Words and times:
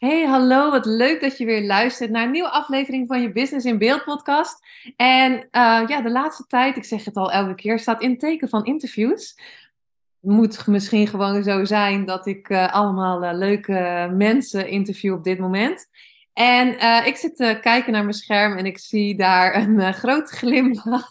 Hey, 0.00 0.26
hallo, 0.26 0.70
wat 0.70 0.86
leuk 0.86 1.20
dat 1.20 1.38
je 1.38 1.44
weer 1.44 1.62
luistert 1.62 2.10
naar 2.10 2.24
een 2.24 2.30
nieuwe 2.30 2.50
aflevering 2.50 3.08
van 3.08 3.22
je 3.22 3.32
Business 3.32 3.66
in 3.66 3.78
Beeld 3.78 4.04
podcast. 4.04 4.66
En 4.96 5.32
uh, 5.32 5.40
ja, 5.86 6.00
de 6.02 6.10
laatste 6.10 6.46
tijd, 6.46 6.76
ik 6.76 6.84
zeg 6.84 7.04
het 7.04 7.16
al 7.16 7.32
elke 7.32 7.54
keer, 7.54 7.78
staat 7.78 8.02
in 8.02 8.18
teken 8.18 8.48
van 8.48 8.64
interviews. 8.64 9.38
Moet 10.20 10.66
misschien 10.66 11.06
gewoon 11.06 11.42
zo 11.42 11.64
zijn 11.64 12.04
dat 12.04 12.26
ik 12.26 12.48
uh, 12.48 12.72
allemaal 12.72 13.24
uh, 13.24 13.30
leuke 13.32 14.10
mensen 14.16 14.68
interview 14.68 15.14
op 15.14 15.24
dit 15.24 15.38
moment. 15.38 15.86
En 16.32 16.68
ik 17.06 17.16
zit 17.16 17.36
te 17.36 17.58
kijken 17.60 17.92
naar 17.92 18.04
mijn 18.04 18.14
scherm 18.14 18.58
en 18.58 18.66
ik 18.66 18.78
zie 18.78 19.16
daar 19.16 19.54
een 19.56 19.94
groot 19.94 20.30
glimlach 20.38 21.08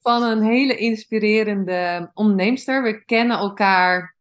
van 0.00 0.22
een 0.22 0.42
hele 0.42 0.76
inspirerende 0.76 2.10
onderneemster. 2.14 2.82
We 2.82 3.04
kennen 3.04 3.38
elkaar 3.38 4.14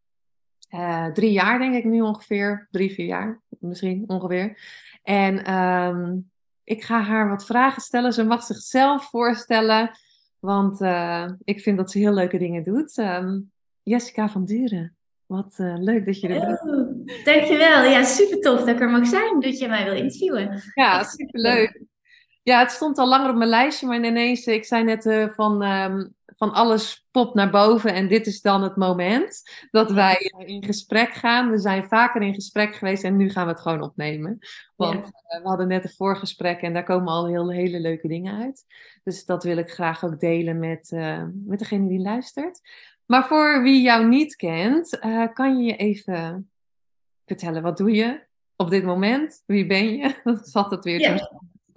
drie 1.13 1.31
jaar, 1.31 1.59
denk 1.59 1.75
ik 1.75 1.83
nu 1.83 2.01
ongeveer. 2.01 2.67
Drie, 2.71 2.93
vier 2.93 3.05
jaar 3.05 3.39
misschien 3.59 4.03
ongeveer. 4.07 4.59
En 5.03 5.53
um, 5.53 6.31
ik 6.63 6.83
ga 6.83 7.01
haar 7.01 7.29
wat 7.29 7.45
vragen 7.45 7.81
stellen. 7.81 8.13
Ze 8.13 8.23
mag 8.23 8.43
zichzelf 8.43 9.09
voorstellen, 9.09 9.91
want 10.39 10.81
uh, 10.81 11.29
ik 11.43 11.61
vind 11.61 11.77
dat 11.77 11.91
ze 11.91 11.97
heel 11.97 12.13
leuke 12.13 12.37
dingen 12.37 12.63
doet. 12.63 12.97
Um, 12.97 13.51
Jessica 13.83 14.29
van 14.29 14.45
Duren. 14.45 14.95
Wat 15.25 15.57
uh, 15.57 15.73
leuk 15.77 16.05
dat 16.05 16.19
je 16.19 16.27
er 16.27 16.45
bent. 16.45 16.61
Oh, 16.61 17.25
dankjewel. 17.25 17.83
Ja, 17.83 18.03
super 18.03 18.39
tof 18.39 18.59
dat 18.59 18.67
ik 18.67 18.79
er 18.79 18.89
mag 18.89 19.07
zijn, 19.07 19.39
dat 19.39 19.59
je 19.59 19.67
mij 19.67 19.83
wil 19.83 19.93
interviewen. 19.93 20.61
Ja, 20.73 21.03
super 21.03 21.39
leuk. 21.39 21.83
Ja, 22.43 22.59
het 22.59 22.71
stond 22.71 22.97
al 22.97 23.07
langer 23.07 23.29
op 23.29 23.35
mijn 23.35 23.49
lijstje, 23.49 23.87
maar 23.87 24.05
ineens, 24.05 24.45
ik 24.45 24.65
zei 24.65 24.83
net 24.83 25.05
uh, 25.05 25.29
van 25.29 25.63
um, 25.63 26.13
van 26.39 26.53
alles 26.53 27.07
popt 27.11 27.33
naar 27.33 27.49
boven 27.49 27.93
en 27.93 28.07
dit 28.07 28.27
is 28.27 28.41
dan 28.41 28.63
het 28.63 28.75
moment 28.75 29.41
dat 29.71 29.91
wij 29.91 30.31
in 30.45 30.63
gesprek 30.63 31.13
gaan. 31.13 31.49
We 31.49 31.57
zijn 31.57 31.83
vaker 31.87 32.21
in 32.21 32.33
gesprek 32.33 32.75
geweest 32.75 33.03
en 33.03 33.17
nu 33.17 33.29
gaan 33.29 33.45
we 33.45 33.51
het 33.51 33.61
gewoon 33.61 33.81
opnemen. 33.81 34.37
Want 34.75 34.93
ja. 34.93 35.37
uh, 35.37 35.43
we 35.43 35.47
hadden 35.47 35.67
net 35.67 35.83
een 35.83 35.89
voorgesprek 35.89 36.61
en 36.61 36.73
daar 36.73 36.83
komen 36.83 37.13
al 37.13 37.27
heel, 37.27 37.51
hele 37.51 37.79
leuke 37.79 38.07
dingen 38.07 38.41
uit. 38.41 38.65
Dus 39.03 39.25
dat 39.25 39.43
wil 39.43 39.57
ik 39.57 39.69
graag 39.69 40.03
ook 40.03 40.19
delen 40.19 40.59
met, 40.59 40.91
uh, 40.91 41.23
met 41.45 41.59
degene 41.59 41.87
die 41.87 41.99
luistert. 41.99 42.61
Maar 43.05 43.27
voor 43.27 43.63
wie 43.63 43.81
jou 43.81 44.07
niet 44.07 44.35
kent, 44.35 44.97
uh, 45.05 45.27
kan 45.33 45.57
je 45.57 45.63
je 45.63 45.75
even 45.75 46.49
vertellen, 47.25 47.61
wat 47.61 47.77
doe 47.77 47.91
je 47.91 48.23
op 48.55 48.69
dit 48.69 48.83
moment? 48.83 49.43
Wie 49.45 49.65
ben 49.65 49.97
je? 49.97 50.15
Dan 50.23 50.39
zat 50.43 50.71
het 50.71 50.83
weer 50.83 50.99
ja. 50.99 51.31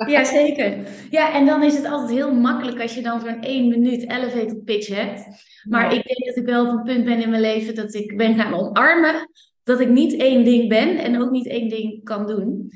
Ja, 0.08 0.24
zeker. 0.24 0.78
Ja, 1.10 1.34
en 1.34 1.46
dan 1.46 1.62
is 1.62 1.74
het 1.74 1.86
altijd 1.86 2.10
heel 2.10 2.34
makkelijk 2.34 2.80
als 2.80 2.94
je 2.94 3.02
dan 3.02 3.20
zo'n 3.20 3.42
één 3.42 3.68
minuut 3.68 4.10
elevator 4.10 4.56
pitch 4.56 4.88
hebt. 4.88 5.22
Maar 5.68 5.82
ja. 5.82 5.98
ik 5.98 6.06
denk 6.06 6.26
dat 6.26 6.36
ik 6.36 6.44
wel 6.44 6.66
op 6.66 6.72
een 6.72 6.82
punt 6.82 7.04
ben 7.04 7.22
in 7.22 7.30
mijn 7.30 7.42
leven 7.42 7.74
dat 7.74 7.94
ik 7.94 8.16
ben 8.16 8.34
gaan 8.34 8.54
omarmen. 8.54 9.30
Dat 9.62 9.80
ik 9.80 9.88
niet 9.88 10.16
één 10.16 10.44
ding 10.44 10.68
ben 10.68 10.98
en 10.98 11.22
ook 11.22 11.30
niet 11.30 11.46
één 11.46 11.68
ding 11.68 12.04
kan 12.04 12.26
doen. 12.26 12.70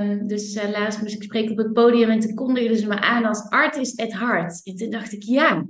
Um, 0.00 0.28
dus 0.28 0.54
uh, 0.54 0.70
laatst 0.70 1.02
moest 1.02 1.14
ik 1.14 1.22
spreken 1.22 1.50
op 1.50 1.58
het 1.58 1.72
podium 1.72 2.10
en 2.10 2.20
toen 2.20 2.34
kondigden 2.34 2.76
ze 2.76 2.86
me 2.86 3.00
aan 3.00 3.24
als 3.24 3.48
artist 3.48 4.00
at 4.00 4.12
heart. 4.12 4.60
En 4.64 4.76
toen 4.76 4.90
dacht 4.90 5.12
ik, 5.12 5.22
ja, 5.22 5.66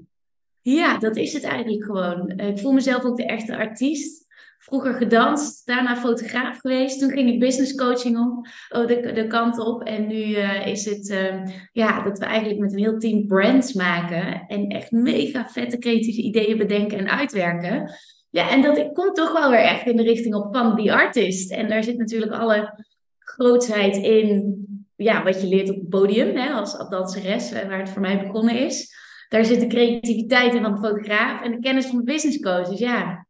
ja, 0.63 0.99
dat 0.99 1.17
is 1.17 1.33
het 1.33 1.45
eigenlijk 1.45 1.85
gewoon. 1.85 2.33
Uh, 2.37 2.49
ik 2.49 2.59
voel 2.59 2.73
mezelf 2.73 3.05
ook 3.05 3.17
de 3.17 3.27
echte 3.27 3.57
artiest 3.57 4.26
vroeger 4.59 4.95
gedanst, 4.95 5.67
daarna 5.67 5.97
fotograaf 5.97 6.59
geweest. 6.59 7.01
Toen 7.01 7.11
ging 7.11 7.29
ik 7.29 7.41
business 7.41 7.75
coaching 7.75 8.19
om, 8.19 8.47
oh, 8.69 8.87
de, 8.87 9.13
de 9.13 9.27
kant 9.27 9.59
op. 9.59 9.83
En 9.83 10.07
nu 10.07 10.25
uh, 10.25 10.67
is 10.67 10.85
het 10.85 11.09
uh, 11.09 11.43
ja, 11.73 12.03
dat 12.03 12.19
we 12.19 12.25
eigenlijk 12.25 12.61
met 12.61 12.73
een 12.73 12.79
heel 12.79 12.99
team 12.99 13.27
brands 13.27 13.73
maken. 13.73 14.45
En 14.47 14.69
echt 14.69 14.91
mega 14.91 15.49
vette 15.49 15.79
creatieve 15.79 16.23
ideeën 16.23 16.59
bedenken 16.59 16.99
en 16.99 17.11
uitwerken. 17.11 17.91
Ja, 18.31 18.51
en 18.51 18.63
dat 18.63 18.93
komt 18.93 19.15
toch 19.15 19.33
wel 19.33 19.51
weer 19.51 19.65
echt 19.65 19.87
in 19.87 19.97
de 19.97 20.03
richting 20.03 20.35
op 20.35 20.57
van 20.57 20.77
die 20.77 20.93
artist. 20.93 21.53
En 21.53 21.69
daar 21.69 21.85
zit 21.85 21.99
natuurlijk 21.99 22.33
alle 22.33 22.85
grootsheid 23.19 23.97
in. 23.97 24.65
Ja, 24.97 25.25
wat 25.25 25.41
je 25.41 25.47
leert 25.47 25.71
op 25.71 25.77
het 25.77 25.89
podium 25.89 26.37
hè, 26.37 26.51
als, 26.51 26.89
danseres, 26.89 27.53
eh, 27.53 27.69
waar 27.69 27.79
het 27.79 27.91
voor 27.91 28.01
mij 28.01 28.27
begonnen 28.27 28.59
is. 28.59 28.95
Daar 29.29 29.45
zit 29.45 29.61
de 29.61 29.67
creativiteit 29.67 30.55
in 30.55 30.63
van 30.63 30.75
de 30.75 30.81
fotograaf 30.81 31.43
en 31.43 31.51
de 31.51 31.59
kennis 31.59 31.87
van 31.87 31.97
de 31.97 32.05
business 32.05 32.41
coach. 32.41 32.69
Dus 32.69 32.79
ja, 32.79 33.26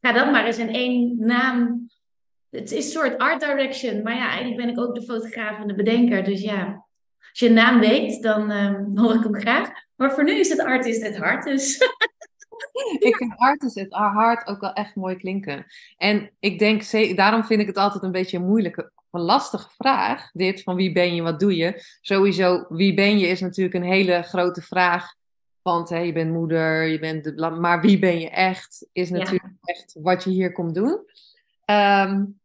ga 0.00 0.12
dat 0.12 0.30
maar 0.30 0.46
eens 0.46 0.58
in 0.58 0.74
één 0.74 1.16
naam. 1.18 1.88
Het 2.50 2.72
is 2.72 2.84
een 2.84 2.90
soort 2.90 3.18
art 3.18 3.40
direction, 3.40 4.02
maar 4.02 4.14
ja, 4.14 4.28
eigenlijk 4.28 4.56
ben 4.56 4.68
ik 4.68 4.78
ook 4.78 4.94
de 4.94 5.02
fotograaf 5.02 5.60
en 5.60 5.66
de 5.66 5.74
bedenker. 5.74 6.24
Dus 6.24 6.40
ja, 6.40 6.86
als 7.30 7.38
je 7.38 7.46
een 7.48 7.54
naam 7.54 7.80
weet, 7.80 8.22
dan 8.22 8.50
uh, 8.50 8.74
hoor 8.94 9.14
ik 9.14 9.22
hem 9.22 9.34
graag. 9.34 9.70
Maar 9.96 10.12
voor 10.12 10.24
nu 10.24 10.38
is 10.38 10.48
het 10.48 10.60
artist 10.60 11.02
het 11.02 11.16
hart, 11.16 11.44
dus... 11.44 11.78
ik 12.98 13.16
vind 13.16 13.36
artist 13.36 13.74
het 13.74 13.92
hart 13.92 14.48
ook 14.48 14.60
wel 14.60 14.72
echt 14.72 14.94
mooi 14.94 15.16
klinken. 15.16 15.66
En 15.96 16.30
ik 16.40 16.58
denk, 16.58 16.90
daarom 17.16 17.44
vind 17.44 17.60
ik 17.60 17.66
het 17.66 17.76
altijd 17.76 18.02
een 18.02 18.12
beetje 18.12 18.36
een 18.36 18.46
moeilijke, 18.46 18.92
een 19.10 19.20
lastige 19.20 19.68
vraag. 19.76 20.30
Dit 20.32 20.62
van 20.62 20.74
wie 20.74 20.92
ben 20.92 21.14
je, 21.14 21.22
wat 21.22 21.40
doe 21.40 21.56
je? 21.56 21.82
Sowieso, 22.00 22.66
wie 22.68 22.94
ben 22.94 23.18
je 23.18 23.26
is 23.26 23.40
natuurlijk 23.40 23.74
een 23.74 23.90
hele 23.90 24.22
grote 24.22 24.62
vraag 24.62 25.16
want 25.68 25.88
hè, 25.88 25.98
je 25.98 26.12
bent 26.12 26.32
moeder, 26.32 26.86
je 26.86 26.98
bent 26.98 27.24
de, 27.24 27.50
maar 27.50 27.80
wie 27.80 27.98
ben 27.98 28.20
je 28.20 28.30
echt, 28.30 28.86
is 28.92 29.10
natuurlijk 29.10 29.54
ja. 29.60 29.72
echt 29.72 29.96
wat 30.02 30.24
je 30.24 30.30
hier 30.30 30.52
komt 30.52 30.74
doen. 30.74 31.00
Um, 31.70 32.38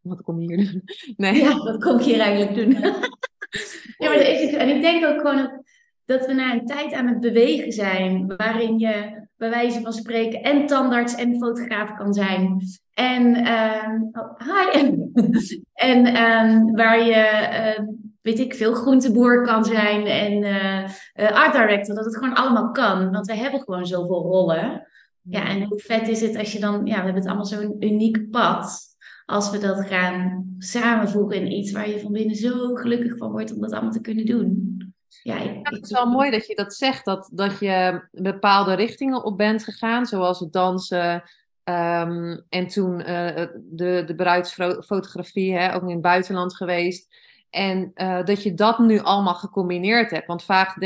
wat 0.00 0.22
kom 0.22 0.40
je 0.40 0.46
hier 0.46 0.72
doen? 0.72 0.82
Nee. 1.16 1.42
Ja, 1.42 1.56
wat 1.56 1.82
kom 1.82 1.98
ik 1.98 2.04
hier 2.04 2.20
eigenlijk 2.20 2.54
doen? 2.54 2.70
ja, 3.98 4.08
maar 4.08 4.16
is, 4.16 4.54
en 4.54 4.68
ik 4.68 4.82
denk 4.82 5.04
ook 5.04 5.20
gewoon 5.20 5.64
dat 6.04 6.26
we 6.26 6.32
naar 6.32 6.54
een 6.54 6.66
tijd 6.66 6.92
aan 6.92 7.06
het 7.06 7.20
bewegen 7.20 7.72
zijn, 7.72 8.36
waarin 8.36 8.78
je 8.78 9.26
bij 9.36 9.50
wijze 9.50 9.80
van 9.80 9.92
spreken 9.92 10.42
en 10.42 10.66
tandarts 10.66 11.14
en 11.14 11.38
fotograaf 11.38 11.94
kan 11.94 12.12
zijn. 12.12 12.62
En, 12.94 13.52
um, 13.52 14.10
oh, 14.12 14.38
hi. 14.38 14.80
en 15.90 16.06
um, 16.06 16.76
waar 16.76 17.04
je 17.04 17.48
uh, 17.78 17.86
weet 18.20 18.38
ik 18.38 18.54
veel, 18.54 18.74
groenteboer 18.74 19.42
kan 19.42 19.64
zijn 19.64 20.06
en 20.06 20.32
uh, 20.32 20.88
uh, 21.14 21.36
art 21.36 21.52
director. 21.52 21.94
Dat 21.94 22.04
het 22.04 22.16
gewoon 22.16 22.34
allemaal 22.34 22.70
kan. 22.70 23.10
Want 23.10 23.26
we 23.26 23.34
hebben 23.34 23.60
gewoon 23.60 23.86
zoveel 23.86 24.22
rollen. 24.22 24.88
Ja, 25.22 25.48
en 25.48 25.62
hoe 25.62 25.80
vet 25.80 26.08
is 26.08 26.20
het 26.20 26.36
als 26.36 26.52
je 26.52 26.60
dan, 26.60 26.86
ja, 26.86 26.96
we 26.96 27.04
hebben 27.04 27.14
het 27.14 27.26
allemaal 27.26 27.44
zo'n 27.44 27.76
uniek 27.78 28.30
pad. 28.30 28.88
Als 29.26 29.50
we 29.50 29.58
dat 29.58 29.86
gaan 29.86 30.54
samenvoegen 30.58 31.36
in 31.36 31.52
iets 31.52 31.72
waar 31.72 31.88
je 31.88 32.00
van 32.00 32.12
binnen 32.12 32.36
zo 32.36 32.74
gelukkig 32.74 33.16
van 33.16 33.30
wordt 33.30 33.54
om 33.54 33.60
dat 33.60 33.72
allemaal 33.72 33.90
te 33.90 34.00
kunnen 34.00 34.26
doen. 34.26 34.78
Ja, 35.22 35.38
ik, 35.38 35.58
het 35.62 35.84
is 35.84 35.90
wel 35.90 36.06
mooi 36.06 36.30
dat 36.30 36.46
je 36.46 36.54
dat 36.54 36.74
zegt, 36.74 37.04
dat, 37.04 37.30
dat 37.32 37.58
je 37.58 38.02
bepaalde 38.10 38.74
richtingen 38.74 39.24
op 39.24 39.36
bent 39.36 39.64
gegaan, 39.64 40.06
zoals 40.06 40.40
het 40.40 40.52
dansen, 40.52 41.22
um, 41.64 42.44
en 42.48 42.66
toen 42.66 43.00
uh, 43.00 43.46
de, 43.54 44.02
de 44.06 44.14
bruidsfotografie, 44.16 45.56
hè, 45.56 45.74
ook 45.74 45.82
in 45.82 45.90
het 45.90 46.00
buitenland 46.00 46.56
geweest. 46.56 47.14
En 47.50 47.92
uh, 47.94 48.24
dat 48.24 48.42
je 48.42 48.54
dat 48.54 48.78
nu 48.78 48.98
allemaal 48.98 49.34
gecombineerd 49.34 50.10
hebt. 50.10 50.26
Want 50.26 50.44
vaak, 50.44 50.76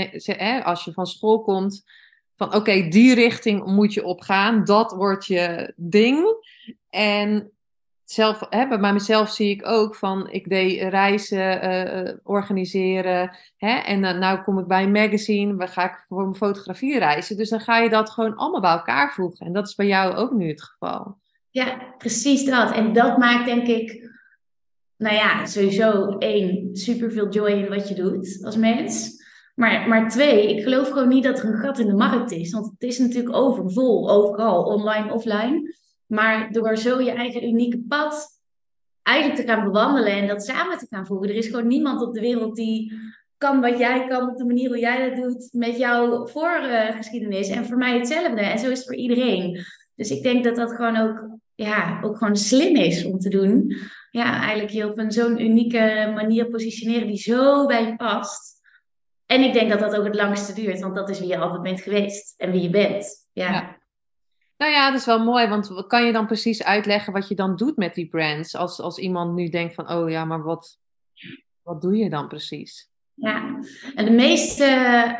als 0.65 0.85
je 0.85 0.93
van 0.93 1.07
school 1.07 1.43
komt, 1.43 1.85
van 2.37 2.55
oké, 2.55 2.89
die 2.89 3.15
richting 3.15 3.65
moet 3.65 3.95
je 3.95 4.05
opgaan, 4.05 4.65
dat 4.65 4.93
wordt 4.93 5.27
je 5.27 5.73
ding. 5.77 6.27
En 6.91 7.51
zelf, 8.05 8.47
hè, 8.51 8.79
bij 8.79 8.93
mezelf 8.93 9.31
zie 9.31 9.51
ik 9.51 9.67
ook 9.67 9.95
van, 9.95 10.31
ik 10.31 10.49
deed 10.49 10.81
reizen 10.81 11.71
uh, 11.71 12.13
organiseren. 12.23 13.37
Hè, 13.57 13.73
en 13.73 14.03
dan 14.03 14.19
nou 14.19 14.43
kom 14.43 14.59
ik 14.59 14.67
bij 14.67 14.83
een 14.83 14.93
magazine, 14.93 15.55
waar 15.55 15.69
ga 15.69 15.85
ik 15.85 16.05
voor 16.09 16.23
mijn 16.23 16.35
fotografie 16.35 16.99
reizen. 16.99 17.37
Dus 17.37 17.49
dan 17.49 17.61
ga 17.61 17.79
je 17.79 17.89
dat 17.89 18.11
gewoon 18.11 18.37
allemaal 18.37 18.61
bij 18.61 18.71
elkaar 18.71 19.13
voegen. 19.13 19.47
En 19.47 19.53
dat 19.53 19.69
is 19.69 19.75
bij 19.75 19.87
jou 19.87 20.15
ook 20.15 20.33
nu 20.33 20.49
het 20.49 20.63
geval. 20.63 21.17
Ja, 21.51 21.95
precies 21.99 22.45
dat. 22.45 22.73
En 22.73 22.93
dat 22.93 23.19
maakt 23.19 23.47
denk 23.47 23.67
ik 23.67 24.13
nou 25.05 25.17
ja, 25.17 25.47
sowieso 25.47 26.19
één, 26.19 26.77
super 26.77 27.13
veel 27.13 27.29
joy 27.29 27.51
in 27.51 27.69
wat 27.69 27.89
je 27.89 27.95
doet 27.95 28.39
als 28.43 28.57
mens. 28.57 29.23
Maar, 29.55 29.89
maar 29.89 30.09
twee, 30.09 30.57
ik 30.57 30.63
geloof 30.63 30.89
gewoon 30.89 31.09
niet 31.09 31.25
dat 31.25 31.39
er 31.39 31.45
een 31.45 31.59
gat 31.59 31.79
in 31.79 31.87
de 31.87 31.95
markt 31.95 32.31
is. 32.31 32.53
Want 32.53 32.67
het 32.67 32.83
is 32.83 32.99
natuurlijk 32.99 33.37
overvol, 33.37 34.11
overal, 34.11 34.65
online, 34.65 35.13
offline. 35.13 35.75
Maar 36.07 36.53
door 36.53 36.77
zo 36.77 37.01
je 37.01 37.11
eigen 37.11 37.45
unieke 37.45 37.85
pad 37.89 38.41
eigenlijk 39.03 39.41
te 39.41 39.47
gaan 39.53 39.65
bewandelen 39.65 40.13
en 40.13 40.27
dat 40.27 40.45
samen 40.45 40.79
te 40.79 40.87
gaan 40.91 41.07
voegen. 41.07 41.29
Er 41.29 41.35
is 41.35 41.47
gewoon 41.47 41.67
niemand 41.67 42.03
op 42.03 42.15
de 42.15 42.21
wereld 42.21 42.57
die 42.57 42.93
kan 43.39 43.61
wat 43.61 43.79
jij 43.79 44.07
kan 44.07 44.31
op 44.31 44.37
de 44.37 44.45
manier 44.45 44.69
hoe 44.69 44.79
jij 44.79 45.09
dat 45.09 45.23
doet 45.23 45.49
met 45.53 45.79
jouw 45.79 46.27
voorgeschiedenis. 46.27 47.49
en 47.49 47.67
voor 47.67 47.77
mij 47.77 47.99
hetzelfde. 47.99 48.41
En 48.41 48.59
zo 48.59 48.71
is 48.71 48.79
het 48.79 48.87
voor 48.87 48.97
iedereen. 48.97 49.65
Dus 49.95 50.11
ik 50.11 50.23
denk 50.23 50.45
dat 50.45 50.57
dat 50.57 50.73
gewoon 50.73 50.97
ook, 50.97 51.29
ja, 51.55 52.01
ook 52.03 52.17
gewoon 52.17 52.37
slim 52.37 52.77
is 52.77 53.05
om 53.05 53.19
te 53.19 53.29
doen. 53.29 53.77
Ja, 54.15 54.41
eigenlijk 54.41 54.71
je 54.71 54.91
op 54.91 54.99
een 54.99 55.13
zo'n 55.13 55.41
unieke 55.41 56.13
manier 56.15 56.47
positioneren 56.47 57.07
die 57.07 57.17
zo 57.17 57.67
bij 57.67 57.87
je 57.87 57.97
past. 57.97 58.61
En 59.27 59.43
ik 59.43 59.53
denk 59.53 59.71
dat 59.71 59.79
dat 59.79 59.97
ook 59.97 60.05
het 60.05 60.15
langste 60.15 60.53
duurt, 60.53 60.81
want 60.81 60.95
dat 60.95 61.09
is 61.09 61.19
wie 61.19 61.29
je 61.29 61.39
altijd 61.39 61.63
bent 61.63 61.81
geweest 61.81 62.35
en 62.41 62.51
wie 62.51 62.63
je 62.63 62.71
bent. 62.71 63.29
ja. 63.33 63.77
Nou 64.57 64.73
ja, 64.73 64.91
dat 64.91 65.01
is 65.01 65.07
wel 65.07 65.25
mooi, 65.25 65.49
want 65.49 65.87
kan 65.87 66.05
je 66.05 66.13
dan 66.13 66.27
precies 66.27 66.65
uitleggen 66.65 67.13
wat 67.13 67.29
je 67.29 67.35
dan 67.35 67.57
doet 67.57 67.77
met 67.77 67.95
die 67.95 68.09
brands? 68.09 68.57
Als, 68.57 68.81
als 68.81 68.99
iemand 68.99 69.35
nu 69.35 69.49
denkt 69.49 69.75
van, 69.75 69.91
oh 69.91 70.11
ja, 70.11 70.25
maar 70.25 70.43
wat, 70.43 70.79
wat 71.63 71.83
doe 71.83 71.97
je 71.97 72.11
dan 72.11 72.29
precies? 72.29 72.91
Ja, 73.15 73.59
en 73.95 74.05
de 74.05 74.11
meeste 74.11 74.65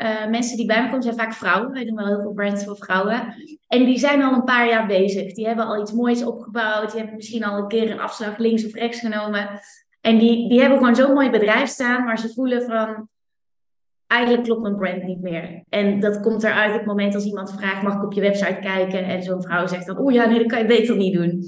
uh, 0.01 0.29
mensen 0.29 0.57
die 0.57 0.65
bij 0.65 0.81
me 0.81 0.87
komen 0.87 1.03
zijn 1.03 1.15
vaak 1.15 1.33
vrouwen. 1.33 1.71
Wij 1.71 1.85
doen 1.85 1.95
wel 1.95 2.05
heel 2.05 2.21
veel 2.21 2.33
brands 2.33 2.63
voor 2.63 2.77
vrouwen. 2.77 3.35
En 3.67 3.85
die 3.85 3.99
zijn 3.99 4.23
al 4.23 4.33
een 4.33 4.43
paar 4.43 4.67
jaar 4.67 4.87
bezig. 4.87 5.33
Die 5.33 5.47
hebben 5.47 5.65
al 5.65 5.81
iets 5.81 5.91
moois 5.91 6.23
opgebouwd. 6.23 6.89
Die 6.89 6.97
hebben 6.99 7.15
misschien 7.15 7.43
al 7.43 7.57
een 7.57 7.67
keer 7.67 7.91
een 7.91 7.99
afslag 7.99 8.37
links 8.37 8.65
of 8.65 8.73
rechts 8.73 8.99
genomen. 8.99 9.59
En 10.01 10.17
die, 10.17 10.49
die 10.49 10.59
hebben 10.59 10.77
gewoon 10.77 10.95
zo'n 10.95 11.13
mooi 11.13 11.29
bedrijf 11.29 11.69
staan, 11.69 12.03
maar 12.03 12.19
ze 12.19 12.33
voelen 12.33 12.61
van, 12.61 13.09
eigenlijk 14.07 14.43
klopt 14.43 14.61
mijn 14.61 14.75
brand 14.75 15.03
niet 15.03 15.21
meer. 15.21 15.63
En 15.69 15.99
dat 15.99 16.19
komt 16.19 16.43
eruit 16.43 16.71
op 16.71 16.77
het 16.77 16.87
moment 16.87 17.15
als 17.15 17.25
iemand 17.25 17.53
vraagt, 17.53 17.81
mag 17.81 17.95
ik 17.95 18.03
op 18.03 18.13
je 18.13 18.21
website 18.21 18.59
kijken? 18.61 19.05
En 19.05 19.23
zo'n 19.23 19.41
vrouw 19.41 19.67
zegt 19.67 19.85
dan, 19.85 19.99
oeh 19.99 20.13
ja, 20.13 20.25
nee, 20.25 20.37
dat 20.37 20.47
kan 20.47 20.59
je 20.59 20.65
beter 20.65 20.95
niet 20.95 21.13
doen. 21.13 21.43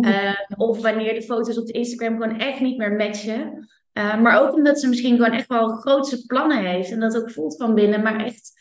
Uh, 0.00 0.34
of 0.56 0.82
wanneer 0.82 1.14
de 1.14 1.22
foto's 1.22 1.58
op 1.58 1.66
de 1.66 1.72
Instagram 1.72 2.22
gewoon 2.22 2.38
echt 2.38 2.60
niet 2.60 2.78
meer 2.78 2.92
matchen. 2.92 3.68
Uh, 3.98 4.20
maar 4.20 4.40
ook 4.40 4.54
omdat 4.54 4.80
ze 4.80 4.88
misschien 4.88 5.16
gewoon 5.16 5.32
echt 5.32 5.48
wel 5.48 5.68
grootse 5.68 6.26
plannen 6.26 6.64
heeft. 6.64 6.90
En 6.90 7.00
dat 7.00 7.16
ook 7.16 7.30
voelt 7.30 7.56
van 7.56 7.74
binnen, 7.74 8.02
maar 8.02 8.24
echt 8.24 8.60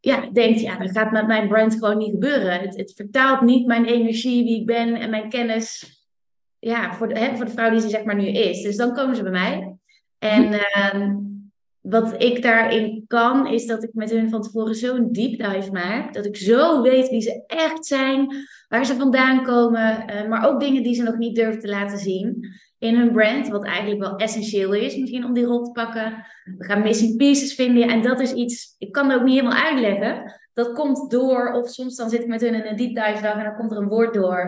ja, 0.00 0.30
denkt, 0.32 0.60
ja, 0.60 0.78
dat 0.78 0.90
gaat 0.90 1.12
met 1.12 1.26
mijn 1.26 1.48
brand 1.48 1.74
gewoon 1.74 1.98
niet 1.98 2.10
gebeuren. 2.10 2.60
Het, 2.60 2.76
het 2.76 2.92
vertaalt 2.96 3.40
niet 3.40 3.66
mijn 3.66 3.84
energie, 3.84 4.44
wie 4.44 4.60
ik 4.60 4.66
ben 4.66 4.94
en 4.94 5.10
mijn 5.10 5.28
kennis 5.28 5.98
ja, 6.58 6.94
voor, 6.94 7.08
de, 7.08 7.18
hè, 7.18 7.36
voor 7.36 7.44
de 7.44 7.50
vrouw 7.50 7.70
die 7.70 7.80
ze 7.80 7.88
zeg 7.88 8.04
maar 8.04 8.16
nu 8.16 8.26
is. 8.26 8.62
Dus 8.62 8.76
dan 8.76 8.94
komen 8.94 9.16
ze 9.16 9.22
bij 9.22 9.30
mij. 9.30 9.76
En 10.18 10.52
uh, 10.52 11.14
wat 11.80 12.22
ik 12.22 12.42
daarin 12.42 13.04
kan, 13.06 13.46
is 13.46 13.66
dat 13.66 13.82
ik 13.82 13.90
met 13.92 14.10
hun 14.10 14.30
van 14.30 14.42
tevoren 14.42 14.74
zo'n 14.74 15.12
deep 15.12 15.38
dive 15.38 15.72
maak. 15.72 16.14
Dat 16.14 16.26
ik 16.26 16.36
zo 16.36 16.82
weet 16.82 17.08
wie 17.08 17.20
ze 17.20 17.44
echt 17.46 17.86
zijn, 17.86 18.46
waar 18.68 18.86
ze 18.86 18.94
vandaan 18.94 19.42
komen. 19.42 20.04
Uh, 20.10 20.28
maar 20.28 20.48
ook 20.48 20.60
dingen 20.60 20.82
die 20.82 20.94
ze 20.94 21.02
nog 21.02 21.16
niet 21.16 21.34
durven 21.34 21.60
te 21.60 21.68
laten 21.68 21.98
zien 21.98 22.48
in 22.80 22.96
hun 22.96 23.12
brand. 23.12 23.48
Wat 23.48 23.64
eigenlijk 23.64 24.00
wel 24.00 24.16
essentieel 24.16 24.72
is, 24.72 24.96
misschien 24.96 25.24
om 25.24 25.32
die 25.32 25.44
rol 25.44 25.62
te 25.62 25.70
pakken. 25.70 26.24
We 26.58 26.64
gaan 26.64 26.82
missing 26.82 27.16
pieces 27.16 27.54
vinden. 27.54 27.88
En 27.88 28.02
dat 28.02 28.20
is 28.20 28.32
iets, 28.32 28.74
ik 28.78 28.92
kan 28.92 29.08
dat 29.08 29.18
ook 29.18 29.24
niet 29.24 29.40
helemaal 29.40 29.62
uitleggen. 29.62 30.40
Dat 30.52 30.72
komt 30.72 31.10
door, 31.10 31.52
of 31.52 31.68
soms 31.68 31.96
dan 31.96 32.10
zit 32.10 32.20
ik 32.20 32.26
met 32.26 32.40
hun 32.40 32.54
in 32.54 32.66
een 32.66 32.76
deep 32.76 32.94
dive 32.94 33.22
dag 33.22 33.36
en 33.36 33.44
dan 33.44 33.56
komt 33.56 33.70
er 33.70 33.78
een 33.78 33.88
woord 33.88 34.14
door. 34.14 34.40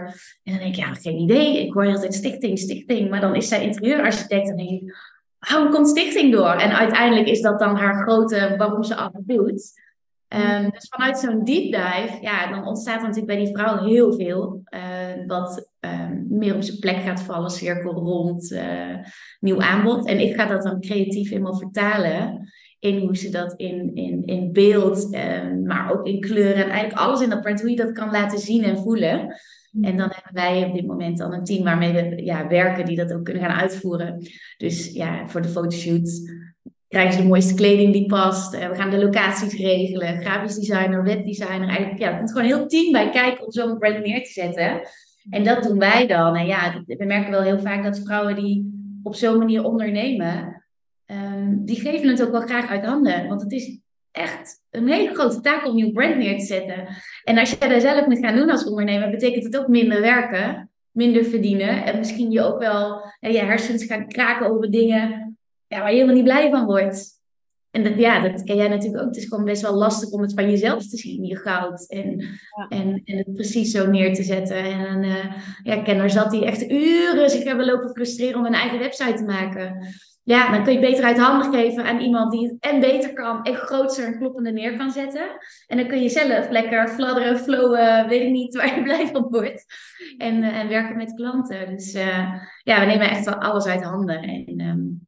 En 0.43 0.53
dan 0.53 0.59
denk 0.59 0.77
ik, 0.77 0.81
ja, 0.81 0.95
geen 0.95 1.19
idee. 1.19 1.67
Ik 1.67 1.73
hoor 1.73 1.87
altijd 1.87 2.15
stichting, 2.15 2.59
stichting. 2.59 3.11
Maar 3.11 3.21
dan 3.21 3.35
is 3.35 3.49
zij 3.49 3.63
interieurarchitect 3.63 4.49
en 4.49 4.57
denk 4.57 4.71
ik, 4.71 4.95
waarom 5.49 5.71
komt 5.71 5.89
stichting 5.89 6.33
door? 6.33 6.53
En 6.53 6.77
uiteindelijk 6.77 7.29
is 7.29 7.41
dat 7.41 7.59
dan 7.59 7.77
haar 7.77 8.03
grote 8.03 8.55
waarom 8.59 8.83
ze 8.83 8.95
alles 8.95 9.23
doet. 9.25 9.81
Um, 10.29 10.71
dus 10.71 10.89
vanuit 10.89 11.19
zo'n 11.19 11.45
deep 11.45 11.73
dive, 11.73 12.19
ja, 12.21 12.51
dan 12.51 12.67
ontstaat 12.67 12.97
er 12.97 13.09
natuurlijk 13.09 13.27
bij 13.27 13.45
die 13.45 13.57
vrouw 13.57 13.85
heel 13.85 14.13
veel. 14.13 14.63
Uh, 14.71 15.27
wat 15.27 15.72
um, 15.85 16.27
meer 16.29 16.55
op 16.55 16.63
zijn 16.63 16.79
plek 16.79 16.97
gaat 16.97 17.23
vallen, 17.23 17.51
cirkel 17.51 17.93
rond, 17.93 18.51
uh, 18.51 18.97
nieuw 19.41 19.61
aanbod. 19.61 20.07
En 20.07 20.21
ik 20.21 20.35
ga 20.35 20.47
dat 20.47 20.63
dan 20.63 20.81
creatief 20.81 21.31
helemaal 21.31 21.57
vertalen 21.57 22.51
in 22.79 22.99
hoe 22.99 23.17
ze 23.17 23.31
dat 23.31 23.55
in, 23.57 23.95
in, 23.95 24.23
in 24.25 24.53
beeld, 24.53 25.15
uh, 25.15 25.65
maar 25.65 25.93
ook 25.93 26.07
in 26.07 26.21
kleuren 26.21 26.65
en 26.65 26.71
eigenlijk 26.71 27.01
alles 27.01 27.21
in 27.21 27.31
dat 27.31 27.41
print, 27.41 27.61
hoe 27.61 27.71
je 27.71 27.77
dat 27.77 27.93
kan 27.93 28.11
laten 28.11 28.39
zien 28.39 28.63
en 28.65 28.79
voelen. 28.79 29.37
Mm. 29.71 29.85
En 29.85 29.97
dan 29.97 30.11
hebben 30.13 30.33
wij 30.33 30.65
op 30.65 30.75
dit 30.75 30.87
moment 30.87 31.19
dan 31.19 31.33
een 31.33 31.45
team 31.45 31.65
waarmee 31.65 31.93
we 31.93 32.25
ja, 32.25 32.49
werken 32.49 32.85
die 32.85 32.97
dat 32.97 33.13
ook 33.13 33.25
kunnen 33.25 33.43
gaan 33.43 33.61
uitvoeren. 33.61 34.27
Dus 34.57 34.93
ja, 34.93 35.29
voor 35.29 35.43
de 35.43 35.49
fotoshoot 35.49 36.11
krijgen 36.89 37.13
ze 37.13 37.21
de 37.21 37.29
mooiste 37.29 37.55
kleding 37.55 37.93
die 37.93 38.07
past. 38.07 38.55
Uh, 38.55 38.69
we 38.69 38.75
gaan 38.75 38.91
de 38.91 38.99
locaties 38.99 39.55
regelen, 39.55 40.21
grafisch 40.21 40.55
designer, 40.55 41.05
webdesigner. 41.05 41.69
Eigenlijk, 41.69 41.99
ja, 41.99 42.11
er 42.11 42.17
komt 42.17 42.33
gewoon 42.33 42.51
een 42.51 42.57
heel 42.57 42.67
team 42.67 42.93
bij 42.93 43.11
kijken 43.11 43.45
om 43.45 43.53
zo'n 43.53 43.79
brand 43.79 44.05
neer 44.05 44.25
te 44.25 44.31
zetten. 44.31 44.81
En 45.31 45.45
dat 45.45 45.63
doen 45.63 45.79
wij 45.79 46.07
dan. 46.07 46.37
En 46.37 46.47
ja, 46.47 46.83
we 46.87 47.05
merken 47.05 47.31
wel 47.31 47.43
heel 47.43 47.61
vaak 47.61 47.83
dat 47.83 47.99
vrouwen 48.05 48.35
die 48.35 48.73
op 49.03 49.15
zo'n 49.15 49.39
manier 49.39 49.65
ondernemen, 49.65 50.65
um, 51.07 51.65
die 51.65 51.81
geven 51.81 52.09
het 52.09 52.23
ook 52.23 52.31
wel 52.31 52.41
graag 52.41 52.69
uit 52.69 52.85
handen. 52.85 53.29
Want 53.29 53.43
het 53.43 53.53
is 53.53 53.81
echt 54.11 54.61
een 54.71 54.89
hele 54.89 55.15
grote 55.15 55.41
taak 55.41 55.67
om 55.67 55.77
je 55.77 55.93
brand 55.93 56.17
neer 56.17 56.39
te 56.39 56.45
zetten. 56.45 56.87
En 57.25 57.39
als 57.39 57.51
je 57.51 57.59
dat 57.59 57.83
zelf 57.83 58.07
moet 58.07 58.19
gaan 58.19 58.37
doen 58.37 58.51
als 58.51 58.67
ondernemer, 58.67 59.11
betekent 59.11 59.45
het 59.45 59.57
ook 59.57 59.69
minder 59.69 60.01
werken, 60.01 60.71
minder 60.91 61.25
verdienen. 61.25 61.85
En 61.85 61.99
misschien 61.99 62.31
je 62.31 62.43
ook 62.43 62.59
wel 62.59 63.13
ja, 63.21 63.29
je 63.29 63.39
hersens 63.39 63.85
gaan 63.85 64.09
kraken 64.09 64.51
over 64.51 64.71
dingen 64.71 65.37
ja, 65.67 65.79
waar 65.79 65.89
je 65.89 65.95
helemaal 65.95 66.15
niet 66.15 66.25
blij 66.25 66.51
van 66.51 66.65
wordt. 66.65 67.22
En 67.73 67.83
dat, 67.83 67.99
ja, 67.99 68.29
dat 68.29 68.43
ken 68.45 68.57
jij 68.57 68.69
natuurlijk 68.69 69.03
ook. 69.03 69.09
Het 69.09 69.17
is 69.17 69.29
gewoon 69.29 69.45
best 69.45 69.63
wel 69.63 69.75
lastig 69.75 70.11
om 70.11 70.23
het 70.23 70.35
van 70.35 70.51
jezelf 70.51 70.89
te 70.89 70.97
zien, 70.97 71.25
je 71.25 71.37
goud. 71.37 71.89
En, 71.89 72.25
en, 72.69 73.03
en 73.05 73.17
het 73.17 73.35
precies 73.35 73.71
zo 73.71 73.87
neer 73.87 74.15
te 74.15 74.23
zetten. 74.23 74.65
En 74.65 75.03
uh, 75.03 75.25
ja, 75.63 75.83
kenner 75.83 76.11
zat 76.11 76.31
die 76.31 76.45
echt 76.45 76.71
uren 76.71 77.31
zich 77.31 77.45
hebben 77.45 77.67
lopen 77.67 77.91
frustreren 77.91 78.39
om 78.39 78.47
een 78.47 78.55
eigen 78.55 78.79
website 78.79 79.15
te 79.15 79.25
maken. 79.25 79.87
Ja, 80.25 80.51
dan 80.51 80.65
kun 80.65 80.73
je 80.73 80.81
beter 80.81 81.05
uit 81.05 81.19
handen 81.19 81.53
geven 81.53 81.85
aan 81.85 82.01
iemand 82.01 82.33
die 82.33 82.49
het 82.49 82.57
en 82.61 82.81
beter 82.81 83.13
kan 83.13 83.45
en 83.45 83.55
groter 83.55 84.05
en 84.05 84.19
kloppender 84.19 84.53
neer 84.53 84.77
kan 84.77 84.91
zetten. 84.91 85.31
En 85.67 85.77
dan 85.77 85.87
kun 85.87 86.03
je 86.03 86.09
zelf 86.09 86.51
lekker 86.51 86.89
fladderen, 86.89 87.39
flowen, 87.39 88.09
weet 88.09 88.23
ik 88.23 88.31
niet 88.31 88.55
waar 88.57 88.77
je 88.77 88.83
blij 88.83 89.07
van 89.07 89.27
wordt. 89.31 89.65
En, 90.19 90.43
uh, 90.43 90.59
en 90.59 90.69
werken 90.69 90.97
met 90.97 91.15
klanten. 91.15 91.69
Dus 91.69 91.95
uh, 91.95 92.33
ja, 92.63 92.81
we 92.81 92.87
nemen 92.87 93.11
echt 93.11 93.25
wel 93.25 93.35
alles 93.35 93.67
uit 93.67 93.83
handen. 93.83 94.23
En 94.23 94.61
um, 94.61 95.02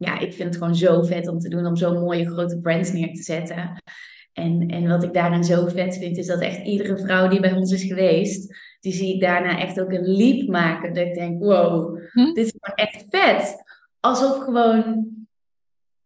ja, 0.00 0.18
ik 0.18 0.32
vind 0.32 0.48
het 0.48 0.56
gewoon 0.56 0.76
zo 0.76 1.02
vet 1.02 1.28
om 1.28 1.38
te 1.38 1.48
doen, 1.48 1.66
om 1.66 1.76
zo'n 1.76 2.00
mooie 2.00 2.30
grote 2.30 2.60
brands 2.60 2.92
neer 2.92 3.14
te 3.14 3.22
zetten. 3.22 3.82
En, 4.32 4.68
en 4.68 4.88
wat 4.88 5.02
ik 5.02 5.12
daarin 5.12 5.44
zo 5.44 5.66
vet 5.66 5.96
vind, 5.98 6.16
is 6.16 6.26
dat 6.26 6.40
echt 6.40 6.66
iedere 6.66 6.98
vrouw 6.98 7.28
die 7.28 7.40
bij 7.40 7.52
ons 7.52 7.72
is 7.72 7.84
geweest, 7.84 8.56
die 8.80 8.92
zie 8.92 9.14
ik 9.14 9.20
daarna 9.20 9.58
echt 9.58 9.80
ook 9.80 9.92
een 9.92 10.16
leap 10.16 10.48
maken. 10.48 10.94
Dat 10.94 11.06
ik 11.06 11.14
denk, 11.14 11.42
wow, 11.42 11.98
hm? 12.12 12.32
dit 12.32 12.46
is 12.46 12.54
gewoon 12.58 12.88
echt 12.88 13.04
vet. 13.08 13.62
Alsof 14.00 14.38
gewoon, 14.38 15.08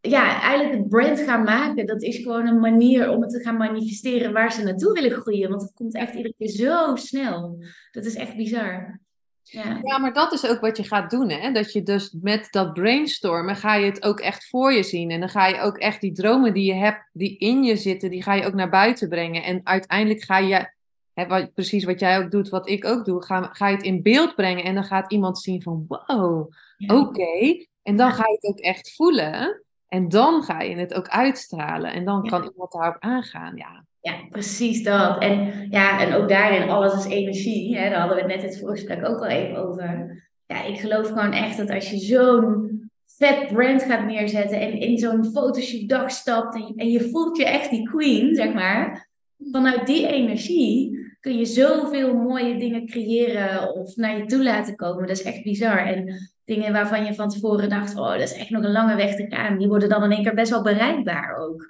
ja, 0.00 0.40
eigenlijk 0.40 0.78
het 0.78 0.88
brand 0.88 1.20
gaan 1.20 1.42
maken, 1.42 1.86
dat 1.86 2.02
is 2.02 2.16
gewoon 2.16 2.46
een 2.46 2.60
manier 2.60 3.10
om 3.10 3.22
het 3.22 3.30
te 3.30 3.40
gaan 3.40 3.56
manifesteren 3.56 4.32
waar 4.32 4.52
ze 4.52 4.64
naartoe 4.64 4.92
willen 4.92 5.10
groeien. 5.10 5.48
Want 5.48 5.62
het 5.62 5.72
komt 5.74 5.94
echt 5.94 6.14
iedere 6.14 6.34
keer 6.38 6.48
zo 6.48 6.96
snel. 6.96 7.64
Dat 7.90 8.04
is 8.04 8.14
echt 8.14 8.36
bizar. 8.36 9.00
Ja. 9.44 9.80
ja, 9.82 9.98
maar 9.98 10.12
dat 10.12 10.32
is 10.32 10.46
ook 10.46 10.60
wat 10.60 10.76
je 10.76 10.84
gaat 10.84 11.10
doen. 11.10 11.30
Hè? 11.30 11.52
Dat 11.52 11.72
je 11.72 11.82
dus 11.82 12.16
met 12.20 12.48
dat 12.50 12.72
brainstormen 12.72 13.56
ga 13.56 13.74
je 13.74 13.86
het 13.86 14.04
ook 14.04 14.20
echt 14.20 14.48
voor 14.48 14.72
je 14.72 14.82
zien. 14.82 15.10
En 15.10 15.20
dan 15.20 15.28
ga 15.28 15.46
je 15.46 15.60
ook 15.60 15.78
echt 15.78 16.00
die 16.00 16.12
dromen 16.12 16.54
die 16.54 16.64
je 16.64 16.74
hebt, 16.74 17.10
die 17.12 17.38
in 17.38 17.62
je 17.62 17.76
zitten, 17.76 18.10
die 18.10 18.22
ga 18.22 18.32
je 18.34 18.46
ook 18.46 18.54
naar 18.54 18.70
buiten 18.70 19.08
brengen. 19.08 19.42
En 19.42 19.60
uiteindelijk 19.64 20.22
ga 20.22 20.38
je, 20.38 20.72
hè, 21.12 21.26
wat, 21.26 21.54
precies 21.54 21.84
wat 21.84 22.00
jij 22.00 22.18
ook 22.18 22.30
doet, 22.30 22.48
wat 22.48 22.68
ik 22.68 22.84
ook 22.84 23.04
doe, 23.04 23.24
ga, 23.24 23.42
ga 23.52 23.68
je 23.68 23.76
het 23.76 23.84
in 23.84 24.02
beeld 24.02 24.34
brengen. 24.34 24.64
En 24.64 24.74
dan 24.74 24.84
gaat 24.84 25.12
iemand 25.12 25.38
zien 25.38 25.62
van 25.62 25.84
wow, 25.88 26.52
oké. 26.86 27.64
En 27.82 27.96
dan 27.96 28.12
ga 28.12 28.26
je 28.26 28.38
het 28.40 28.44
ook 28.44 28.58
echt 28.58 28.94
voelen. 28.94 29.62
En 29.88 30.08
dan 30.08 30.42
ga 30.42 30.60
je 30.60 30.76
het 30.76 30.94
ook 30.94 31.08
uitstralen. 31.08 31.92
En 31.92 32.04
dan 32.04 32.28
kan 32.28 32.50
iemand 32.50 32.72
daarop 32.72 32.96
aangaan. 32.98 33.56
Ja, 33.56 33.84
ja, 34.04 34.26
precies 34.30 34.82
dat. 34.82 35.22
En, 35.22 35.66
ja, 35.70 36.00
en 36.00 36.12
ook 36.14 36.28
daarin, 36.28 36.68
alles 36.68 36.94
is 36.94 37.12
energie. 37.12 37.76
Hè? 37.76 37.90
Daar 37.90 37.98
hadden 37.98 38.16
we 38.16 38.22
het 38.22 38.32
net 38.32 38.42
het 38.42 38.60
voorgesprek 38.60 39.08
ook 39.08 39.20
al 39.20 39.26
even 39.26 39.56
over. 39.56 40.22
Ja, 40.46 40.64
ik 40.64 40.78
geloof 40.78 41.06
gewoon 41.06 41.32
echt 41.32 41.56
dat 41.56 41.70
als 41.70 41.90
je 41.90 41.98
zo'n 41.98 42.90
vet 43.04 43.46
brand 43.52 43.82
gaat 43.82 44.06
neerzetten 44.06 44.60
en 44.60 44.80
in 44.80 44.98
zo'n 44.98 45.24
fotoshoot 45.24 45.88
dag 45.88 46.10
stapt 46.10 46.54
en, 46.54 46.72
en 46.76 46.90
je 46.90 47.08
voelt 47.10 47.36
je 47.36 47.44
echt 47.44 47.70
die 47.70 47.88
queen, 47.88 48.34
zeg 48.34 48.54
maar. 48.54 49.08
Vanuit 49.50 49.86
die 49.86 50.06
energie 50.06 50.98
kun 51.20 51.38
je 51.38 51.44
zoveel 51.44 52.14
mooie 52.14 52.56
dingen 52.58 52.86
creëren 52.86 53.74
of 53.74 53.96
naar 53.96 54.18
je 54.18 54.24
toe 54.24 54.42
laten 54.42 54.76
komen. 54.76 55.06
Dat 55.06 55.18
is 55.18 55.22
echt 55.22 55.42
bizar. 55.42 55.78
En 55.86 56.30
dingen 56.44 56.72
waarvan 56.72 57.04
je 57.04 57.14
van 57.14 57.28
tevoren 57.28 57.68
dacht, 57.68 57.98
oh, 57.98 58.10
dat 58.10 58.20
is 58.20 58.36
echt 58.36 58.50
nog 58.50 58.64
een 58.64 58.72
lange 58.72 58.96
weg 58.96 59.16
te 59.16 59.26
gaan. 59.28 59.58
Die 59.58 59.68
worden 59.68 59.88
dan 59.88 60.04
in 60.04 60.10
één 60.10 60.22
keer 60.22 60.34
best 60.34 60.50
wel 60.50 60.62
bereikbaar 60.62 61.36
ook. 61.36 61.66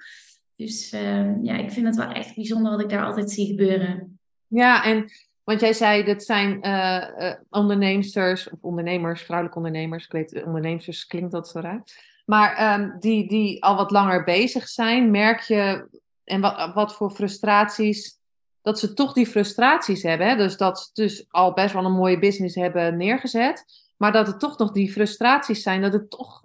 Dus 0.55 0.93
uh, 0.93 1.43
ja, 1.43 1.55
ik 1.55 1.71
vind 1.71 1.85
het 1.85 1.95
wel 1.95 2.11
echt 2.11 2.35
bijzonder 2.35 2.71
wat 2.71 2.81
ik 2.81 2.89
daar 2.89 3.05
altijd 3.05 3.31
zie 3.31 3.47
gebeuren. 3.47 4.19
Ja, 4.47 4.83
en 4.83 5.11
want 5.43 5.59
jij 5.59 5.73
zei 5.73 6.03
dat 6.03 6.23
zijn 6.23 6.67
uh, 6.67 7.33
of 7.49 8.47
ondernemers, 8.61 9.21
vrouwelijke 9.21 9.57
ondernemers, 9.57 10.05
ik 10.05 10.11
weet, 10.11 10.43
onderneemsters 10.43 11.07
klinkt 11.07 11.31
dat 11.31 11.47
zo 11.47 11.59
raar. 11.59 11.83
Maar 12.25 12.79
um, 12.79 12.95
die, 12.99 13.27
die 13.27 13.63
al 13.63 13.75
wat 13.75 13.91
langer 13.91 14.23
bezig 14.23 14.67
zijn, 14.67 15.11
merk 15.11 15.39
je, 15.39 15.87
en 16.23 16.41
wat, 16.41 16.73
wat 16.73 16.95
voor 16.95 17.11
frustraties, 17.11 18.19
dat 18.61 18.79
ze 18.79 18.93
toch 18.93 19.13
die 19.13 19.27
frustraties 19.27 20.03
hebben. 20.03 20.27
Hè? 20.27 20.35
Dus 20.35 20.57
dat 20.57 20.79
ze 20.79 20.89
dus 20.93 21.25
al 21.29 21.53
best 21.53 21.73
wel 21.73 21.85
een 21.85 21.91
mooie 21.91 22.19
business 22.19 22.55
hebben 22.55 22.97
neergezet, 22.97 23.65
maar 23.97 24.11
dat 24.11 24.27
het 24.27 24.39
toch 24.39 24.57
nog 24.57 24.71
die 24.71 24.91
frustraties 24.91 25.63
zijn, 25.63 25.81
dat 25.81 25.93
het 25.93 26.09
toch 26.09 26.41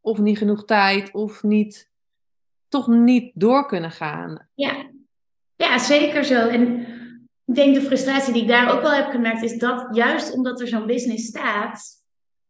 of 0.00 0.18
niet 0.18 0.38
genoeg 0.38 0.64
tijd 0.64 1.12
of 1.12 1.42
niet 1.42 1.90
toch 2.74 2.88
niet 2.88 3.30
door 3.34 3.66
kunnen 3.66 3.90
gaan. 3.90 4.48
Ja, 4.54 4.90
ja 5.56 5.78
zeker 5.78 6.24
zo. 6.24 6.48
En 6.48 6.78
ik 7.44 7.54
denk 7.54 7.74
de 7.74 7.80
frustratie 7.80 8.32
die 8.32 8.42
ik 8.42 8.48
daar 8.48 8.74
ook 8.74 8.82
wel 8.82 8.92
heb 8.92 9.10
gemerkt, 9.10 9.42
is 9.42 9.58
dat 9.58 9.88
juist 9.90 10.32
omdat 10.32 10.60
er 10.60 10.68
zo'n 10.68 10.86
business 10.86 11.26
staat. 11.26 12.02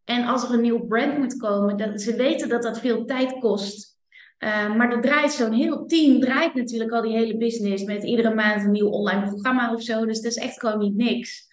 En 0.05 0.27
als 0.27 0.45
er 0.45 0.53
een 0.53 0.61
nieuw 0.61 0.87
brand 0.87 1.19
moet 1.19 1.37
komen, 1.37 1.77
dat 1.77 2.03
ze 2.03 2.17
weten 2.17 2.49
dat 2.49 2.63
dat 2.63 2.81
veel 2.81 3.05
tijd 3.05 3.39
kost. 3.39 3.93
Uh, 4.39 4.77
maar 4.77 4.93
er 4.93 5.01
draait 5.01 5.33
zo'n 5.33 5.53
heel 5.53 5.87
team, 5.87 6.21
draait 6.21 6.55
natuurlijk 6.55 6.93
al 6.93 7.03
die 7.03 7.17
hele 7.17 7.37
business 7.37 7.85
met 7.85 8.05
iedere 8.05 8.35
maand 8.35 8.65
een 8.65 8.71
nieuw 8.71 8.89
online 8.89 9.27
programma 9.27 9.75
of 9.75 9.83
zo. 9.83 10.07
Dus 10.07 10.21
dat 10.21 10.33
is 10.33 10.43
echt 10.43 10.61
gewoon 10.61 10.79
niet 10.79 10.97
niks. 10.97 11.47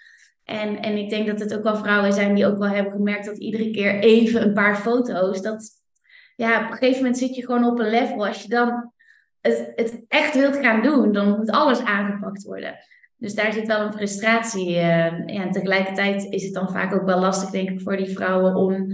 En, 0.44 0.82
en 0.82 0.98
ik 0.98 1.10
denk 1.10 1.28
dat 1.28 1.40
het 1.40 1.58
ook 1.58 1.64
wel 1.64 1.76
vrouwen 1.76 2.14
zijn 2.14 2.36
die 2.36 2.46
ook 2.46 2.58
wel 2.58 2.70
hebben 2.70 2.92
gemerkt 2.92 3.26
dat 3.26 3.38
iedere 3.38 3.72
keer 3.72 4.00
even 4.00 4.42
een 4.42 4.54
paar 4.54 4.76
foto's, 4.76 5.42
dat 5.42 5.81
ja, 6.36 6.64
op 6.64 6.72
een 6.72 6.78
gegeven 6.78 6.98
moment 6.98 7.18
zit 7.18 7.36
je 7.36 7.46
gewoon 7.46 7.66
op 7.66 7.80
een 7.80 7.90
level. 7.90 8.28
Als 8.28 8.42
je 8.42 8.50
dan 8.50 8.92
het, 9.42 9.72
het 9.76 10.06
echt 10.08 10.34
wilt 10.34 10.58
gaan 10.58 10.82
doen, 10.82 11.12
dan 11.12 11.38
moet 11.38 11.52
alles 11.52 11.84
aangepakt 11.84 12.44
worden. 12.44 12.76
Dus 13.16 13.36
daar 13.36 13.54
zit 13.54 13.68
wel 13.68 13.82
een 13.82 13.94
frustratie. 13.94 14.70
Uh, 14.70 14.76
ja, 15.26 15.44
en 15.44 15.52
tegelijkertijd 15.52 16.26
is 16.30 16.44
het 16.44 16.54
dan 16.54 16.72
vaak 16.72 16.94
ook 16.94 17.06
wel 17.06 17.20
lastig, 17.20 17.50
denk 17.50 17.70
ik, 17.70 17.82
voor 17.82 17.98
die 17.98 18.16
vrouwen 18.16 18.56
om 18.56 18.88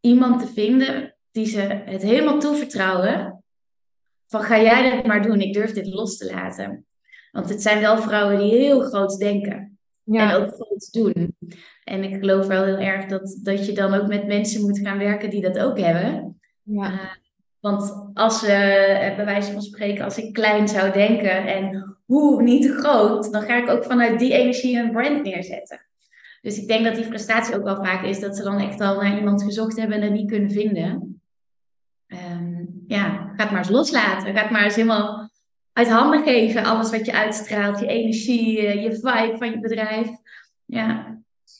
iemand 0.00 0.40
te 0.40 0.46
vinden 0.46 1.14
die 1.30 1.46
ze 1.46 1.60
het 1.84 2.02
helemaal 2.02 2.38
toevertrouwen. 2.38 3.44
Van 4.26 4.42
ga 4.42 4.60
jij 4.60 4.90
dit 4.90 5.06
maar 5.06 5.22
doen, 5.22 5.40
ik 5.40 5.54
durf 5.54 5.72
dit 5.72 5.86
los 5.86 6.16
te 6.16 6.32
laten. 6.34 6.86
Want 7.30 7.48
het 7.48 7.62
zijn 7.62 7.80
wel 7.80 7.98
vrouwen 7.98 8.38
die 8.38 8.54
heel 8.54 8.80
groot 8.80 9.18
denken. 9.18 9.78
Ja. 10.02 10.30
En 10.30 10.42
ook 10.42 10.54
groot 10.54 10.92
doen. 10.92 11.36
En 11.84 12.04
ik 12.04 12.18
geloof 12.18 12.46
wel 12.46 12.64
heel 12.64 12.78
erg 12.78 13.06
dat, 13.06 13.38
dat 13.42 13.66
je 13.66 13.72
dan 13.72 13.94
ook 13.94 14.06
met 14.06 14.26
mensen 14.26 14.60
moet 14.60 14.78
gaan 14.78 14.98
werken 14.98 15.30
die 15.30 15.42
dat 15.42 15.58
ook 15.58 15.78
hebben. 15.78 16.39
Ja. 16.62 16.92
Uh, 16.92 17.00
want 17.60 18.10
als 18.14 18.40
we, 18.40 18.46
uh, 19.10 19.16
bij 19.16 19.24
wijze 19.24 19.52
van 19.52 19.62
spreken, 19.62 20.04
als 20.04 20.18
ik 20.18 20.32
klein 20.32 20.68
zou 20.68 20.92
denken 20.92 21.46
en 21.46 21.96
hoe 22.04 22.42
niet 22.42 22.62
te 22.62 22.72
groot, 22.72 23.32
dan 23.32 23.42
ga 23.42 23.56
ik 23.56 23.68
ook 23.68 23.84
vanuit 23.84 24.18
die 24.18 24.32
energie 24.32 24.78
een 24.78 24.90
brand 24.90 25.22
neerzetten. 25.22 25.80
Dus 26.40 26.58
ik 26.58 26.68
denk 26.68 26.84
dat 26.84 26.94
die 26.94 27.04
frustratie 27.04 27.56
ook 27.56 27.64
wel 27.64 27.84
vaak 27.84 28.04
is 28.04 28.20
dat 28.20 28.36
ze 28.36 28.42
dan 28.42 28.58
echt 28.58 28.80
al 28.80 29.00
naar 29.00 29.16
iemand 29.16 29.42
gezocht 29.42 29.76
hebben 29.76 29.96
en 29.96 30.02
dat 30.02 30.18
niet 30.18 30.30
kunnen 30.30 30.50
vinden. 30.50 31.20
Um, 32.06 32.84
ja, 32.86 33.08
ga 33.08 33.42
het 33.42 33.50
maar 33.50 33.58
eens 33.58 33.68
loslaten. 33.68 34.34
Ga 34.34 34.42
het 34.42 34.50
maar 34.50 34.64
eens 34.64 34.74
helemaal 34.74 35.30
uit 35.72 35.88
handen 35.88 36.22
geven. 36.22 36.64
Alles 36.64 36.90
wat 36.90 37.06
je 37.06 37.12
uitstraalt, 37.12 37.78
je 37.78 37.86
energie, 37.86 38.66
eh, 38.66 38.82
je 38.82 38.92
vibe 38.92 39.34
van 39.38 39.50
je 39.50 39.60
bedrijf. 39.60 40.08
Ja. 40.64 41.18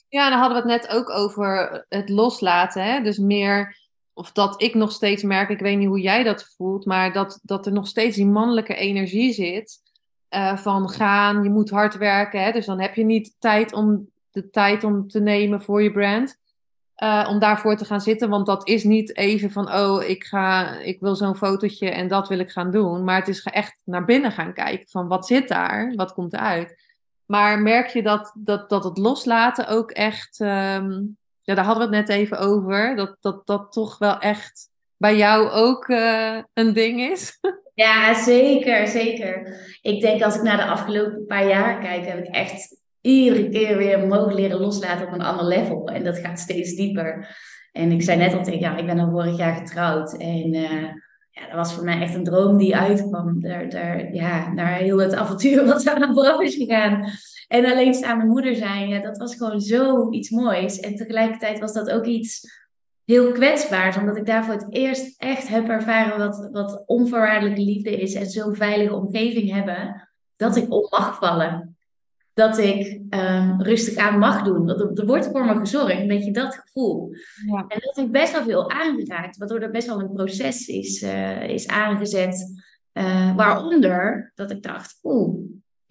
Ja, 0.09 0.29
dan 0.29 0.39
hadden 0.39 0.63
we 0.63 0.71
het 0.71 0.81
net 0.81 0.95
ook 0.95 1.09
over 1.09 1.85
het 1.89 2.09
loslaten. 2.09 2.83
Hè? 2.83 3.01
Dus 3.01 3.17
meer, 3.17 3.77
of 4.21 4.31
dat 4.31 4.61
ik 4.61 4.73
nog 4.73 4.91
steeds 4.91 5.23
merk, 5.23 5.49
ik 5.49 5.59
weet 5.59 5.77
niet 5.77 5.87
hoe 5.87 6.01
jij 6.01 6.23
dat 6.23 6.53
voelt, 6.57 6.85
maar 6.85 7.13
dat, 7.13 7.39
dat 7.43 7.65
er 7.65 7.71
nog 7.71 7.87
steeds 7.87 8.15
die 8.15 8.25
mannelijke 8.25 8.75
energie 8.75 9.33
zit. 9.33 9.81
Uh, 10.29 10.57
van 10.57 10.89
gaan, 10.89 11.43
je 11.43 11.49
moet 11.49 11.69
hard 11.69 11.97
werken. 11.97 12.43
Hè? 12.43 12.51
Dus 12.51 12.65
dan 12.65 12.79
heb 12.79 12.95
je 12.95 13.03
niet 13.03 13.35
tijd 13.39 13.73
om 13.73 14.09
de 14.31 14.49
tijd 14.49 14.83
om 14.83 15.07
te 15.07 15.19
nemen 15.19 15.61
voor 15.61 15.83
je 15.83 15.91
brand. 15.91 16.39
Uh, 17.03 17.27
om 17.29 17.39
daarvoor 17.39 17.75
te 17.75 17.85
gaan 17.85 18.01
zitten. 18.01 18.29
Want 18.29 18.45
dat 18.45 18.67
is 18.67 18.83
niet 18.83 19.15
even 19.17 19.51
van, 19.51 19.73
oh, 19.73 20.03
ik, 20.03 20.23
ga, 20.23 20.77
ik 20.79 20.99
wil 20.99 21.15
zo'n 21.15 21.35
fotootje 21.35 21.89
en 21.89 22.07
dat 22.07 22.27
wil 22.27 22.39
ik 22.39 22.51
gaan 22.51 22.71
doen. 22.71 23.03
Maar 23.03 23.17
het 23.17 23.27
is 23.27 23.43
echt 23.43 23.81
naar 23.83 24.05
binnen 24.05 24.31
gaan 24.31 24.53
kijken 24.53 24.89
van 24.89 25.07
wat 25.07 25.27
zit 25.27 25.47
daar, 25.47 25.93
wat 25.95 26.13
komt 26.13 26.33
eruit. 26.33 26.81
Maar 27.25 27.59
merk 27.59 27.87
je 27.87 28.03
dat, 28.03 28.31
dat, 28.35 28.69
dat 28.69 28.83
het 28.83 28.97
loslaten 28.97 29.67
ook 29.67 29.91
echt, 29.91 30.39
um, 30.39 31.17
ja, 31.51 31.57
daar 31.57 31.65
hadden 31.65 31.89
we 31.89 31.95
het 31.95 32.07
net 32.07 32.17
even 32.17 32.39
over, 32.39 32.95
dat 32.95 33.17
dat, 33.19 33.47
dat 33.47 33.71
toch 33.71 33.97
wel 33.97 34.19
echt 34.19 34.69
bij 34.97 35.17
jou 35.17 35.49
ook 35.49 35.87
uh, 35.87 36.37
een 36.53 36.73
ding 36.73 37.01
is? 37.01 37.39
Ja, 37.73 38.13
zeker, 38.13 38.87
zeker. 38.87 39.59
Ik 39.81 40.01
denk 40.01 40.21
als 40.21 40.35
ik 40.35 40.41
naar 40.41 40.57
de 40.57 40.65
afgelopen 40.65 41.25
paar 41.25 41.47
jaar 41.47 41.79
kijk, 41.79 42.05
heb 42.05 42.17
ik 42.17 42.35
echt 42.35 42.77
iedere 43.01 43.49
keer 43.49 43.77
weer 43.77 44.07
mogen 44.07 44.33
leren 44.33 44.59
loslaten 44.59 45.07
op 45.07 45.13
een 45.13 45.21
ander 45.21 45.45
level. 45.45 45.87
En 45.87 46.03
dat 46.03 46.17
gaat 46.17 46.39
steeds 46.39 46.75
dieper. 46.75 47.37
En 47.71 47.91
ik 47.91 48.01
zei 48.01 48.17
net 48.17 48.33
al 48.33 48.43
tegen 48.43 48.59
ja, 48.59 48.77
ik 48.77 48.85
ben 48.85 48.99
al 48.99 49.09
vorig 49.09 49.37
jaar 49.37 49.55
getrouwd. 49.55 50.17
En 50.17 50.53
uh, 50.53 50.83
ja, 51.31 51.45
dat 51.45 51.55
was 51.55 51.73
voor 51.73 51.83
mij 51.83 52.01
echt 52.01 52.15
een 52.15 52.23
droom 52.23 52.57
die 52.57 52.75
uitkwam. 52.75 53.41
Daar, 53.41 53.69
daar, 53.69 54.13
ja, 54.13 54.53
naar 54.53 54.75
heel 54.75 54.97
het 54.97 55.13
avontuur 55.13 55.65
wat 55.73 55.83
daar 55.83 56.03
aan 56.03 56.13
vooraf 56.13 56.41
is 56.41 56.55
gegaan. 56.55 57.05
En 57.51 57.65
alleen 57.65 57.93
samen 57.93 58.27
moeder 58.27 58.55
zijn, 58.55 58.87
ja, 58.87 58.99
dat 58.99 59.17
was 59.17 59.35
gewoon 59.35 59.61
zo 59.61 60.11
iets 60.11 60.29
moois. 60.29 60.79
En 60.79 60.95
tegelijkertijd 60.95 61.59
was 61.59 61.73
dat 61.73 61.89
ook 61.89 62.05
iets 62.05 62.61
heel 63.05 63.31
kwetsbaars. 63.31 63.97
Omdat 63.97 64.17
ik 64.17 64.25
daarvoor 64.25 64.53
het 64.53 64.65
eerst 64.69 65.21
echt 65.21 65.47
heb 65.47 65.69
ervaren 65.69 66.17
wat, 66.17 66.49
wat 66.51 66.83
onvoorwaardelijke 66.85 67.61
liefde 67.61 68.01
is. 68.01 68.13
En 68.13 68.25
zo'n 68.25 68.55
veilige 68.55 68.95
omgeving 68.95 69.51
hebben. 69.51 70.09
Dat 70.35 70.55
ik 70.55 70.71
op 70.73 70.91
mag 70.91 71.17
vallen 71.19 71.75
dat 72.33 72.57
ik 72.57 73.01
um, 73.09 73.61
rustig 73.61 73.95
aan 73.95 74.19
mag 74.19 74.43
doen. 74.43 74.67
Dat 74.67 74.99
er, 74.99 75.05
wordt 75.05 75.29
voor 75.31 75.45
me 75.45 75.55
gezorgd, 75.55 75.99
een 75.99 76.07
beetje 76.07 76.31
dat 76.31 76.55
gevoel. 76.55 77.13
Ja. 77.45 77.65
En 77.67 77.79
dat 77.79 77.97
ik 77.97 78.11
best 78.11 78.31
wel 78.31 78.43
veel 78.43 78.69
aangeraakt, 78.69 79.37
waardoor 79.37 79.59
er 79.59 79.71
best 79.71 79.87
wel 79.87 79.99
een 79.99 80.13
proces 80.13 80.67
is, 80.67 81.01
uh, 81.01 81.49
is 81.49 81.67
aangezet. 81.67 82.61
Uh, 82.93 83.35
waaronder 83.35 84.31
dat 84.35 84.51
ik 84.51 84.63
dacht, 84.63 84.99
oeh, 85.03 85.39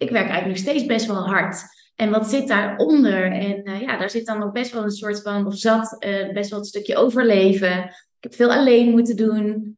ik 0.01 0.09
werk 0.09 0.29
eigenlijk 0.29 0.47
nog 0.47 0.57
steeds 0.57 0.85
best 0.85 1.05
wel 1.05 1.27
hard. 1.27 1.63
En 1.95 2.09
wat 2.09 2.29
zit 2.29 2.47
daaronder? 2.47 3.31
En 3.31 3.69
uh, 3.69 3.81
ja, 3.81 3.97
daar 3.97 4.09
zit 4.09 4.25
dan 4.25 4.43
ook 4.43 4.53
best 4.53 4.71
wel 4.71 4.83
een 4.83 4.91
soort 4.91 5.21
van, 5.21 5.45
of 5.45 5.57
zat 5.57 5.95
best 6.33 6.49
wel 6.49 6.59
een 6.59 6.65
stukje 6.65 6.95
overleven. 6.95 7.83
Ik 8.17 8.29
heb 8.29 8.33
veel 8.33 8.51
alleen 8.51 8.91
moeten 8.91 9.15
doen. 9.15 9.77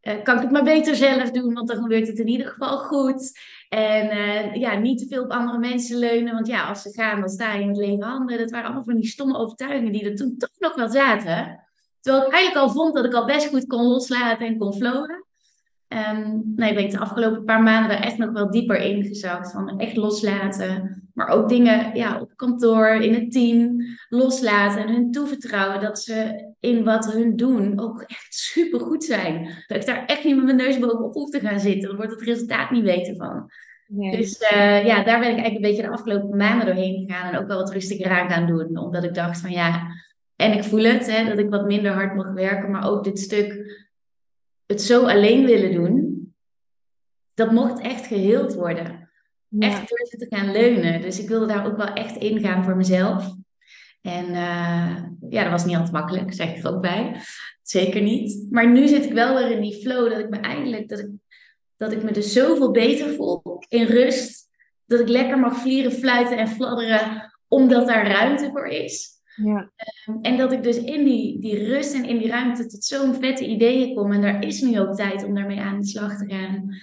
kan 0.00 0.36
ik 0.36 0.42
het 0.42 0.50
maar 0.50 0.64
beter 0.64 0.94
zelf 0.94 1.30
doen, 1.30 1.54
want 1.54 1.68
dan 1.68 1.82
gebeurt 1.82 2.06
het 2.06 2.18
in 2.18 2.28
ieder 2.28 2.46
geval 2.46 2.78
goed. 2.78 3.38
En 3.68 4.08
ja, 4.60 4.78
niet 4.78 4.98
te 4.98 5.06
veel 5.06 5.22
op 5.22 5.30
andere 5.30 5.58
mensen 5.58 5.98
leunen. 5.98 6.34
Want 6.34 6.46
ja, 6.46 6.68
als 6.68 6.82
ze 6.82 6.92
gaan, 6.92 7.20
dan 7.20 7.28
sta 7.28 7.54
je 7.54 7.62
in 7.62 7.68
het 7.68 7.76
lege 7.76 8.04
handen. 8.04 8.38
Dat 8.38 8.50
waren 8.50 8.66
allemaal 8.66 8.84
van 8.84 8.96
die 8.96 9.06
stomme 9.06 9.38
overtuigingen 9.38 9.92
die 9.92 10.04
er 10.10 10.16
toen 10.16 10.36
toch 10.38 10.58
nog 10.58 10.74
wel 10.74 10.88
zaten. 10.88 11.66
Terwijl 12.00 12.26
ik 12.26 12.32
eigenlijk 12.32 12.66
al 12.66 12.72
vond 12.74 12.94
dat 12.94 13.04
ik 13.04 13.14
al 13.14 13.26
best 13.26 13.48
goed 13.48 13.66
kon 13.66 13.86
loslaten 13.86 14.46
en 14.46 14.58
kon 14.58 14.74
flowen. 14.74 15.26
Um, 15.88 16.52
nee, 16.56 16.74
ben 16.74 16.84
ik 16.84 16.90
de 16.90 16.98
afgelopen 16.98 17.44
paar 17.44 17.62
maanden 17.62 17.90
daar 17.90 18.02
echt 18.02 18.18
nog 18.18 18.30
wel 18.30 18.50
dieper 18.50 18.76
in 18.76 19.04
gezakt. 19.04 19.52
Van 19.52 19.78
echt 19.78 19.96
loslaten. 19.96 21.02
Maar 21.14 21.28
ook 21.28 21.48
dingen 21.48 21.96
ja, 21.96 22.20
op 22.20 22.36
kantoor, 22.36 22.88
in 22.88 23.14
het 23.14 23.32
team 23.32 23.76
loslaten. 24.08 24.86
En 24.86 24.92
hun 24.92 25.10
toevertrouwen 25.10 25.80
dat 25.80 26.00
ze 26.00 26.46
in 26.60 26.84
wat 26.84 27.12
hun 27.12 27.36
doen 27.36 27.80
ook 27.80 28.02
echt 28.02 28.34
super 28.34 28.80
goed 28.80 29.04
zijn. 29.04 29.48
Dat 29.66 29.76
ik 29.76 29.86
daar 29.86 30.04
echt 30.06 30.24
niet 30.24 30.36
met 30.36 30.44
mijn 30.44 30.56
neus 30.56 30.78
bovenop 30.78 31.14
hoef 31.14 31.30
te 31.30 31.40
gaan 31.40 31.60
zitten. 31.60 31.88
Dan 31.88 31.96
wordt 31.96 32.12
het 32.12 32.22
resultaat 32.22 32.70
niet 32.70 32.84
weten 32.84 33.16
van. 33.16 33.50
Dus 33.88 34.52
uh, 34.52 34.86
ja, 34.86 35.04
daar 35.04 35.20
ben 35.20 35.30
ik 35.30 35.38
eigenlijk 35.38 35.54
een 35.54 35.70
beetje 35.70 35.82
de 35.82 35.90
afgelopen 35.90 36.36
maanden 36.36 36.66
doorheen 36.66 37.06
gegaan. 37.06 37.32
En 37.32 37.40
ook 37.40 37.46
wel 37.46 37.58
wat 37.58 37.72
rustiger 37.72 38.10
aan 38.10 38.30
gaan 38.30 38.46
doen. 38.46 38.78
Omdat 38.78 39.04
ik 39.04 39.14
dacht 39.14 39.40
van 39.40 39.50
ja, 39.50 39.86
en 40.36 40.52
ik 40.52 40.64
voel 40.64 40.84
het, 40.84 41.16
hè, 41.16 41.28
dat 41.28 41.38
ik 41.38 41.50
wat 41.50 41.66
minder 41.66 41.92
hard 41.92 42.14
mag 42.14 42.32
werken. 42.32 42.70
Maar 42.70 42.90
ook 42.90 43.04
dit 43.04 43.18
stuk 43.18 43.76
het 44.68 44.82
zo 44.82 45.06
alleen 45.06 45.44
willen 45.44 45.72
doen, 45.72 46.18
dat 47.34 47.52
mocht 47.52 47.80
echt 47.80 48.06
geheeld 48.06 48.54
worden. 48.54 49.10
Echt 49.58 49.88
durven 49.88 50.18
te 50.18 50.36
gaan 50.36 50.52
leunen. 50.52 51.00
Dus 51.00 51.20
ik 51.20 51.28
wilde 51.28 51.46
daar 51.46 51.66
ook 51.66 51.76
wel 51.76 51.92
echt 51.92 52.16
ingaan 52.16 52.64
voor 52.64 52.76
mezelf. 52.76 53.34
En 54.00 54.24
uh, 54.28 55.04
ja, 55.30 55.42
dat 55.42 55.50
was 55.50 55.64
niet 55.64 55.74
altijd 55.74 55.92
makkelijk, 55.92 56.32
zeg 56.32 56.56
ik 56.56 56.64
er 56.64 56.74
ook 56.74 56.80
bij. 56.80 57.20
Zeker 57.62 58.02
niet. 58.02 58.46
Maar 58.50 58.70
nu 58.70 58.88
zit 58.88 59.04
ik 59.04 59.12
wel 59.12 59.34
weer 59.34 59.50
in 59.50 59.60
die 59.60 59.82
flow 59.82 60.10
dat 60.10 60.18
ik 60.18 60.28
me 60.28 60.36
eindelijk, 60.36 60.88
dat 60.88 60.98
ik, 60.98 61.08
dat 61.76 61.92
ik 61.92 62.02
me 62.02 62.12
dus 62.12 62.32
zoveel 62.32 62.70
beter 62.70 63.14
voel 63.14 63.42
in 63.68 63.86
rust. 63.86 64.48
Dat 64.86 65.00
ik 65.00 65.08
lekker 65.08 65.38
mag 65.38 65.56
vlieren, 65.56 65.92
fluiten 65.92 66.38
en 66.38 66.48
fladderen, 66.48 67.32
omdat 67.48 67.86
daar 67.86 68.06
ruimte 68.06 68.50
voor 68.50 68.66
is. 68.66 69.17
Ja. 69.44 69.70
En 70.22 70.36
dat 70.36 70.52
ik 70.52 70.62
dus 70.62 70.84
in 70.84 71.04
die, 71.04 71.40
die 71.40 71.64
rust 71.64 71.94
en 71.94 72.04
in 72.04 72.18
die 72.18 72.28
ruimte 72.28 72.66
tot 72.66 72.84
zo'n 72.84 73.14
vette 73.14 73.46
ideeën 73.46 73.94
kom. 73.94 74.12
En 74.12 74.20
daar 74.20 74.44
is 74.44 74.60
nu 74.60 74.80
ook 74.80 74.94
tijd 74.94 75.24
om 75.24 75.34
daarmee 75.34 75.60
aan 75.60 75.78
de 75.78 75.86
slag 75.86 76.16
te 76.16 76.34
gaan. 76.34 76.76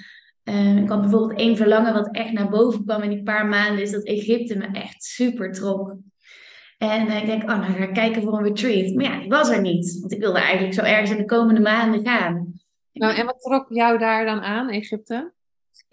Um, 0.44 0.78
ik 0.78 0.90
had 0.90 1.02
bijvoorbeeld 1.02 1.40
één 1.40 1.58
verlangen 1.58 1.94
wat 1.94 2.10
echt 2.12 2.32
naar 2.32 2.50
boven 2.50 2.84
kwam 2.84 3.02
in 3.02 3.10
die 3.10 3.24
paar 3.24 3.46
maanden. 3.46 3.82
Is 3.82 3.92
dat 3.92 4.04
Egypte 4.04 4.58
me 4.58 4.66
echt 4.66 5.04
super 5.04 5.52
trok. 5.52 5.96
En 6.78 7.08
uh, 7.08 7.18
ik 7.18 7.26
denk, 7.26 7.42
oh, 7.42 7.60
nou 7.60 7.74
ga 7.74 7.84
ik 7.84 7.94
kijken 7.94 8.22
voor 8.22 8.38
een 8.38 8.44
retreat. 8.44 8.94
Maar 8.94 9.04
ja, 9.04 9.20
die 9.20 9.30
was 9.30 9.50
er 9.50 9.62
niet. 9.62 9.98
Want 10.00 10.14
ik 10.14 10.20
wilde 10.20 10.40
eigenlijk 10.40 10.74
zo 10.74 10.82
ergens 10.82 11.12
in 11.12 11.18
de 11.18 11.26
komende 11.26 11.62
maanden 11.62 12.06
gaan. 12.06 12.54
Nou, 12.94 13.16
en 13.16 13.26
wat 13.26 13.42
trok 13.42 13.66
jou 13.70 13.98
daar 13.98 14.26
dan 14.26 14.42
aan, 14.42 14.70
Egypte? 14.70 15.34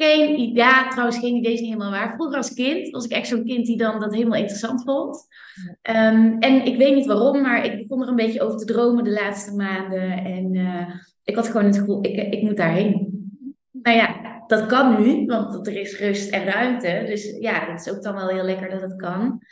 Geen 0.03 0.39
idee. 0.39 0.55
Ja, 0.55 0.89
trouwens, 0.89 1.19
geen 1.19 1.35
idee 1.35 1.53
is 1.53 1.61
niet 1.61 1.69
helemaal 1.69 1.91
waar. 1.91 2.15
Vroeger 2.15 2.37
als 2.37 2.55
kind 2.55 2.91
was 2.91 3.05
ik 3.05 3.11
echt 3.11 3.29
zo'n 3.29 3.45
kind 3.45 3.67
die 3.67 3.77
dan 3.77 4.01
dat 4.01 4.15
helemaal 4.15 4.39
interessant 4.39 4.83
vond. 4.83 5.27
Um, 5.91 6.39
en 6.39 6.67
ik 6.67 6.77
weet 6.77 6.95
niet 6.95 7.07
waarom, 7.07 7.41
maar 7.41 7.65
ik 7.65 7.79
begon 7.79 8.03
er 8.03 8.09
een 8.09 8.17
beetje 8.17 8.43
over 8.43 8.59
te 8.59 8.65
dromen 8.65 9.05
de 9.05 9.13
laatste 9.13 9.55
maanden. 9.57 10.11
En 10.25 10.55
uh, 10.55 10.89
ik 11.25 11.35
had 11.35 11.47
gewoon 11.47 11.67
het 11.67 11.79
gevoel, 11.79 11.99
ik, 12.05 12.33
ik 12.33 12.43
moet 12.43 12.57
daarheen. 12.57 13.21
Nou 13.73 13.97
ja, 13.97 14.43
dat 14.47 14.67
kan 14.67 15.03
nu, 15.03 15.27
want 15.27 15.67
er 15.67 15.77
is 15.77 15.99
rust 15.99 16.31
en 16.31 16.45
ruimte. 16.45 17.03
Dus 17.07 17.37
ja, 17.39 17.67
dat 17.67 17.81
is 17.87 17.93
ook 17.93 18.03
dan 18.03 18.15
wel 18.15 18.29
heel 18.29 18.45
lekker 18.45 18.71
dat 18.71 18.81
het 18.81 18.97
kan. 18.97 19.43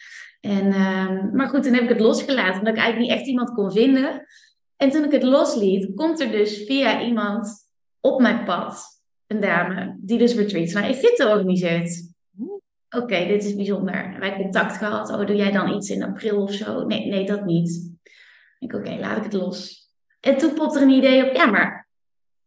En, 0.40 0.66
um, 0.66 1.30
maar 1.32 1.48
goed, 1.48 1.62
toen 1.62 1.74
heb 1.74 1.82
ik 1.82 1.88
het 1.88 2.00
losgelaten, 2.00 2.58
omdat 2.58 2.74
ik 2.74 2.80
eigenlijk 2.80 3.10
niet 3.10 3.18
echt 3.18 3.28
iemand 3.28 3.50
kon 3.50 3.72
vinden. 3.72 4.26
En 4.76 4.90
toen 4.90 5.04
ik 5.04 5.12
het 5.12 5.22
losliet, 5.22 5.94
komt 5.94 6.20
er 6.20 6.30
dus 6.30 6.64
via 6.66 7.02
iemand 7.02 7.68
op 8.00 8.20
mijn 8.20 8.44
pad 8.44 8.99
een 9.30 9.40
dame 9.40 9.96
die 10.00 10.18
dus 10.18 10.34
retreats 10.34 10.72
naar 10.72 10.84
Egypte 10.84 11.28
organiseert. 11.28 12.12
oké, 12.90 13.26
dit 13.26 13.44
is 13.44 13.54
bijzonder. 13.54 14.16
Wij 14.18 14.36
contact 14.36 14.76
gehad. 14.76 15.10
Oh, 15.10 15.26
doe 15.26 15.36
jij 15.36 15.50
dan 15.50 15.74
iets 15.74 15.90
in 15.90 16.02
april 16.02 16.42
of 16.42 16.52
zo? 16.52 16.84
Nee, 16.84 17.06
nee, 17.06 17.26
dat 17.26 17.44
niet. 17.44 17.90
Ik 18.58 18.74
oké, 18.74 18.96
laat 19.00 19.16
ik 19.16 19.22
het 19.22 19.32
los. 19.32 19.88
En 20.20 20.36
toen 20.36 20.54
popt 20.54 20.76
er 20.76 20.82
een 20.82 20.90
idee 20.90 21.28
op, 21.28 21.36
ja, 21.36 21.46
maar 21.46 21.88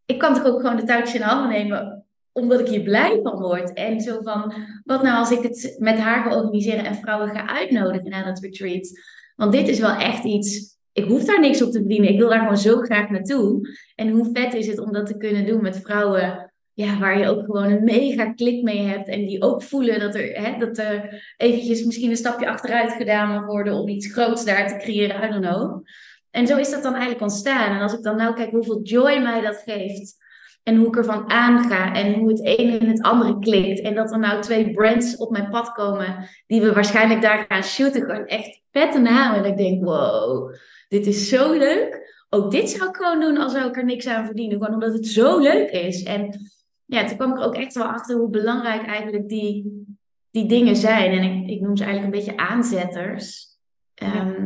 ik 0.06 0.20
kan 0.20 0.34
toch 0.34 0.46
ook 0.46 0.60
gewoon 0.60 0.76
de 0.76 0.84
touwtje 0.84 1.18
in 1.18 1.24
handen 1.24 1.50
nemen, 1.50 2.06
omdat 2.32 2.60
ik 2.60 2.68
hier 2.68 2.84
blij 2.84 3.20
van 3.24 3.40
word. 3.40 3.74
En 3.74 4.02
zo 4.02 4.22
van, 4.22 4.54
wat 4.84 5.04
nou 5.04 5.18
als 5.18 5.32
ik 5.32 5.44
het 5.44 5.76
met 5.80 5.98
haar 5.98 6.24
ga 6.24 6.36
organiseren 6.36 6.86
en 6.86 6.96
vrouwen 6.96 7.30
ga 7.30 7.48
uitnodigen 7.48 8.10
naar 8.10 8.26
dat 8.26 8.40
retreat? 8.40 8.90
Want 9.36 9.52
dit 9.52 9.68
is 9.68 9.80
wel 9.80 9.96
echt 9.96 10.24
iets, 10.24 10.78
ik 10.92 11.06
hoef 11.06 11.24
daar 11.24 11.40
niks 11.40 11.62
op 11.62 11.72
te 11.72 11.80
verdienen. 11.80 12.10
Ik 12.10 12.20
wil 12.20 12.30
daar 12.30 12.40
gewoon 12.40 12.58
zo 12.58 12.78
graag 12.82 13.10
naartoe. 13.10 13.70
En 13.96 14.10
hoe 14.10 14.30
vet 14.34 14.54
is 14.54 14.68
het 14.68 14.80
om 14.80 14.92
dat 14.92 15.06
te 15.06 15.18
kunnen 15.18 15.46
doen 15.46 15.62
met 15.62 15.82
vrouwen 15.82 16.53
ja, 16.74 17.00
waar 17.00 17.20
je 17.20 17.28
ook 17.28 17.46
gewoon 17.46 17.72
een 17.72 17.84
mega 17.84 18.34
klik 18.34 18.64
mee 18.64 18.82
hebt. 18.82 19.08
En 19.08 19.26
die 19.26 19.42
ook 19.42 19.64
voelen 19.64 20.00
dat 20.00 20.16
er, 20.16 20.42
hè, 20.42 20.58
dat 20.58 20.78
er 20.78 21.24
eventjes 21.38 21.84
misschien 21.84 22.10
een 22.10 22.18
stapje 22.18 22.50
achteruit 22.50 22.92
gedaan 22.92 23.28
mag 23.30 23.46
worden 23.46 23.74
om 23.74 23.88
iets 23.88 24.12
groots 24.14 24.46
daar 24.46 24.68
te 24.68 24.78
creëren. 24.78 25.24
I 25.24 25.32
don't 25.32 25.46
know. 25.46 25.86
En 26.32 26.48
zo 26.48 26.58
is 26.58 26.72
dat 26.72 26.84
dan 26.84 26.92
eigenlijk 26.92 27.22
ontstaan. 27.22 27.76
En 27.76 27.82
als 27.82 27.94
ik 27.94 28.04
dan 28.04 28.16
nou 28.16 28.36
kijk 28.36 28.52
hoeveel 28.52 28.82
joy 28.82 29.22
mij 29.22 29.42
dat 29.42 29.62
geeft. 29.66 30.22
En 30.64 30.76
hoe 30.76 30.88
ik 30.88 30.96
ervan 30.96 31.30
aanga. 31.30 31.94
En 31.94 32.14
hoe 32.14 32.30
het 32.30 32.44
ene 32.46 32.78
in 32.78 32.88
het 32.88 33.02
andere 33.02 33.40
klikt. 33.40 33.82
En 33.82 33.96
dat 33.96 34.12
er 34.12 34.20
nou 34.20 34.42
twee 34.42 34.72
brands 34.72 35.18
op 35.18 35.32
mijn 35.32 35.50
pad 35.50 35.72
komen. 35.72 36.30
Die 36.48 36.62
we 36.62 36.74
waarschijnlijk 36.74 37.22
daar 37.22 37.46
gaan 37.48 37.64
shooten. 37.64 38.02
Gewoon 38.02 38.26
echt 38.26 38.62
vette 38.72 39.00
namen. 39.00 39.44
En 39.44 39.52
ik 39.52 39.58
denk, 39.58 39.84
wow, 39.84 40.56
dit 40.88 41.06
is 41.08 41.30
zo 41.30 41.54
leuk. 41.54 42.12
Ook 42.30 42.52
dit 42.52 42.70
zou 42.70 42.90
ik 42.90 42.96
gewoon 42.96 43.20
doen 43.20 43.38
als 43.38 43.52
zou 43.52 43.68
ik 43.68 43.78
er 43.78 43.86
niks 43.86 44.08
aan 44.08 44.26
verdienen. 44.26 44.58
Gewoon 44.58 44.74
omdat 44.74 44.94
het 44.94 45.08
zo 45.08 45.40
leuk 45.40 45.72
is. 45.72 46.04
En 46.04 46.52
ja, 46.94 47.06
toen 47.06 47.18
kwam 47.18 47.32
ik 47.32 47.38
er 47.38 47.46
ook 47.46 47.56
echt 47.56 47.74
wel 47.74 47.86
achter 47.86 48.16
hoe 48.16 48.30
belangrijk 48.30 48.86
eigenlijk 48.86 49.30
die, 49.30 49.86
die 50.32 50.48
dingen 50.48 50.76
zijn. 50.76 51.12
En 51.12 51.24
ik, 51.24 51.50
ik 51.50 51.62
noem 51.62 51.78
ze 51.78 51.84
eigenlijk 51.84 52.14
een 52.14 52.24
beetje 52.24 52.38
aanzetters. 52.38 53.48
Ehm, 53.94 54.46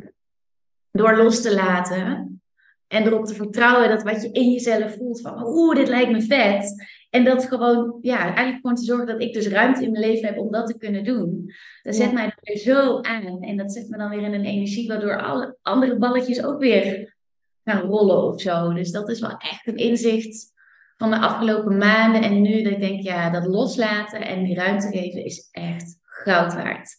door 0.91 1.17
los 1.17 1.41
te 1.41 1.55
laten. 1.55 2.41
En 2.87 3.05
erop 3.05 3.25
te 3.25 3.33
vertrouwen 3.33 3.89
dat 3.89 4.03
wat 4.03 4.21
je 4.21 4.31
in 4.31 4.51
jezelf 4.51 4.95
voelt 4.95 5.21
van, 5.21 5.45
oeh, 5.45 5.75
dit 5.75 5.87
lijkt 5.87 6.11
me 6.11 6.21
vet. 6.21 6.87
En 7.09 7.23
dat 7.23 7.45
gewoon, 7.45 7.97
ja, 8.01 8.19
eigenlijk 8.19 8.59
gewoon 8.61 8.75
te 8.75 8.83
zorgen 8.83 9.07
dat 9.07 9.21
ik 9.21 9.33
dus 9.33 9.47
ruimte 9.47 9.83
in 9.83 9.91
mijn 9.91 10.05
leven 10.05 10.27
heb 10.27 10.37
om 10.37 10.51
dat 10.51 10.67
te 10.67 10.77
kunnen 10.77 11.03
doen. 11.03 11.53
Dat 11.81 11.95
zet 11.95 12.13
mij 12.13 12.33
weer 12.41 12.57
zo 12.57 13.01
aan. 13.01 13.41
En 13.41 13.57
dat 13.57 13.73
zet 13.73 13.89
me 13.89 13.97
dan 13.97 14.09
weer 14.09 14.21
in 14.21 14.33
een 14.33 14.45
energie 14.45 14.87
waardoor 14.87 15.21
alle 15.21 15.57
andere 15.61 15.97
balletjes 15.97 16.43
ook 16.43 16.59
weer 16.59 17.15
gaan 17.63 17.81
rollen 17.81 18.23
of 18.23 18.41
zo. 18.41 18.73
Dus 18.73 18.91
dat 18.91 19.09
is 19.09 19.19
wel 19.19 19.37
echt 19.37 19.67
een 19.67 19.77
inzicht 19.77 20.55
van 20.97 21.09
de 21.09 21.19
afgelopen 21.19 21.77
maanden 21.77 22.21
en 22.21 22.41
nu 22.41 22.61
dat 22.63 22.71
ik 22.71 22.79
denk, 22.79 23.01
ja, 23.01 23.29
dat 23.29 23.45
loslaten 23.45 24.21
en 24.21 24.43
die 24.43 24.55
ruimte 24.55 24.87
geven 24.87 25.25
is 25.25 25.49
echt 25.51 25.97
goud 26.01 26.53
waard. 26.53 26.89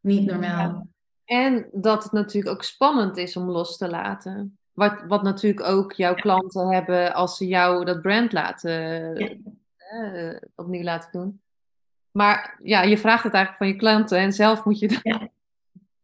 Niet 0.00 0.26
normaal. 0.26 0.86
En 1.24 1.68
dat 1.72 2.02
het 2.02 2.12
natuurlijk 2.12 2.54
ook 2.54 2.62
spannend 2.62 3.16
is 3.16 3.36
om 3.36 3.50
los 3.50 3.76
te 3.76 3.88
laten. 3.88 4.58
Wat, 4.72 5.04
wat 5.06 5.22
natuurlijk 5.22 5.66
ook 5.66 5.92
jouw 5.92 6.14
klanten 6.14 6.72
hebben 6.72 7.14
als 7.14 7.36
ze 7.36 7.46
jou 7.46 7.84
dat 7.84 8.02
brand 8.02 8.32
laten, 8.32 9.14
eh, 9.76 10.36
opnieuw 10.54 10.82
laten 10.82 11.12
doen. 11.12 11.40
Maar 12.10 12.58
ja, 12.62 12.82
je 12.82 12.98
vraagt 12.98 13.24
het 13.24 13.32
eigenlijk 13.32 13.64
van 13.64 13.72
je 13.72 13.76
klanten 13.76 14.18
en 14.18 14.32
zelf 14.32 14.64
moet 14.64 14.78
je 14.78 15.00
dan 15.02 15.30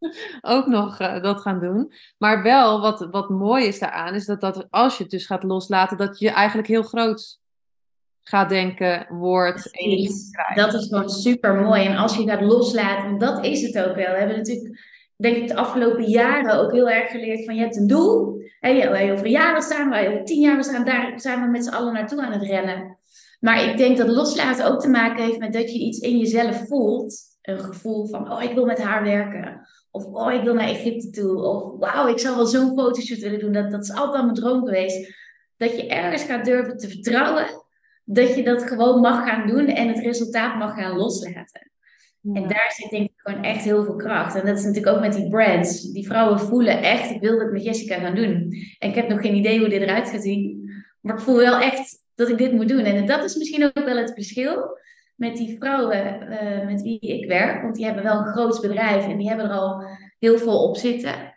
ook 0.57 0.67
nog 0.67 1.01
uh, 1.01 1.23
dat 1.23 1.41
gaan 1.41 1.61
doen. 1.61 1.93
Maar 2.19 2.43
wel, 2.43 2.81
wat, 2.81 3.09
wat 3.11 3.29
mooi 3.29 3.67
is 3.67 3.79
daaraan, 3.79 4.15
is 4.15 4.27
dat, 4.27 4.41
dat 4.41 4.67
als 4.71 4.97
je 4.97 5.03
het 5.03 5.13
dus 5.13 5.27
gaat 5.27 5.43
loslaten, 5.43 5.97
dat 5.97 6.19
je 6.19 6.31
eigenlijk 6.31 6.69
heel 6.69 6.83
groot 6.83 7.41
gaat 8.23 8.49
denken, 8.49 9.07
wordt. 9.09 9.71
Dat 10.55 10.75
is 10.75 10.87
gewoon 10.87 11.11
super 11.11 11.55
mooi. 11.55 11.85
En 11.85 11.97
als 11.97 12.17
je 12.17 12.27
dat 12.27 12.41
loslaat, 12.41 13.05
en 13.05 13.19
dat 13.19 13.45
is 13.45 13.63
het 13.63 13.79
ook 13.79 13.95
wel. 13.95 14.11
We 14.11 14.19
hebben 14.19 14.37
natuurlijk, 14.37 14.79
denk 15.17 15.37
ik, 15.37 15.49
de 15.49 15.57
afgelopen 15.57 16.05
jaren 16.05 16.61
ook 16.61 16.73
heel 16.73 16.91
erg 16.91 17.11
geleerd 17.11 17.45
van 17.45 17.55
je 17.55 17.61
hebt 17.61 17.77
een 17.77 17.87
doel. 17.87 18.41
Waar 18.61 19.05
je 19.05 19.13
over 19.13 19.27
jaren 19.27 19.63
staan, 19.63 19.91
waar 19.91 20.03
je 20.03 20.09
over 20.09 20.25
tien 20.25 20.41
jaar 20.41 20.65
staan, 20.65 20.85
daar 20.85 21.21
zijn 21.21 21.41
we 21.41 21.47
met 21.47 21.65
z'n 21.65 21.75
allen 21.75 21.93
naartoe 21.93 22.23
aan 22.23 22.33
het 22.33 22.43
rennen. 22.43 22.99
Maar 23.41 23.65
ik 23.65 23.77
denk 23.77 23.97
dat 23.97 24.09
loslaten 24.09 24.67
ook 24.67 24.81
te 24.81 24.89
maken 24.89 25.25
heeft 25.25 25.39
met 25.39 25.53
dat 25.53 25.73
je 25.73 25.79
iets 25.79 25.99
in 25.99 26.19
jezelf 26.19 26.67
voelt. 26.67 27.21
Een 27.43 27.61
gevoel 27.61 28.07
van, 28.07 28.33
oh, 28.33 28.43
ik 28.43 28.55
wil 28.55 28.65
met 28.65 28.83
haar 28.83 29.03
werken. 29.03 29.69
Of, 29.91 30.05
oh, 30.05 30.33
ik 30.33 30.43
wil 30.43 30.55
naar 30.55 30.69
Egypte 30.69 31.11
toe. 31.11 31.43
Of, 31.43 31.79
wauw, 31.79 32.07
ik 32.07 32.19
zou 32.19 32.37
wel 32.37 32.47
zo'n 32.47 32.79
fotoshoot 32.79 33.19
willen 33.19 33.39
doen. 33.39 33.53
Dat, 33.53 33.71
dat 33.71 33.83
is 33.83 33.93
altijd 33.93 34.23
mijn 34.23 34.35
droom 34.35 34.65
geweest. 34.65 35.15
Dat 35.57 35.77
je 35.77 35.87
ergens 35.87 36.23
gaat 36.23 36.45
durven 36.45 36.77
te 36.77 36.89
vertrouwen 36.89 37.62
dat 38.05 38.35
je 38.35 38.43
dat 38.43 38.63
gewoon 38.63 39.01
mag 39.01 39.29
gaan 39.29 39.47
doen 39.47 39.67
en 39.67 39.89
het 39.89 39.99
resultaat 39.99 40.59
mag 40.59 40.75
gaan 40.75 40.97
loslaten. 40.97 41.71
En 42.23 42.49
daar 42.49 42.73
zit 42.77 42.91
denk 42.91 43.09
ik 43.09 43.13
gewoon 43.17 43.43
echt 43.43 43.65
heel 43.65 43.85
veel 43.85 43.97
kracht. 43.97 44.35
En 44.35 44.47
dat 44.47 44.59
is 44.59 44.65
natuurlijk 44.65 44.97
ook 44.97 45.01
met 45.01 45.13
die 45.13 45.29
brands. 45.29 45.93
Die 45.93 46.07
vrouwen 46.07 46.41
voelen 46.41 46.83
echt, 46.83 47.11
ik 47.11 47.21
wil 47.21 47.39
dat 47.39 47.53
met 47.53 47.65
Jessica 47.65 47.99
gaan 47.99 48.15
doen. 48.15 48.53
En 48.79 48.89
ik 48.89 48.95
heb 48.95 49.09
nog 49.09 49.21
geen 49.21 49.35
idee 49.35 49.59
hoe 49.59 49.69
dit 49.69 49.83
eruit 49.83 50.11
gaat 50.11 50.23
zien. 50.23 50.71
Maar 51.01 51.15
ik 51.15 51.21
voel 51.21 51.37
wel 51.37 51.59
echt 51.61 52.05
dat 52.15 52.29
ik 52.29 52.39
dit 52.39 52.53
moet 52.53 52.69
doen. 52.69 52.85
En 52.85 53.07
dat 53.07 53.25
is 53.25 53.37
misschien 53.37 53.65
ook 53.65 53.85
wel 53.85 53.97
het 53.97 54.13
verschil 54.15 54.79
met 55.15 55.37
die 55.37 55.57
vrouwen 55.59 56.23
uh, 56.31 56.67
met 56.67 56.83
wie 56.83 57.01
ik 57.01 57.29
werk. 57.29 57.63
Want 57.63 57.75
die 57.75 57.85
hebben 57.85 58.03
wel 58.03 58.19
een 58.19 58.33
groot 58.33 58.61
bedrijf 58.61 59.09
en 59.09 59.17
die 59.17 59.29
hebben 59.29 59.47
er 59.47 59.57
al 59.57 59.85
heel 60.19 60.39
veel 60.39 60.69
op 60.69 60.77
zitten. 60.77 61.35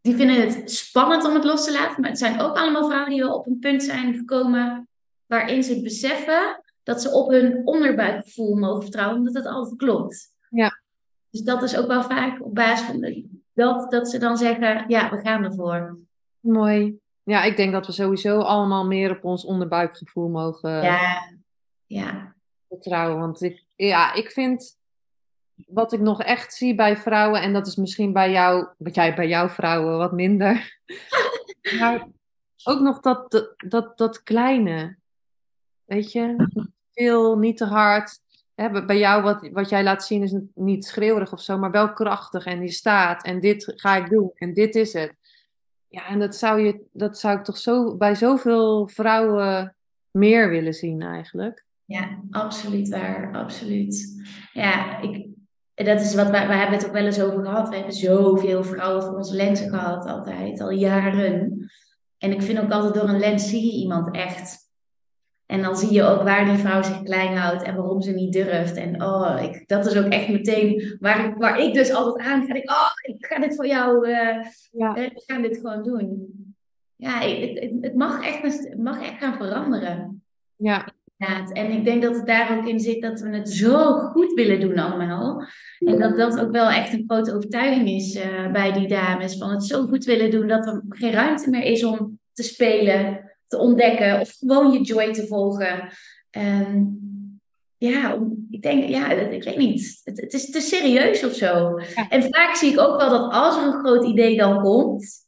Die 0.00 0.16
vinden 0.16 0.40
het 0.40 0.70
spannend 0.70 1.24
om 1.24 1.34
het 1.34 1.44
los 1.44 1.64
te 1.64 1.72
laten. 1.72 2.00
Maar 2.00 2.10
het 2.10 2.18
zijn 2.18 2.40
ook 2.40 2.56
allemaal 2.56 2.84
vrouwen 2.84 3.10
die 3.10 3.20
wel 3.20 3.34
op 3.34 3.46
een 3.46 3.58
punt 3.58 3.82
zijn 3.82 4.14
gekomen 4.14 4.88
waarin 5.34 5.62
ze 5.62 5.82
beseffen 5.82 6.62
dat 6.82 7.02
ze 7.02 7.10
op 7.10 7.30
hun 7.30 7.66
onderbuikgevoel 7.66 8.56
mogen 8.56 8.82
vertrouwen, 8.82 9.18
omdat 9.18 9.34
het 9.34 9.46
altijd 9.46 9.76
klopt. 9.76 10.32
Ja. 10.50 10.80
Dus 11.30 11.40
dat 11.40 11.62
is 11.62 11.76
ook 11.76 11.86
wel 11.86 12.02
vaak 12.02 12.44
op 12.44 12.54
basis 12.54 12.86
van 12.86 13.24
dat, 13.52 13.90
dat 13.90 14.08
ze 14.08 14.18
dan 14.18 14.36
zeggen, 14.36 14.84
ja, 14.88 15.10
we 15.10 15.20
gaan 15.20 15.44
ervoor. 15.44 15.98
Mooi. 16.40 16.98
Ja, 17.22 17.42
ik 17.42 17.56
denk 17.56 17.72
dat 17.72 17.86
we 17.86 17.92
sowieso 17.92 18.38
allemaal 18.38 18.86
meer 18.86 19.16
op 19.16 19.24
ons 19.24 19.44
onderbuikgevoel 19.44 20.28
mogen 20.28 20.82
ja. 20.82 21.32
Ja. 21.86 22.34
vertrouwen. 22.68 23.20
Want 23.20 23.42
ik, 23.42 23.64
ja, 23.74 24.14
ik 24.14 24.30
vind 24.30 24.78
wat 25.66 25.92
ik 25.92 26.00
nog 26.00 26.22
echt 26.22 26.54
zie 26.54 26.74
bij 26.74 26.96
vrouwen, 26.96 27.42
en 27.42 27.52
dat 27.52 27.66
is 27.66 27.76
misschien 27.76 28.12
bij 28.12 28.30
jou, 28.30 28.66
wat 28.78 28.94
jij 28.94 29.14
bij 29.14 29.28
jouw 29.28 29.48
vrouwen 29.48 29.98
wat 29.98 30.12
minder. 30.12 30.80
maar 31.80 32.06
ook 32.64 32.80
nog 32.80 33.00
dat, 33.00 33.30
dat, 33.30 33.54
dat, 33.56 33.98
dat 33.98 34.22
kleine. 34.22 34.96
Weet 35.84 36.12
je, 36.12 36.48
veel, 36.92 37.38
niet 37.38 37.56
te 37.56 37.64
hard. 37.64 38.22
Hè, 38.54 38.84
bij 38.84 38.98
jou, 38.98 39.22
wat, 39.22 39.48
wat 39.52 39.68
jij 39.68 39.82
laat 39.82 40.04
zien, 40.04 40.22
is 40.22 40.34
niet 40.54 40.84
schreeuwerig 40.84 41.32
of 41.32 41.40
zo, 41.40 41.58
maar 41.58 41.70
wel 41.70 41.92
krachtig. 41.92 42.44
En 42.44 42.60
die 42.60 42.70
staat. 42.70 43.24
En 43.24 43.40
dit 43.40 43.72
ga 43.76 43.96
ik 43.96 44.10
doen. 44.10 44.30
En 44.34 44.54
dit 44.54 44.74
is 44.74 44.92
het. 44.92 45.14
Ja, 45.88 46.06
en 46.06 46.18
dat 46.18 46.36
zou, 46.36 46.60
je, 46.60 46.80
dat 46.92 47.18
zou 47.18 47.38
ik 47.38 47.44
toch 47.44 47.58
zo, 47.58 47.96
bij 47.96 48.14
zoveel 48.14 48.88
vrouwen 48.88 49.74
meer 50.10 50.48
willen 50.48 50.74
zien 50.74 51.02
eigenlijk. 51.02 51.64
Ja, 51.84 52.18
absoluut 52.30 52.88
waar. 52.88 53.32
Absoluut. 53.32 54.22
Ja, 54.52 55.00
ik, 55.00 55.26
dat 55.74 56.00
is 56.00 56.14
wat 56.14 56.30
wij, 56.30 56.46
hebben 56.46 56.78
het 56.78 56.86
ook 56.86 56.92
wel 56.92 57.04
eens 57.04 57.20
over 57.20 57.44
gehad. 57.44 57.68
We 57.68 57.76
hebben 57.76 57.94
zoveel 57.94 58.64
vrouwen 58.64 59.02
voor 59.02 59.16
onze 59.16 59.34
lenzen 59.34 59.68
gehad, 59.68 60.06
altijd, 60.06 60.60
al 60.60 60.70
jaren. 60.70 61.68
En 62.18 62.32
ik 62.32 62.42
vind 62.42 62.60
ook 62.60 62.70
altijd 62.70 62.94
door 62.94 63.08
een 63.08 63.18
lens 63.18 63.48
zie 63.48 63.64
je 63.66 63.80
iemand 63.82 64.14
echt. 64.14 64.63
En 65.46 65.62
dan 65.62 65.76
zie 65.76 65.92
je 65.92 66.02
ook 66.02 66.22
waar 66.22 66.44
die 66.44 66.56
vrouw 66.56 66.82
zich 66.82 67.02
klein 67.02 67.36
houdt 67.36 67.62
en 67.62 67.76
waarom 67.76 68.02
ze 68.02 68.12
niet 68.12 68.32
durft. 68.32 68.76
En 68.76 69.02
oh, 69.02 69.38
ik, 69.42 69.68
dat 69.68 69.86
is 69.86 69.96
ook 69.96 70.12
echt 70.12 70.28
meteen 70.28 70.96
waar 71.00 71.24
ik, 71.24 71.34
waar 71.34 71.60
ik 71.60 71.74
dus 71.74 71.92
altijd 71.92 72.26
aan 72.26 72.46
ga. 72.46 72.54
Ik, 72.54 72.70
oh, 72.70 73.14
ik 73.14 73.26
ga 73.26 73.38
dit 73.38 73.56
voor 73.56 73.66
jou, 73.66 74.08
uh, 74.08 74.44
ja. 74.70 74.92
we 74.92 75.22
gaan 75.26 75.42
dit 75.42 75.56
gewoon 75.56 75.82
doen. 75.82 76.32
Ja, 76.96 77.20
het, 77.20 77.74
het, 77.80 77.94
mag 77.94 78.26
echt, 78.26 78.42
het 78.68 78.78
mag 78.78 79.02
echt 79.02 79.18
gaan 79.18 79.36
veranderen. 79.36 80.22
Ja. 80.56 80.92
En 81.52 81.70
ik 81.70 81.84
denk 81.84 82.02
dat 82.02 82.16
het 82.16 82.26
daar 82.26 82.58
ook 82.58 82.66
in 82.66 82.80
zit 82.80 83.02
dat 83.02 83.20
we 83.20 83.28
het 83.28 83.50
zo 83.50 83.98
goed 83.98 84.32
willen 84.32 84.60
doen 84.60 84.78
allemaal. 84.78 85.46
En 85.78 85.98
dat 85.98 86.16
dat 86.16 86.40
ook 86.40 86.50
wel 86.50 86.68
echt 86.68 86.92
een 86.92 87.04
grote 87.06 87.34
overtuiging 87.34 87.88
is 87.88 88.16
uh, 88.16 88.52
bij 88.52 88.72
die 88.72 88.88
dames. 88.88 89.38
Van 89.38 89.50
het 89.50 89.64
zo 89.64 89.86
goed 89.86 90.04
willen 90.04 90.30
doen 90.30 90.48
dat 90.48 90.66
er 90.66 90.82
geen 90.88 91.12
ruimte 91.12 91.50
meer 91.50 91.62
is 91.62 91.84
om 91.84 92.18
te 92.32 92.42
spelen 92.42 93.33
te 93.46 93.58
ontdekken 93.58 94.20
of 94.20 94.36
gewoon 94.38 94.72
je 94.72 94.80
joy 94.80 95.12
te 95.12 95.26
volgen. 95.26 95.88
Um, 96.30 97.02
ja, 97.76 98.18
ik 98.50 98.62
denk, 98.62 98.88
ja, 98.88 99.10
ik 99.10 99.44
weet 99.44 99.56
niet. 99.56 100.00
Het, 100.04 100.20
het 100.20 100.32
is 100.32 100.50
te 100.50 100.60
serieus 100.60 101.24
of 101.24 101.32
zo. 101.32 101.78
En 102.08 102.22
vaak 102.22 102.54
zie 102.54 102.72
ik 102.72 102.80
ook 102.80 103.00
wel 103.00 103.10
dat 103.10 103.32
als 103.32 103.56
er 103.56 103.62
een 103.62 103.84
groot 103.84 104.04
idee 104.04 104.36
dan 104.36 104.62
komt, 104.62 105.26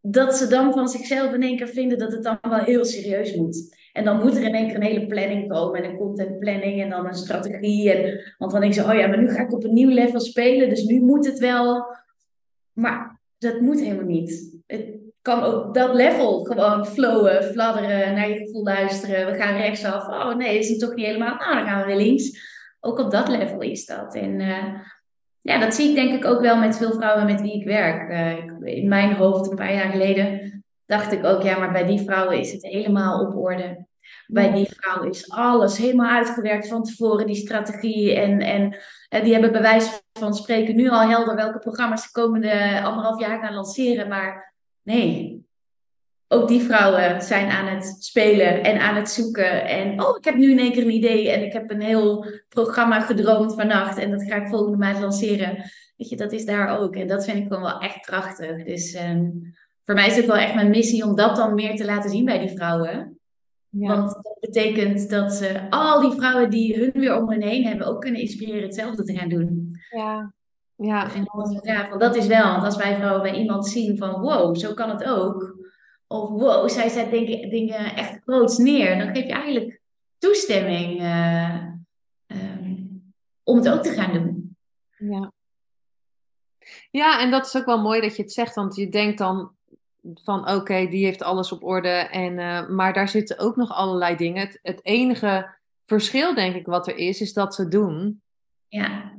dat 0.00 0.36
ze 0.36 0.46
dan 0.46 0.72
van 0.72 0.88
zichzelf 0.88 1.32
in 1.32 1.42
één 1.42 1.56
keer 1.56 1.68
vinden 1.68 1.98
dat 1.98 2.12
het 2.12 2.22
dan 2.22 2.38
wel 2.40 2.58
heel 2.58 2.84
serieus 2.84 3.34
moet. 3.34 3.82
En 3.92 4.04
dan 4.04 4.18
moet 4.18 4.36
er 4.36 4.42
in 4.42 4.54
één 4.54 4.66
keer 4.66 4.76
een 4.76 4.82
hele 4.82 5.06
planning 5.06 5.48
komen 5.48 5.82
en 5.82 5.90
een 5.90 5.96
contentplanning 5.96 6.82
en 6.82 6.90
dan 6.90 7.06
een 7.06 7.14
strategie. 7.14 7.92
En, 7.92 8.34
want 8.38 8.52
dan 8.52 8.60
denken 8.60 8.82
ze, 8.82 8.90
oh 8.90 8.98
ja, 8.98 9.06
maar 9.06 9.20
nu 9.20 9.30
ga 9.30 9.42
ik 9.42 9.52
op 9.52 9.64
een 9.64 9.72
nieuw 9.72 9.90
level 9.90 10.20
spelen, 10.20 10.68
dus 10.68 10.84
nu 10.84 11.00
moet 11.00 11.26
het 11.26 11.38
wel. 11.38 11.86
Maar 12.72 13.20
dat 13.38 13.60
moet 13.60 13.80
helemaal 13.80 14.04
niet. 14.04 14.60
Het, 14.66 15.03
kan 15.24 15.42
ook 15.42 15.74
dat 15.74 15.94
level 15.94 16.44
gewoon 16.44 16.86
flowen, 16.86 17.44
fladderen, 17.44 18.14
naar 18.14 18.28
je 18.28 18.36
gevoel 18.36 18.62
luisteren. 18.62 19.26
We 19.26 19.38
gaan 19.38 19.56
rechtsaf. 19.56 20.08
Oh 20.08 20.34
nee, 20.34 20.58
is 20.58 20.68
het 20.68 20.78
toch 20.78 20.94
niet 20.94 21.06
helemaal? 21.06 21.36
Nou, 21.36 21.54
dan 21.54 21.66
gaan 21.66 21.80
we 21.80 21.86
weer 21.86 22.04
links. 22.06 22.52
ook 22.80 22.98
op 22.98 23.10
dat 23.10 23.28
level 23.28 23.60
is 23.60 23.86
dat. 23.86 24.14
En 24.14 24.40
uh, 24.40 24.74
ja, 25.40 25.58
dat 25.58 25.74
zie 25.74 25.88
ik 25.88 25.94
denk 25.94 26.14
ik 26.14 26.24
ook 26.24 26.40
wel 26.40 26.56
met 26.56 26.76
veel 26.76 26.92
vrouwen 26.92 27.26
met 27.26 27.40
wie 27.40 27.60
ik 27.60 27.64
werk. 27.64 28.10
Uh, 28.10 28.76
in 28.76 28.88
mijn 28.88 29.14
hoofd 29.14 29.50
een 29.50 29.56
paar 29.56 29.74
jaar 29.74 29.90
geleden 29.90 30.64
dacht 30.86 31.12
ik 31.12 31.24
ook, 31.24 31.42
ja, 31.42 31.58
maar 31.58 31.72
bij 31.72 31.86
die 31.86 32.00
vrouwen 32.00 32.38
is 32.38 32.52
het 32.52 32.62
helemaal 32.62 33.20
op 33.20 33.36
orde. 33.36 33.86
Bij 34.26 34.52
die 34.52 34.68
vrouw 34.70 35.02
is 35.02 35.30
alles 35.30 35.78
helemaal 35.78 36.10
uitgewerkt 36.10 36.68
van 36.68 36.82
tevoren, 36.82 37.26
die 37.26 37.36
strategie. 37.36 38.14
En, 38.14 38.40
en, 38.40 38.76
en 39.08 39.24
die 39.24 39.32
hebben 39.32 39.52
bij 39.52 39.62
wijze 39.62 40.00
van 40.12 40.34
spreken 40.34 40.76
nu 40.76 40.88
al 40.88 41.08
helder 41.08 41.34
welke 41.34 41.58
programma's 41.58 42.02
de 42.02 42.20
komende 42.20 42.82
anderhalf 42.82 43.20
jaar 43.20 43.40
gaan 43.40 43.54
lanceren. 43.54 44.08
Maar 44.08 44.53
nee, 44.84 45.44
ook 46.28 46.48
die 46.48 46.60
vrouwen 46.60 47.22
zijn 47.22 47.50
aan 47.50 47.66
het 47.66 47.96
spelen 48.00 48.62
en 48.62 48.80
aan 48.80 48.94
het 48.94 49.10
zoeken. 49.10 49.66
En 49.66 50.02
oh, 50.02 50.16
ik 50.16 50.24
heb 50.24 50.34
nu 50.34 50.50
in 50.50 50.58
één 50.58 50.72
keer 50.72 50.82
een 50.82 50.94
idee 50.94 51.30
en 51.30 51.44
ik 51.44 51.52
heb 51.52 51.70
een 51.70 51.80
heel 51.80 52.26
programma 52.48 53.00
gedroomd 53.00 53.54
vannacht 53.54 53.98
en 53.98 54.10
dat 54.10 54.22
ga 54.22 54.36
ik 54.36 54.48
volgende 54.48 54.78
maand 54.78 55.00
lanceren. 55.00 55.56
Weet 55.96 56.08
je, 56.08 56.16
dat 56.16 56.32
is 56.32 56.44
daar 56.44 56.78
ook. 56.78 56.96
En 56.96 57.06
dat 57.06 57.24
vind 57.24 57.38
ik 57.38 57.46
gewoon 57.46 57.62
wel 57.62 57.80
echt 57.80 58.00
krachtig. 58.00 58.64
Dus 58.64 58.94
um, 58.94 59.54
voor 59.84 59.94
mij 59.94 60.06
is 60.06 60.16
het 60.16 60.26
wel 60.26 60.36
echt 60.36 60.54
mijn 60.54 60.70
missie 60.70 61.04
om 61.04 61.16
dat 61.16 61.36
dan 61.36 61.54
meer 61.54 61.76
te 61.76 61.84
laten 61.84 62.10
zien 62.10 62.24
bij 62.24 62.38
die 62.38 62.56
vrouwen. 62.56 63.18
Ja. 63.68 63.88
Want 63.88 64.12
dat 64.12 64.38
betekent 64.40 65.10
dat 65.10 65.32
ze 65.32 65.70
al 65.70 66.00
die 66.00 66.18
vrouwen 66.18 66.50
die 66.50 66.78
hun 66.78 66.92
weer 66.92 67.16
om 67.16 67.30
hen 67.30 67.42
heen 67.42 67.66
hebben 67.66 67.86
ook 67.86 68.00
kunnen 68.00 68.20
inspireren 68.20 68.62
hetzelfde 68.62 69.04
te 69.04 69.16
gaan 69.16 69.28
doen. 69.28 69.78
Ja, 69.90 70.32
ja. 70.76 71.10
ja 71.62 71.88
want 71.88 72.00
dat 72.00 72.16
is 72.16 72.26
wel, 72.26 72.50
want 72.52 72.64
als 72.64 72.76
wij 72.76 72.96
vrouwen 72.96 73.22
bij 73.22 73.34
iemand 73.34 73.66
zien 73.68 73.98
van 73.98 74.20
wow, 74.20 74.56
zo 74.56 74.74
kan 74.74 74.90
het 74.90 75.04
ook. 75.04 75.62
Of 76.06 76.28
wow, 76.28 76.68
zij 76.68 76.88
zet 76.88 77.10
dingen, 77.10 77.50
dingen 77.50 77.96
echt 77.96 78.20
groots 78.22 78.58
neer. 78.58 78.98
Dan 78.98 79.14
geef 79.14 79.26
je 79.26 79.32
eigenlijk 79.32 79.80
toestemming 80.18 81.00
uh, 81.00 81.64
um, 82.26 83.12
om 83.42 83.56
het 83.56 83.68
ook 83.68 83.82
te 83.82 83.92
gaan 83.92 84.12
doen. 84.12 84.56
Ja. 84.98 85.32
Ja, 86.90 87.20
en 87.20 87.30
dat 87.30 87.46
is 87.46 87.56
ook 87.56 87.64
wel 87.64 87.82
mooi 87.82 88.00
dat 88.00 88.16
je 88.16 88.22
het 88.22 88.32
zegt, 88.32 88.54
want 88.54 88.76
je 88.76 88.88
denkt 88.88 89.18
dan 89.18 89.52
van 90.14 90.50
oké, 90.50 90.86
die 90.86 91.04
heeft 91.04 91.22
alles 91.22 91.52
op 91.52 91.64
orde. 91.64 91.88
En, 91.88 92.38
uh, 92.38 92.68
maar 92.68 92.92
daar 92.92 93.08
zitten 93.08 93.38
ook 93.38 93.56
nog 93.56 93.70
allerlei 93.72 94.16
dingen. 94.16 94.46
Het, 94.46 94.58
het, 94.62 94.80
enige 94.82 95.56
verschil, 95.84 96.34
denk 96.34 96.54
ik, 96.54 96.66
wat 96.66 96.86
er 96.86 96.96
is, 96.96 97.20
is 97.20 97.32
dat 97.32 97.54
ze 97.54 97.68
doen. 97.68 98.22
Ja, 98.68 99.12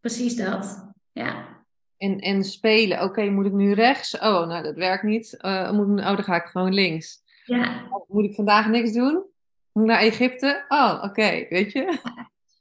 precies 0.00 0.36
dat. 0.36 0.89
Ja. 1.20 1.58
En, 1.98 2.18
en 2.18 2.44
spelen. 2.44 3.02
Oké, 3.02 3.30
moet 3.30 3.46
ik 3.46 3.52
nu 3.52 3.72
rechts? 3.72 4.14
Oh, 4.18 4.46
nou, 4.46 4.62
dat 4.62 4.74
werkt 4.74 5.02
niet. 5.02 5.38
Uh, 5.40 5.70
moet 5.70 6.00
oh, 6.00 6.06
dan 6.06 6.24
ga 6.24 6.36
ik 6.36 6.46
gewoon 6.46 6.74
links. 6.74 7.18
Ja. 7.44 7.88
Moet 8.08 8.24
ik 8.24 8.34
vandaag 8.34 8.68
niks 8.68 8.92
doen? 8.92 9.24
Moet 9.72 9.84
ik 9.84 9.90
naar 9.90 10.00
Egypte? 10.00 10.64
Oh, 10.68 11.02
oké, 11.04 11.46
weet 11.48 11.72
je? 11.72 11.98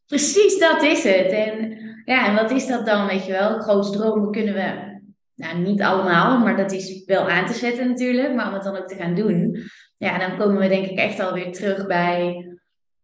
Precies, 0.08 0.60
dat 0.60 0.82
is 0.82 1.04
het. 1.04 1.32
En 1.32 1.78
ja, 2.06 2.28
en 2.28 2.36
wat 2.36 2.52
is 2.52 2.68
dat 2.68 2.86
dan, 2.86 3.08
weet 3.08 3.26
je 3.26 3.32
wel? 3.32 3.60
Groot 3.60 3.94
dromen 3.94 4.32
kunnen 4.32 4.54
we 4.54 4.98
nou, 5.36 5.58
niet 5.58 5.82
allemaal, 5.82 6.40
maar 6.40 6.58
dat 6.58 6.72
is 6.72 7.06
wel 7.06 7.30
aan 7.30 7.46
te 7.46 7.54
zetten 7.54 7.88
natuurlijk. 7.88 8.36
Maar 8.36 8.48
om 8.48 8.54
het 8.54 8.64
dan 8.64 8.78
ook 8.78 8.88
te 8.88 8.96
gaan 8.96 9.16
doen, 9.16 9.58
ja, 9.98 10.18
dan 10.18 10.38
komen 10.38 10.60
we 10.60 10.68
denk 10.68 10.86
ik 10.86 10.98
echt 10.98 11.20
alweer 11.20 11.52
terug 11.52 11.88
bij 11.88 12.48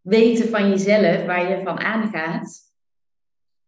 weten 0.02 0.50
van 0.50 0.70
jezelf, 0.70 1.26
waar 1.26 1.50
je 1.50 1.62
van 1.64 1.80
aangaat. 1.80 2.65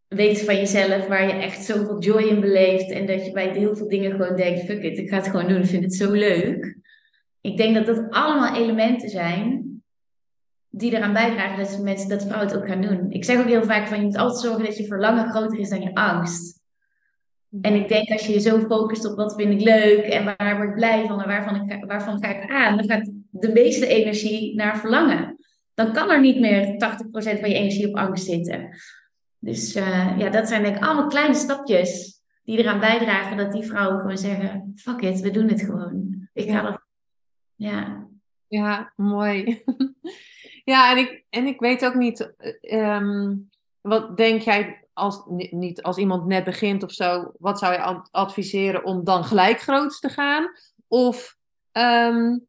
Weten 0.07 0.45
van 0.45 0.55
jezelf, 0.55 1.07
waar 1.07 1.27
je 1.27 1.33
echt 1.33 1.65
zoveel 1.65 1.99
joy 1.99 2.21
in 2.21 2.39
beleeft. 2.39 2.91
En 2.91 3.05
dat 3.05 3.25
je 3.25 3.31
bij 3.31 3.49
heel 3.49 3.75
veel 3.75 3.87
dingen 3.87 4.11
gewoon 4.11 4.35
denkt, 4.35 4.65
fuck 4.65 4.83
it, 4.83 4.97
ik 4.97 5.09
ga 5.09 5.15
het 5.15 5.27
gewoon 5.27 5.47
doen, 5.47 5.61
ik 5.61 5.65
vind 5.65 5.83
het 5.83 5.95
zo 5.95 6.11
leuk. 6.11 6.77
Ik 7.41 7.57
denk 7.57 7.75
dat 7.75 7.85
dat 7.85 8.09
allemaal 8.09 8.55
elementen 8.55 9.09
zijn 9.09 9.67
die 10.69 10.95
eraan 10.95 11.13
bijdragen 11.13 11.63
dat 11.63 11.83
mensen, 11.83 12.09
dat 12.09 12.23
vrouwen 12.23 12.47
het 12.47 12.57
ook 12.57 12.67
gaan 12.67 12.81
doen. 12.81 13.11
Ik 13.11 13.23
zeg 13.23 13.39
ook 13.39 13.47
heel 13.47 13.63
vaak 13.63 13.87
van, 13.87 13.97
je 13.97 14.05
moet 14.05 14.17
altijd 14.17 14.41
zorgen 14.41 14.65
dat 14.65 14.77
je 14.77 14.85
verlangen 14.85 15.29
groter 15.29 15.59
is 15.59 15.69
dan 15.69 15.81
je 15.81 15.93
angst. 15.93 16.61
En 17.61 17.73
ik 17.73 17.87
denk 17.87 18.09
als 18.09 18.25
je 18.25 18.33
je 18.33 18.39
zo 18.39 18.59
focust 18.59 19.05
op 19.05 19.15
wat 19.15 19.35
vind 19.35 19.53
ik 19.53 19.61
leuk 19.61 20.03
en 20.03 20.25
waar 20.25 20.55
word 20.57 20.69
ik 20.69 20.75
blij 20.75 21.05
van 21.07 21.21
en 21.21 21.27
waarvan, 21.27 21.55
ik, 21.55 21.85
waarvan 21.85 22.23
ga 22.23 22.35
ik 22.35 22.51
aan, 22.51 22.77
dan 22.77 22.89
gaat 22.89 23.11
de 23.29 23.51
meeste 23.51 23.87
energie 23.87 24.55
naar 24.55 24.77
verlangen. 24.77 25.37
Dan 25.73 25.93
kan 25.93 26.11
er 26.11 26.19
niet 26.19 26.39
meer 26.39 26.65
80% 26.65 27.39
van 27.39 27.49
je 27.49 27.55
energie 27.55 27.87
op 27.87 27.95
angst 27.95 28.25
zitten. 28.25 28.69
Dus 29.39 29.75
uh, 29.75 30.17
ja, 30.17 30.29
dat 30.29 30.47
zijn 30.47 30.63
denk 30.63 30.75
ik 30.75 30.83
allemaal 30.83 31.07
kleine 31.07 31.33
stapjes 31.33 32.21
die 32.43 32.57
eraan 32.57 32.79
bijdragen 32.79 33.37
dat 33.37 33.51
die 33.51 33.63
vrouwen 33.63 33.99
gewoon 33.99 34.17
zeggen: 34.17 34.71
fuck 34.75 35.01
it, 35.01 35.19
we 35.19 35.31
doen 35.31 35.47
het 35.47 35.61
gewoon. 35.61 36.27
Ik 36.33 36.49
ga 36.49 36.65
er. 36.65 36.85
Ja. 37.55 38.07
Ja, 38.47 38.93
mooi. 38.95 39.63
ja, 40.71 40.91
en 40.91 40.97
ik, 40.97 41.25
en 41.29 41.45
ik 41.45 41.59
weet 41.59 41.85
ook 41.85 41.93
niet, 41.93 42.33
um, 42.61 43.49
wat 43.81 44.17
denk 44.17 44.41
jij 44.41 44.87
als, 44.93 45.23
niet 45.51 45.81
als 45.81 45.97
iemand 45.97 46.25
net 46.25 46.43
begint 46.43 46.83
of 46.83 46.91
zo, 46.91 47.31
wat 47.39 47.59
zou 47.59 47.73
je 47.73 48.07
adviseren 48.11 48.83
om 48.83 49.03
dan 49.03 49.23
gelijk 49.23 49.61
groots 49.61 49.99
te 49.99 50.09
gaan? 50.09 50.51
Of, 50.87 51.37
um, 51.71 52.47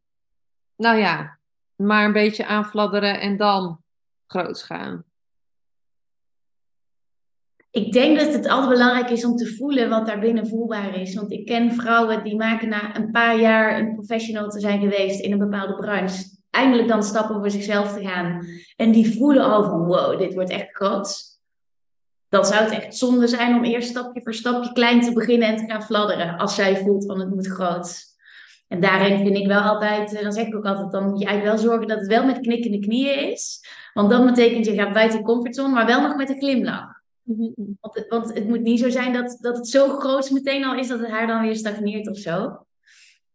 nou 0.77 0.97
ja, 0.97 1.39
maar 1.75 2.05
een 2.05 2.13
beetje 2.13 2.47
aanfladderen 2.47 3.21
en 3.21 3.37
dan 3.37 3.83
groots 4.27 4.63
gaan? 4.63 5.05
Ik 7.71 7.93
denk 7.93 8.19
dat 8.19 8.33
het 8.33 8.49
altijd 8.49 8.71
belangrijk 8.71 9.11
is 9.11 9.25
om 9.25 9.37
te 9.37 9.55
voelen 9.57 9.89
wat 9.89 10.07
daar 10.07 10.19
binnen 10.19 10.49
voelbaar 10.49 11.01
is. 11.01 11.15
Want 11.15 11.33
ik 11.33 11.47
ken 11.47 11.73
vrouwen 11.73 12.25
die 12.25 12.37
maken 12.37 12.69
na 12.69 12.97
een 12.97 13.11
paar 13.11 13.41
jaar 13.41 13.79
een 13.79 13.95
professional 13.95 14.49
te 14.49 14.61
zijn 14.61 14.81
geweest 14.81 15.21
in 15.21 15.33
een 15.33 15.39
bepaalde 15.39 15.77
branche, 15.77 16.25
eindelijk 16.51 16.89
dan 16.89 17.03
stappen 17.03 17.37
voor 17.37 17.51
zichzelf 17.51 17.93
te 17.93 18.01
gaan. 18.01 18.47
En 18.77 18.93
die 18.93 19.19
voelen 19.19 19.45
al 19.45 19.65
van 19.65 19.85
wow, 19.85 20.19
dit 20.19 20.35
wordt 20.35 20.51
echt 20.51 20.71
groot 20.71 21.29
dan 22.29 22.45
zou 22.45 22.65
het 22.65 22.73
echt 22.73 22.97
zonde 22.97 23.27
zijn 23.27 23.57
om 23.57 23.65
eerst 23.65 23.89
stapje 23.89 24.23
voor 24.23 24.35
stapje 24.35 24.73
klein 24.73 25.01
te 25.01 25.13
beginnen 25.13 25.49
en 25.49 25.57
te 25.57 25.73
gaan 25.73 25.83
fladderen. 25.83 26.39
Als 26.39 26.55
zij 26.55 26.77
voelt 26.77 27.07
van 27.07 27.21
het 27.21 27.31
moet 27.31 27.47
groot. 27.47 28.07
En 28.69 28.81
daarin 28.81 29.19
vind 29.19 29.37
ik 29.37 29.47
wel 29.47 29.61
altijd, 29.61 30.15
eh, 30.15 30.23
dan 30.23 30.33
zeg 30.33 30.47
ik 30.47 30.57
ook 30.57 30.65
altijd, 30.65 30.93
dan 30.93 31.09
moet 31.09 31.19
je 31.19 31.25
eigenlijk 31.27 31.57
wel 31.57 31.71
zorgen 31.71 31.89
dat 31.89 31.99
het 31.99 32.09
wel 32.09 32.25
met 32.25 32.41
knikkende 32.41 32.79
knieën 32.79 33.31
is. 33.31 33.61
Want 33.95 34.11
dat 34.11 34.25
betekent 34.25 34.67
je 34.67 34.75
gaat 34.75 34.93
buiten 34.93 35.23
comfortzone, 35.23 35.75
maar 35.75 35.87
wel 35.87 36.01
nog 36.01 36.17
met 36.17 36.29
een 36.29 36.39
glimlach. 36.39 36.98
Mhm. 37.29 37.53
Want, 37.81 38.05
want 38.09 38.35
het 38.35 38.49
moet 38.49 38.63
niet 38.63 38.81
zo 38.81 38.89
zijn 38.89 39.13
dat, 39.13 39.39
dat 39.41 39.57
het 39.57 39.69
zo 39.69 39.89
groot 39.89 40.31
meteen 40.31 40.65
al 40.65 40.75
is 40.75 40.89
dat 40.89 41.01
het 41.01 41.09
haar 41.09 41.27
dan 41.27 41.43
weer 41.43 41.57
stagneert 41.57 42.09
of 42.09 42.17
zo. 42.17 42.67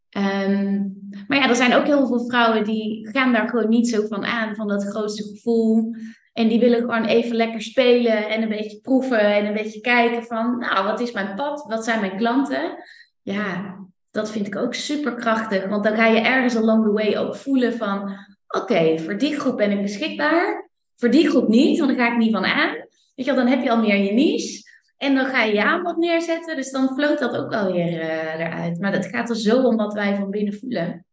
Ehm, 0.10 0.82
maar 1.28 1.38
ja, 1.38 1.50
er 1.50 1.56
zijn 1.56 1.74
ook 1.74 1.86
heel 1.86 2.08
veel 2.08 2.26
vrouwen 2.26 2.64
die 2.64 3.10
gaan 3.12 3.34
daar 3.34 3.50
gewoon 3.50 3.70
niet 3.70 3.90
zo 3.90 4.08
van 4.08 4.26
aan, 4.26 4.56
van 4.56 4.68
dat 4.68 4.84
grootste 4.84 5.24
gevoel. 5.24 5.96
En 6.34 6.48
die 6.48 6.60
willen 6.60 6.80
gewoon 6.80 7.06
even 7.06 7.36
lekker 7.36 7.62
spelen 7.62 8.30
en 8.30 8.42
een 8.42 8.50
beetje 8.50 8.80
proeven 8.82 9.20
en 9.20 9.46
een 9.46 9.54
beetje 9.54 9.82
kijken 9.82 10.24
van, 10.24 10.58
nou, 10.58 10.86
wat 10.86 11.00
is 11.00 11.12
mijn 11.12 11.36
pad? 11.36 11.66
Wat 11.68 11.84
zijn 11.84 12.00
mijn 12.00 12.18
klanten? 12.18 12.84
Ja, 13.22 13.78
dat 14.12 14.32
vind 14.32 14.48
ik 14.48 14.56
ook 14.56 14.74
super 14.74 15.14
krachtig. 15.14 15.68
Want 15.68 15.84
dan 15.84 15.96
ga 15.96 16.08
je 16.08 16.20
ergens 16.20 16.56
along 16.56 16.86
the 16.86 16.92
way 16.92 17.18
ook 17.18 17.36
voelen 17.36 17.74
van, 17.74 18.18
oké, 18.48 19.00
voor 19.00 19.18
die 19.18 19.40
groep 19.40 19.58
ben 19.58 19.72
ik 19.72 19.82
beschikbaar. 19.82 20.70
Voor 20.96 21.12
die 21.12 21.30
groep 21.30 21.48
niet, 21.48 21.80
want 21.80 21.98
daar 21.98 22.08
ga 22.08 22.14
ik 22.14 22.18
niet 22.18 22.34
van 22.34 22.46
aan. 22.46 22.76
Weet 23.16 23.26
je, 23.26 23.34
dan 23.34 23.48
heb 23.48 23.64
je 23.64 23.72
al 23.72 23.82
meer 23.82 23.98
je 23.98 24.12
niche. 24.12 24.72
En 24.98 25.16
dan 25.16 25.26
ga 25.26 25.44
je 25.44 25.54
je 25.54 25.64
aanbod 25.64 25.98
neerzetten. 25.98 26.56
Dus 26.56 26.72
dan 26.72 26.96
floot 26.96 27.20
dat 27.20 27.36
ook 27.36 27.50
wel 27.50 27.72
weer 27.72 27.94
uh, 27.94 28.40
eruit. 28.40 28.80
Maar 28.80 28.92
dat 28.92 29.06
gaat 29.06 29.30
er 29.30 29.36
zo 29.36 29.62
om 29.62 29.76
wat 29.76 29.94
wij 29.94 30.16
van 30.16 30.30
binnen 30.30 30.54
voelen. 30.54 31.06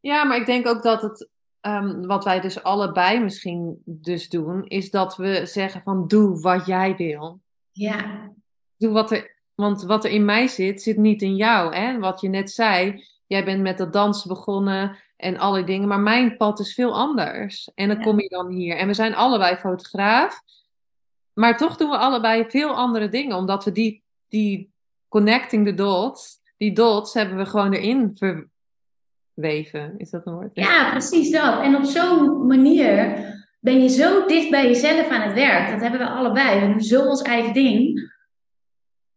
Ja, 0.00 0.24
maar 0.24 0.36
ik 0.36 0.46
denk 0.46 0.66
ook 0.66 0.82
dat 0.82 1.02
het 1.02 1.28
Ehm, 1.60 2.06
wat 2.06 2.24
wij 2.24 2.40
dus 2.40 2.62
allebei 2.62 3.20
misschien 3.20 3.82
dus 3.84 4.28
doen, 4.28 4.64
is 4.66 4.90
dat 4.90 5.16
we 5.16 5.46
zeggen 5.46 5.82
van 5.82 6.06
doe 6.06 6.40
wat 6.40 6.66
jij 6.66 6.96
wil. 6.96 7.40
Ja. 7.72 8.30
Doe 8.76 8.92
wat 8.92 9.10
er, 9.10 9.36
want 9.54 9.82
wat 9.82 10.04
er 10.04 10.10
in 10.10 10.24
mij 10.24 10.46
zit, 10.46 10.82
zit 10.82 10.96
niet 10.96 11.22
in 11.22 11.36
jou. 11.36 11.74
Hè? 11.74 11.98
Wat 11.98 12.20
je 12.20 12.28
net 12.28 12.50
zei, 12.50 13.04
jij 13.26 13.44
bent 13.44 13.62
met 13.62 13.78
dat 13.78 13.92
dansen 13.92 14.28
begonnen 14.28 14.96
en 15.16 15.38
alle 15.38 15.64
dingen, 15.64 15.88
maar 15.88 16.00
mijn 16.00 16.36
pad 16.36 16.60
is 16.60 16.74
veel 16.74 16.94
anders. 16.94 17.70
En 17.74 17.88
dan 17.88 18.02
kom 18.02 18.20
je 18.20 18.28
dan 18.28 18.50
hier. 18.50 18.76
En 18.76 18.86
we 18.86 18.94
zijn 18.94 19.14
allebei 19.14 19.56
fotograaf, 19.56 20.42
maar 21.40 21.56
toch 21.56 21.76
doen 21.76 21.90
we 21.90 21.96
allebei 21.96 22.44
veel 22.48 22.74
andere 22.74 23.08
dingen, 23.08 23.36
omdat 23.36 23.64
we 23.64 23.72
die, 23.72 24.02
die 24.28 24.72
connecting 25.08 25.66
the 25.66 25.74
dots, 25.74 26.38
die 26.56 26.72
dots 26.72 27.14
hebben 27.14 27.36
we 27.36 27.46
gewoon 27.46 27.72
erin 27.72 28.10
ver, 28.14 28.48
weven. 29.34 29.94
Is 29.96 30.10
dat 30.10 30.26
een 30.26 30.32
woord? 30.32 30.50
Ja, 30.52 30.90
precies 30.90 31.30
dat. 31.30 31.62
En 31.62 31.76
op 31.76 31.84
zo'n 31.84 32.46
manier 32.46 33.24
ben 33.60 33.82
je 33.82 33.88
zo 33.88 34.26
dicht 34.26 34.50
bij 34.50 34.66
jezelf 34.66 35.08
aan 35.08 35.20
het 35.20 35.34
werk. 35.34 35.70
Dat 35.70 35.80
hebben 35.80 36.00
we 36.00 36.06
allebei. 36.06 36.60
We 36.60 36.66
doen 36.66 36.80
zo 36.80 37.08
ons 37.08 37.22
eigen 37.22 37.52
ding. 37.52 38.10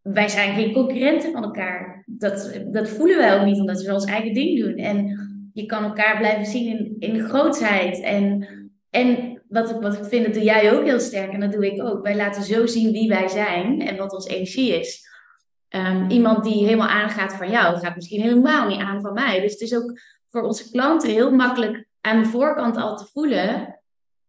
Wij 0.02 0.28
zijn 0.28 0.54
geen 0.54 0.72
concurrenten 0.72 1.32
van 1.32 1.42
elkaar. 1.42 2.02
Dat, 2.06 2.60
dat 2.70 2.88
voelen 2.88 3.16
wij 3.16 3.38
ook 3.38 3.44
niet, 3.44 3.60
omdat 3.60 3.82
we 3.82 3.92
ons 3.92 4.04
eigen 4.04 4.34
ding 4.34 4.64
doen. 4.64 4.76
En 4.76 5.18
je 5.52 5.66
kan 5.66 5.84
elkaar 5.84 6.18
blijven 6.18 6.46
zien 6.46 6.78
in, 6.78 6.96
in 6.98 7.20
grootheid. 7.20 8.00
En, 8.00 8.48
en 8.90 9.33
wat, 9.54 9.70
ik, 9.70 9.80
wat 9.80 9.94
ik 9.94 10.04
vind, 10.04 10.24
dat 10.24 10.34
doe 10.34 10.42
jij 10.42 10.72
ook 10.72 10.84
heel 10.84 11.00
sterk. 11.00 11.32
En 11.32 11.40
dat 11.40 11.52
doe 11.52 11.72
ik 11.72 11.82
ook. 11.82 12.02
Wij 12.02 12.16
laten 12.16 12.42
zo 12.42 12.66
zien 12.66 12.92
wie 12.92 13.08
wij 13.08 13.28
zijn 13.28 13.80
en 13.80 13.96
wat 13.96 14.12
onze 14.12 14.28
energie 14.28 14.80
is. 14.80 15.08
Ehm, 15.68 16.10
iemand 16.10 16.44
die 16.44 16.64
helemaal 16.64 16.88
aangaat 16.88 17.34
van 17.34 17.50
jou, 17.50 17.78
gaat 17.78 17.94
misschien 17.94 18.20
helemaal 18.20 18.68
niet 18.68 18.80
aan 18.80 19.00
van 19.00 19.12
mij. 19.12 19.40
Dus 19.40 19.52
het 19.52 19.60
is 19.60 19.76
ook 19.76 20.00
voor 20.28 20.42
onze 20.42 20.70
klanten 20.70 21.10
heel 21.10 21.30
makkelijk 21.30 21.86
aan 22.00 22.22
de 22.22 22.28
voorkant 22.28 22.76
al 22.76 22.96
te 22.96 23.06
voelen 23.12 23.80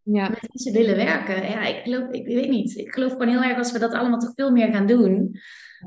ja. 0.01 0.29
met 0.29 0.47
wie 0.51 0.61
ze 0.61 0.71
willen 0.71 0.95
werken. 0.95 1.49
Ja, 1.49 1.65
ik 1.65 1.83
geloof, 1.83 2.09
ik 2.11 2.25
weet 2.25 2.49
niet. 2.49 2.77
Ik 2.77 2.93
geloof 2.93 3.11
gewoon 3.11 3.27
heel 3.27 3.43
erg 3.43 3.57
als 3.57 3.71
we 3.71 3.79
dat 3.79 3.93
allemaal 3.93 4.19
toch 4.19 4.33
veel 4.35 4.51
meer 4.51 4.73
gaan 4.73 4.88
doen, 4.88 5.39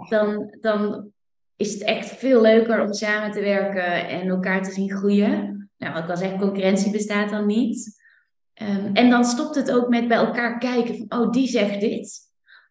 dan, 0.08 0.56
dan 0.60 1.10
is 1.56 1.72
het 1.72 1.82
echt 1.82 2.08
veel 2.08 2.40
leuker 2.40 2.82
om 2.82 2.92
samen 2.92 3.30
te 3.30 3.40
werken 3.40 4.08
en 4.08 4.28
elkaar 4.28 4.62
te 4.62 4.72
zien 4.72 4.90
groeien. 4.90 5.70
Nou, 5.76 5.92
wat 5.92 6.02
ik 6.02 6.10
al 6.10 6.16
zeg, 6.16 6.36
concurrentie 6.36 6.92
bestaat 6.92 7.30
dan 7.30 7.46
niet. 7.46 7.97
Ehm, 8.58 8.90
en 8.92 9.10
dan 9.10 9.24
stopt 9.24 9.54
het 9.54 9.72
ook 9.72 9.88
met 9.88 10.08
bij 10.08 10.16
elkaar 10.16 10.58
kijken 10.58 10.96
van, 10.96 11.20
oh, 11.20 11.30
die 11.30 11.48
zegt 11.48 11.80
dit. 11.80 12.18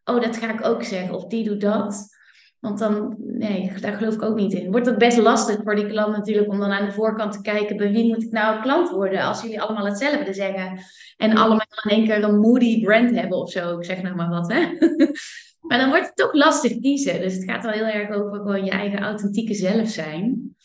Oh, 0.04 0.22
dat 0.22 0.38
ga 0.38 0.54
ik 0.54 0.66
ook 0.66 0.84
zeggen. 0.84 1.16
Of 1.16 1.26
die 1.26 1.44
doet 1.44 1.62
dat. 1.62 2.16
Want 2.60 2.80
dan, 2.80 3.16
nee, 3.20 3.74
daar 3.82 3.94
geloof 3.94 4.14
ik 4.14 4.22
ook 4.22 4.36
niet 4.36 4.54
in. 4.54 4.72
Wordt 4.72 4.86
het 4.86 4.98
best 4.98 5.18
lastig 5.18 5.60
voor 5.64 5.76
die 5.76 5.88
klant 5.88 6.16
natuurlijk 6.16 6.50
om 6.50 6.60
dan 6.60 6.72
aan 6.72 6.86
de 6.86 6.92
voorkant 6.92 7.34
te 7.34 7.42
kijken 7.42 7.78
bij 7.78 7.92
wie 7.92 8.08
moet 8.08 8.24
ik 8.24 8.32
nou 8.32 8.62
klant 8.62 8.90
worden 8.90 9.22
als 9.22 9.42
jullie 9.42 9.62
allemaal 9.62 9.86
hetzelfde 9.86 10.34
zeggen. 10.34 10.80
En 11.18 11.38
allemaal 11.38 11.68
in 11.84 11.92
één 11.92 12.06
keer 12.06 12.24
een 12.24 12.40
moody 12.40 12.84
brand 12.84 13.12
hebben 13.12 13.38
of 13.38 13.52
zo. 13.52 13.78
Ik 13.78 13.86
zeg 13.86 14.02
nog 14.02 14.16
maar 14.16 14.30
wat, 14.30 14.54
hè. 14.54 14.60
maar 15.68 15.78
dan 15.78 15.90
wordt 15.90 16.06
het 16.06 16.16
toch 16.16 16.34
lastig 16.34 16.80
kiezen. 16.80 17.22
Dus 17.22 17.34
het 17.34 17.44
gaat 17.44 17.64
wel 17.64 17.74
heel 17.74 17.86
erg 17.86 18.16
over 18.16 18.38
gewoon 18.38 18.66
je 18.66 18.72
eigen 18.72 19.00
authentieke 19.00 19.54
zelf 19.54 19.90
zijn. 19.90 20.56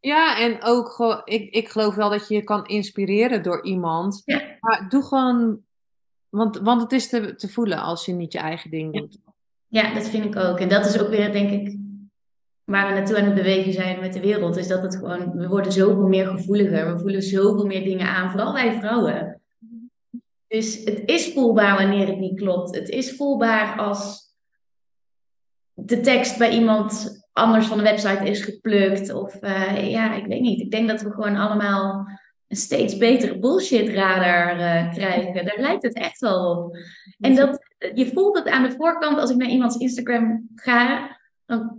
Ja, 0.00 0.38
en 0.38 0.62
ook 0.62 0.88
gewoon, 0.88 1.20
ik, 1.24 1.54
ik 1.54 1.68
geloof 1.68 1.94
wel 1.94 2.10
dat 2.10 2.28
je 2.28 2.34
je 2.34 2.42
kan 2.42 2.66
inspireren 2.66 3.42
door 3.42 3.64
iemand. 3.64 4.22
Maar 4.60 4.86
doe 4.88 5.02
gewoon, 5.02 5.60
want, 6.28 6.58
want 6.58 6.82
het 6.82 6.92
is 6.92 7.08
te, 7.08 7.34
te 7.34 7.48
voelen 7.48 7.78
als 7.78 8.04
je 8.04 8.12
niet 8.12 8.32
je 8.32 8.38
eigen 8.38 8.70
ding 8.70 8.96
doet. 8.96 9.18
Ja, 9.66 9.94
dat 9.94 10.08
vind 10.08 10.24
ik 10.24 10.36
ook. 10.36 10.58
En 10.58 10.68
dat 10.68 10.86
is 10.86 11.00
ook 11.00 11.08
weer, 11.08 11.32
denk 11.32 11.50
ik, 11.50 11.78
waar 12.64 12.88
we 12.88 12.94
naartoe 12.94 13.18
aan 13.18 13.24
het 13.24 13.34
bewegen 13.34 13.72
zijn 13.72 14.00
met 14.00 14.12
de 14.12 14.20
wereld. 14.20 14.56
Is 14.56 14.68
dat 14.68 14.82
het 14.82 14.96
gewoon, 14.96 15.32
we 15.32 15.48
worden 15.48 15.72
zoveel 15.72 16.08
meer 16.08 16.26
gevoeliger. 16.26 16.92
We 16.94 17.00
voelen 17.00 17.22
zoveel 17.22 17.66
meer 17.66 17.84
dingen 17.84 18.06
aan, 18.06 18.30
vooral 18.30 18.52
wij 18.52 18.78
vrouwen. 18.78 19.40
Dus 20.46 20.84
het 20.84 21.02
is 21.06 21.32
voelbaar 21.32 21.76
wanneer 21.76 22.06
het 22.06 22.18
niet 22.18 22.40
klopt. 22.40 22.74
Het 22.74 22.88
is 22.88 23.16
voelbaar 23.16 23.78
als 23.78 24.28
de 25.74 26.00
tekst 26.00 26.38
bij 26.38 26.50
iemand 26.50 27.19
anders 27.32 27.66
van 27.66 27.76
de 27.76 27.82
website 27.82 28.28
is 28.28 28.42
geplukt. 28.42 29.12
Of 29.12 29.42
uh, 29.42 29.90
ja, 29.90 30.14
ik 30.14 30.26
weet 30.26 30.40
niet. 30.40 30.60
Ik 30.60 30.70
denk 30.70 30.88
dat 30.88 31.02
we 31.02 31.10
gewoon 31.10 31.36
allemaal 31.36 32.08
een 32.48 32.56
steeds 32.56 32.96
betere 32.96 33.38
bullshit 33.38 33.88
radar 33.88 34.54
uh, 34.54 34.92
krijgen. 34.92 35.44
Daar 35.44 35.60
lijkt 35.60 35.82
het 35.82 35.94
echt 35.94 36.20
wel 36.20 36.50
op. 36.50 36.76
En 37.20 37.34
dat, 37.34 37.58
je 37.94 38.10
voelt 38.14 38.38
het 38.38 38.48
aan 38.48 38.62
de 38.62 38.74
voorkant 38.76 39.18
als 39.18 39.30
ik 39.30 39.36
naar 39.36 39.48
iemands 39.48 39.76
Instagram 39.76 40.48
ga. 40.54 41.16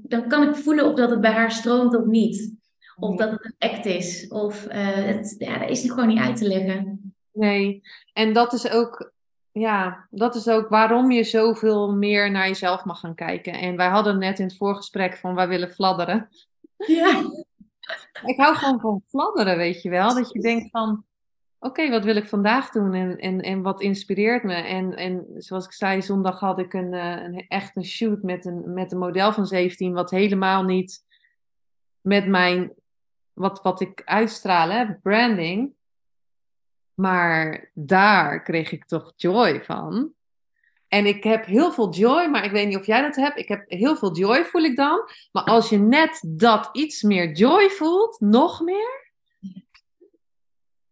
Dan, 0.01 0.27
kan 0.27 0.47
ik 0.47 0.55
voelen 0.55 0.85
of 0.85 0.93
dat 0.95 1.09
het 1.09 1.21
bij 1.21 1.31
haar 1.31 1.51
stroomt 1.51 1.95
of 1.95 2.05
niet. 2.05 2.59
Of 2.99 3.15
dat 3.15 3.31
het 3.31 3.45
een 3.45 3.69
act 3.69 3.85
is. 3.85 4.27
Of 4.27 4.65
uh, 4.65 4.73
het, 4.93 5.35
ja, 5.37 5.57
dat 5.57 5.69
is 5.69 5.89
gewoon 5.89 6.07
niet 6.07 6.19
uit 6.19 6.35
te 6.35 6.47
leggen. 6.47 7.13
Nee, 7.33 7.81
en 8.13 8.33
dat 8.33 8.53
is 8.53 8.71
ook 8.71 9.11
ja, 9.51 10.07
dat 10.09 10.35
is 10.35 10.47
ook 10.47 10.69
waarom 10.69 11.11
je 11.11 11.23
zoveel 11.23 11.93
meer 11.93 12.31
naar 12.31 12.47
jezelf 12.47 12.85
mag 12.85 12.99
gaan 12.99 13.15
kijken. 13.15 13.53
En 13.53 13.75
wij 13.75 13.87
hadden 13.87 14.19
net 14.19 14.39
in 14.39 14.45
het 14.45 14.57
voorgesprek 14.57 15.17
van 15.17 15.35
wij 15.35 15.47
willen 15.47 15.71
fladderen. 15.71 16.29
Ja. 16.77 17.21
Ik 18.25 18.37
hou 18.37 18.55
gewoon 18.55 18.79
van 18.79 19.03
fladderen, 19.07 19.57
weet 19.57 19.81
je 19.81 19.89
wel. 19.89 20.15
Dat 20.15 20.31
je 20.31 20.39
denkt 20.39 20.69
van, 20.69 21.05
oké, 21.59 21.89
wat 21.89 22.03
wil 22.03 22.15
ik 22.15 22.27
vandaag 22.27 22.69
doen 22.69 22.93
en, 22.93 23.17
en, 23.17 23.41
en 23.41 23.61
wat 23.61 23.81
inspireert 23.81 24.43
me? 24.43 24.53
En, 24.53 24.95
en 24.95 25.25
zoals 25.37 25.65
ik 25.65 25.73
zei, 25.73 26.01
zondag 26.01 26.39
had 26.39 26.59
ik 26.59 26.73
een, 26.73 26.93
eh, 26.93 27.23
een, 27.23 27.45
echt 27.47 27.75
een 27.75 27.85
shoot 27.85 28.23
met 28.23 28.45
een, 28.45 28.73
met 28.73 28.91
een 28.91 28.97
model 28.97 29.33
van 29.33 29.45
17, 29.45 29.93
wat 29.93 30.09
helemaal 30.09 30.63
niet 30.63 31.05
met 32.01 32.27
mijn, 32.27 32.73
wat, 33.33 33.61
wat 33.61 33.81
ik 33.81 34.01
uitstraal, 34.05 34.69
hè, 34.69 34.93
branding, 34.93 35.73
maar 37.01 37.71
daar 37.73 38.43
kreeg 38.43 38.71
ik 38.71 38.85
toch 38.85 39.13
joy 39.15 39.63
van. 39.63 40.13
En 40.87 41.05
ik 41.05 41.23
heb 41.23 41.45
heel 41.45 41.71
veel 41.71 41.93
joy, 41.93 42.27
maar 42.27 42.45
ik 42.45 42.51
weet 42.51 42.67
niet 42.67 42.77
of 42.77 42.85
jij 42.85 43.01
dat 43.01 43.15
hebt. 43.15 43.37
Ik 43.37 43.47
heb 43.47 43.63
heel 43.67 43.95
veel 43.95 44.15
joy, 44.15 44.45
voel 44.45 44.63
ik 44.63 44.75
dan. 44.75 45.09
Maar 45.31 45.43
als 45.43 45.69
je 45.69 45.77
net 45.77 46.23
dat 46.27 46.69
iets 46.71 47.01
meer 47.01 47.31
joy 47.31 47.69
voelt, 47.69 48.19
nog 48.19 48.61
meer. 48.61 49.13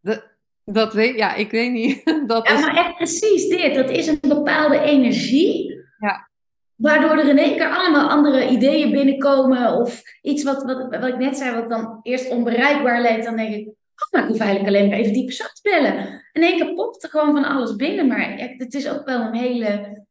Dat, 0.02 0.28
dat 0.64 0.94
weet 0.94 1.16
ja, 1.16 1.34
ik 1.34 1.52
weet 1.52 1.72
niet. 1.72 2.06
Dat 2.28 2.48
ja, 2.48 2.60
maar 2.60 2.76
echt 2.76 2.96
precies 2.96 3.48
dit. 3.48 3.76
Dat 3.76 3.90
is 3.90 4.08
een 4.08 4.20
bepaalde 4.22 4.80
energie. 4.80 5.84
Ja. 6.00 6.30
Waardoor 6.76 7.18
er 7.18 7.30
in 7.30 7.38
één 7.38 7.58
keer 7.58 7.76
allemaal 7.76 8.10
andere 8.10 8.50
ideeën 8.50 8.92
binnenkomen. 8.92 9.74
Of 9.74 10.02
iets 10.22 10.44
wat, 10.44 10.64
wat, 10.64 10.88
wat 10.90 11.08
ik 11.08 11.18
net 11.18 11.38
zei, 11.38 11.56
wat 11.56 11.70
dan 11.70 12.00
eerst 12.04 12.30
onbereikbaar 12.30 13.02
leek. 13.02 13.24
Dan 13.24 13.36
denk 13.36 13.54
ik, 13.54 13.70
oh, 14.06 14.12
maar 14.12 14.22
ik 14.22 14.28
hoef 14.28 14.40
eigenlijk 14.40 14.76
alleen 14.76 14.90
maar 14.90 14.98
even 14.98 15.14
die 15.14 15.26
persoon 15.26 15.50
te 15.54 15.70
bellen. 15.70 16.24
In 16.32 16.44
één 16.44 16.58
keer 16.58 16.74
popt 16.74 17.04
er 17.04 17.10
gewoon 17.10 17.34
van 17.34 17.46
alles 17.46 17.76
binnen. 17.76 18.08
Maar 18.08 18.54
het 18.58 18.74
is 18.74 18.90
ook 18.90 19.06
wel 19.06 19.22
een 19.22 19.36
hele 19.36 20.04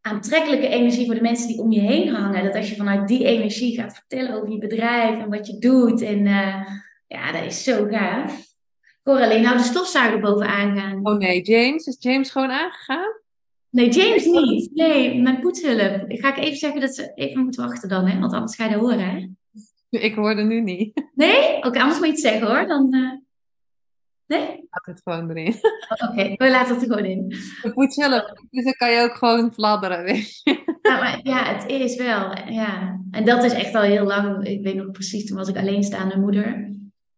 aantrekkelijke 0.00 0.68
energie 0.68 1.06
voor 1.06 1.14
de 1.14 1.20
mensen 1.20 1.48
die 1.48 1.60
om 1.60 1.72
je 1.72 1.80
heen 1.80 2.08
hangen. 2.08 2.44
Dat 2.44 2.54
als 2.54 2.68
je 2.68 2.76
vanuit 2.76 3.08
die 3.08 3.24
energie 3.24 3.74
gaat 3.74 3.94
vertellen 3.94 4.34
over 4.34 4.50
je 4.50 4.58
bedrijf 4.58 5.18
en 5.18 5.30
wat 5.30 5.46
je 5.46 5.58
doet. 5.58 6.02
En 6.02 6.18
uh, 6.26 6.66
ja, 7.06 7.32
dat 7.32 7.44
is 7.44 7.64
zo 7.64 7.86
gaaf. 7.90 8.38
Ik 8.80 9.08
hoor 9.08 9.20
alleen 9.20 9.42
nou 9.42 9.56
de 9.56 9.62
stofzuiger 9.62 10.20
bovenaan 10.20 10.78
gaan. 10.78 11.06
Oh 11.06 11.16
nee, 11.16 11.42
James? 11.42 11.86
Is 11.86 11.96
James 11.98 12.30
gewoon 12.30 12.50
aangegaan? 12.50 13.20
Nee, 13.70 13.90
James 13.90 14.24
niet. 14.24 14.70
Nee, 14.74 15.20
mijn 15.22 15.40
poetshulp. 15.40 16.04
Ga 16.08 16.36
ik 16.36 16.44
even 16.44 16.56
zeggen 16.56 16.80
dat 16.80 16.94
ze 16.94 17.12
even 17.14 17.42
moeten 17.42 17.66
wachten 17.66 17.88
dan, 17.88 18.06
hè? 18.06 18.20
Want 18.20 18.32
anders 18.32 18.56
ga 18.56 18.64
je 18.64 18.70
dat 18.70 18.80
horen, 18.80 19.10
hè? 19.10 19.28
Ik 19.98 20.14
hoorde 20.14 20.42
nu 20.42 20.60
niet. 20.60 21.08
Nee? 21.14 21.56
Oké, 21.56 21.80
anders 21.80 21.98
moet 21.98 22.06
je 22.06 22.12
het 22.12 22.20
zeggen 22.20 22.46
hoor. 22.46 22.66
Dan, 22.66 22.94
uh... 22.94 23.10
Nee? 24.26 24.46
Laat 24.70 24.86
het 24.86 25.00
gewoon 25.04 25.30
erin. 25.30 25.54
Oké, 26.08 26.34
we 26.36 26.50
laten 26.50 26.74
het 26.74 26.82
er 26.82 26.90
gewoon 26.90 27.10
in. 27.10 27.34
Het 27.62 27.74
moet 27.74 27.94
zelf, 27.94 28.32
dus 28.50 28.64
dan 28.64 28.72
kan 28.72 28.90
je 28.90 29.00
ook 29.00 29.14
gewoon 29.14 29.52
fladderen, 29.52 30.04
weet 30.04 30.40
je. 30.42 30.78
Ja, 30.82 30.98
maar, 30.98 31.20
ja, 31.22 31.44
het 31.44 31.70
is 31.70 31.96
wel. 31.96 32.36
Ja. 32.48 33.00
En 33.10 33.24
dat 33.24 33.44
is 33.44 33.52
echt 33.52 33.74
al 33.74 33.82
heel 33.82 34.04
lang. 34.04 34.46
Ik 34.46 34.62
weet 34.62 34.74
nog 34.74 34.90
precies, 34.90 35.26
toen 35.26 35.36
was 35.36 35.48
ik 35.48 35.56
alleenstaande 35.56 36.18
moeder. 36.18 36.70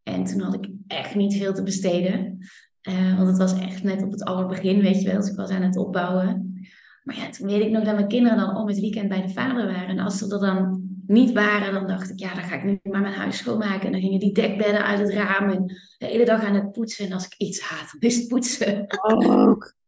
En 0.03 0.25
toen 0.25 0.41
had 0.41 0.55
ik 0.55 0.69
echt 0.87 1.15
niet 1.15 1.37
veel 1.37 1.55
te 1.55 1.63
besteden. 1.63 2.39
Uh, 2.89 3.17
want 3.17 3.29
het 3.29 3.39
was 3.39 3.61
echt 3.61 3.83
net 3.83 4.03
op 4.03 4.11
het 4.11 4.25
allerbegin, 4.25 4.81
weet 4.81 5.03
je 5.03 5.09
wel. 5.09 5.21
Dus 5.21 5.31
ik 5.31 5.37
was 5.37 5.51
aan 5.51 5.63
het 5.63 5.77
opbouwen. 5.77 6.53
Maar 7.03 7.17
ja, 7.17 7.31
toen 7.31 7.47
weet 7.47 7.63
ik 7.63 7.71
nog 7.71 7.85
dat 7.85 7.95
mijn 7.95 8.09
kinderen 8.09 8.39
dan 8.39 8.57
om 8.57 8.67
het 8.67 8.81
weekend 8.81 9.09
bij 9.09 9.23
de 9.23 9.33
vader 9.33 9.67
waren. 9.67 9.89
En 9.89 9.99
als 9.99 10.19
ze 10.19 10.35
er 10.35 10.41
dan 10.41 10.84
niet 11.07 11.33
waren, 11.33 11.73
dan 11.73 11.87
dacht 11.87 12.11
ik, 12.11 12.19
ja, 12.19 12.35
dan 12.35 12.43
ga 12.43 12.55
ik 12.55 12.65
nu 12.65 12.79
maar 12.83 13.01
mijn 13.01 13.15
huis 13.15 13.37
schoonmaken. 13.37 13.87
En 13.87 13.93
dan 13.93 14.01
gingen 14.01 14.21
die 14.21 14.33
dekbedden 14.33 14.85
uit 14.85 14.99
het 14.99 15.11
raam 15.11 15.51
en 15.51 15.67
de 15.99 16.07
hele 16.07 16.25
dag 16.25 16.45
aan 16.45 16.55
het 16.55 16.73
poetsen. 16.73 17.07
En 17.07 17.13
als 17.13 17.27
ik 17.27 17.35
iets 17.39 17.61
haat, 17.61 17.97
dan 17.99 18.11
is 18.11 18.17
het 18.17 18.29
poetsen. 18.29 18.85
Ook. 19.03 19.73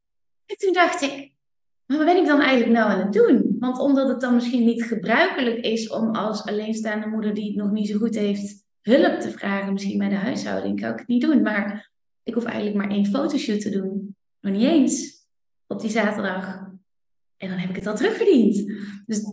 En 0.46 0.56
toen 0.56 0.72
dacht 0.72 1.02
ik, 1.02 1.32
maar 1.86 1.96
wat 1.96 2.06
ben 2.06 2.16
ik 2.16 2.26
dan 2.26 2.40
eigenlijk 2.40 2.72
nou 2.78 2.90
aan 2.90 2.98
het 2.98 3.12
doen? 3.12 3.56
Want 3.58 3.78
omdat 3.78 4.08
het 4.08 4.20
dan 4.20 4.34
misschien 4.34 4.64
niet 4.64 4.84
gebruikelijk 4.84 5.64
is 5.64 5.88
om 5.90 6.14
als 6.14 6.44
alleenstaande 6.44 7.06
moeder 7.06 7.34
die 7.34 7.46
het 7.46 7.56
nog 7.56 7.70
niet 7.70 7.88
zo 7.88 7.98
goed 7.98 8.14
heeft, 8.14 8.64
hulp 8.82 9.20
te 9.20 9.30
vragen, 9.30 9.72
misschien 9.72 9.98
bij 9.98 10.08
de 10.08 10.14
huishouding, 10.14 10.80
kan 10.80 10.92
ik 10.92 10.98
het 10.98 11.08
niet 11.08 11.22
doen. 11.22 11.42
Maar 11.42 11.90
ik 12.22 12.34
hoef 12.34 12.44
eigenlijk 12.44 12.76
maar 12.76 12.90
één 12.90 13.06
fotoshoot 13.06 13.60
te 13.60 13.70
doen. 13.70 14.16
Nog 14.40 14.52
niet 14.52 14.62
eens. 14.62 15.26
Op 15.66 15.80
die 15.80 15.90
zaterdag. 15.90 16.70
En 17.36 17.48
dan 17.48 17.58
heb 17.58 17.70
ik 17.70 17.76
het 17.76 17.86
al 17.86 17.96
terugverdiend. 17.96 18.72
Dus 19.06 19.32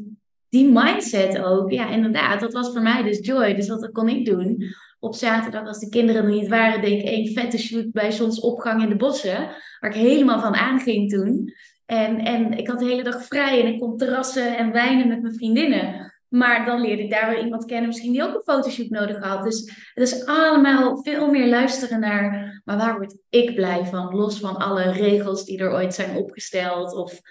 die 0.53 0.71
mindset 0.71 1.39
ook, 1.39 1.71
ja, 1.71 1.89
inderdaad, 1.89 2.39
dat 2.39 2.53
was 2.53 2.71
voor 2.71 2.81
mij 2.81 3.03
dus 3.03 3.25
joy. 3.25 3.55
Dus 3.55 3.67
wat 3.67 3.91
kon 3.91 4.09
ik 4.09 4.25
doen? 4.25 4.63
Op 4.99 5.15
zaterdag, 5.15 5.67
als 5.67 5.79
de 5.79 5.89
kinderen 5.89 6.23
er 6.23 6.29
niet 6.29 6.47
waren, 6.47 6.81
deed 6.81 6.99
ik 6.99 7.07
één 7.07 7.33
vette 7.33 7.57
shoot 7.57 7.91
bij 7.91 8.11
zonsopgang 8.11 8.83
in 8.83 8.89
de 8.89 8.95
bossen, 8.95 9.49
waar 9.79 9.89
ik 9.89 10.01
helemaal 10.01 10.39
van 10.39 10.55
aanging 10.55 11.11
toen. 11.11 11.53
En, 11.85 12.19
en 12.19 12.57
ik 12.57 12.67
had 12.67 12.79
de 12.79 12.85
hele 12.85 13.03
dag 13.03 13.25
vrij 13.25 13.61
en 13.61 13.73
ik 13.73 13.79
kon 13.79 13.97
terrassen 13.97 14.57
en 14.57 14.71
wijnen 14.71 15.07
met 15.07 15.21
mijn 15.21 15.33
vriendinnen. 15.33 16.13
Maar 16.27 16.65
dan 16.65 16.81
leerde 16.81 17.03
ik 17.03 17.11
daar 17.11 17.29
weer 17.29 17.43
iemand 17.43 17.65
kennen, 17.65 17.87
misschien 17.87 18.11
die 18.11 18.23
ook 18.23 18.35
een 18.35 18.53
fotoshoot 18.53 18.89
nodig 18.89 19.19
had. 19.19 19.43
Dus 19.43 19.89
het 19.93 20.07
is 20.07 20.25
allemaal 20.25 21.03
veel 21.03 21.29
meer 21.29 21.47
luisteren 21.47 21.99
naar, 21.99 22.61
maar 22.65 22.77
waar 22.77 22.97
word 22.97 23.17
ik 23.29 23.55
blij 23.55 23.85
van? 23.85 24.15
Los 24.15 24.39
van 24.39 24.57
alle 24.57 24.91
regels 24.91 25.45
die 25.45 25.57
er 25.59 25.71
ooit 25.71 25.93
zijn 25.93 26.15
opgesteld 26.15 26.95
of 26.95 27.21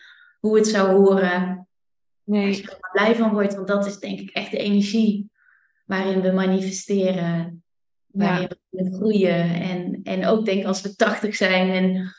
hoe 0.40 0.56
het 0.56 0.66
zou 0.66 0.90
horen. 0.90 1.66
Nee. 2.24 2.46
Als 2.46 2.56
je 2.56 2.62
er 2.62 2.78
maar 2.80 2.90
blij 2.92 3.14
van 3.16 3.32
wordt, 3.32 3.54
want 3.54 3.66
dat 3.66 3.87
is 3.87 3.98
denk 3.98 4.20
ik 4.20 4.30
echt 4.30 4.50
de 4.50 4.58
energie 4.58 5.30
waarin 5.85 6.20
we 6.20 6.32
manifesteren, 6.32 7.64
waarin 8.06 8.48
we 8.68 8.92
groeien. 8.92 9.54
En, 9.54 10.00
en 10.02 10.26
ook 10.26 10.44
denk 10.44 10.64
als 10.64 10.82
we 10.82 10.96
tachtig 10.96 11.37
zijn 11.37 11.70
en 11.70 12.14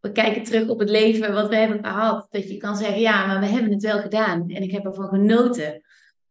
we 0.00 0.12
kijken 0.12 0.42
terug 0.42 0.68
op 0.68 0.78
het 0.78 0.90
leven 0.90 1.34
wat 1.34 1.48
we 1.48 1.56
hebben 1.56 1.84
gehad, 1.84 2.26
dat 2.30 2.48
je 2.48 2.56
kan 2.56 2.76
zeggen, 2.76 3.00
ja, 3.00 3.26
maar 3.26 3.40
we 3.40 3.46
hebben 3.46 3.72
het 3.72 3.82
wel 3.82 4.00
gedaan 4.00 4.48
en 4.48 4.62
ik 4.62 4.70
heb 4.70 4.84
ervan 4.84 5.08
genoten. 5.08 5.82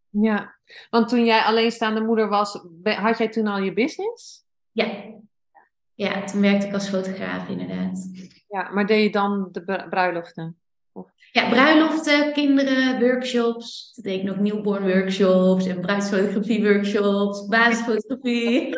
Ja, 0.10 0.56
want 0.90 1.10
toen 1.10 1.26
jij 1.26 1.42
alleenstaande 1.42 2.02
moeder 2.02 2.30
was, 2.30 2.66
had 2.84 3.18
jij 3.18 3.30
toen 3.30 3.48
al 3.48 3.60
je 3.60 3.74
business? 3.74 4.46
Ja. 4.72 5.14
Ja, 5.94 6.24
toen 6.24 6.42
werkte 6.42 6.68
ik 6.68 6.74
als 6.74 6.90
fotograaf 6.90 7.50
inderdaad. 7.50 8.10
Ja, 8.48 8.70
maar 8.72 8.86
deed 8.86 9.04
je 9.04 9.12
dan 9.12 9.50
de 9.52 9.86
bruiloften? 9.90 10.60
Ja, 11.36 11.50
bruiloften, 11.50 12.34
kinderen, 12.34 13.00
workshops. 13.00 13.92
Toen 13.94 14.04
deed 14.04 14.20
ik 14.20 14.26
nog 14.26 14.40
newborn 14.40 14.84
workshops 14.84 15.66
en 15.68 15.82
bruidsfotografie 15.82 16.64
workshops, 16.64 17.46
basisfotografie. 17.50 18.70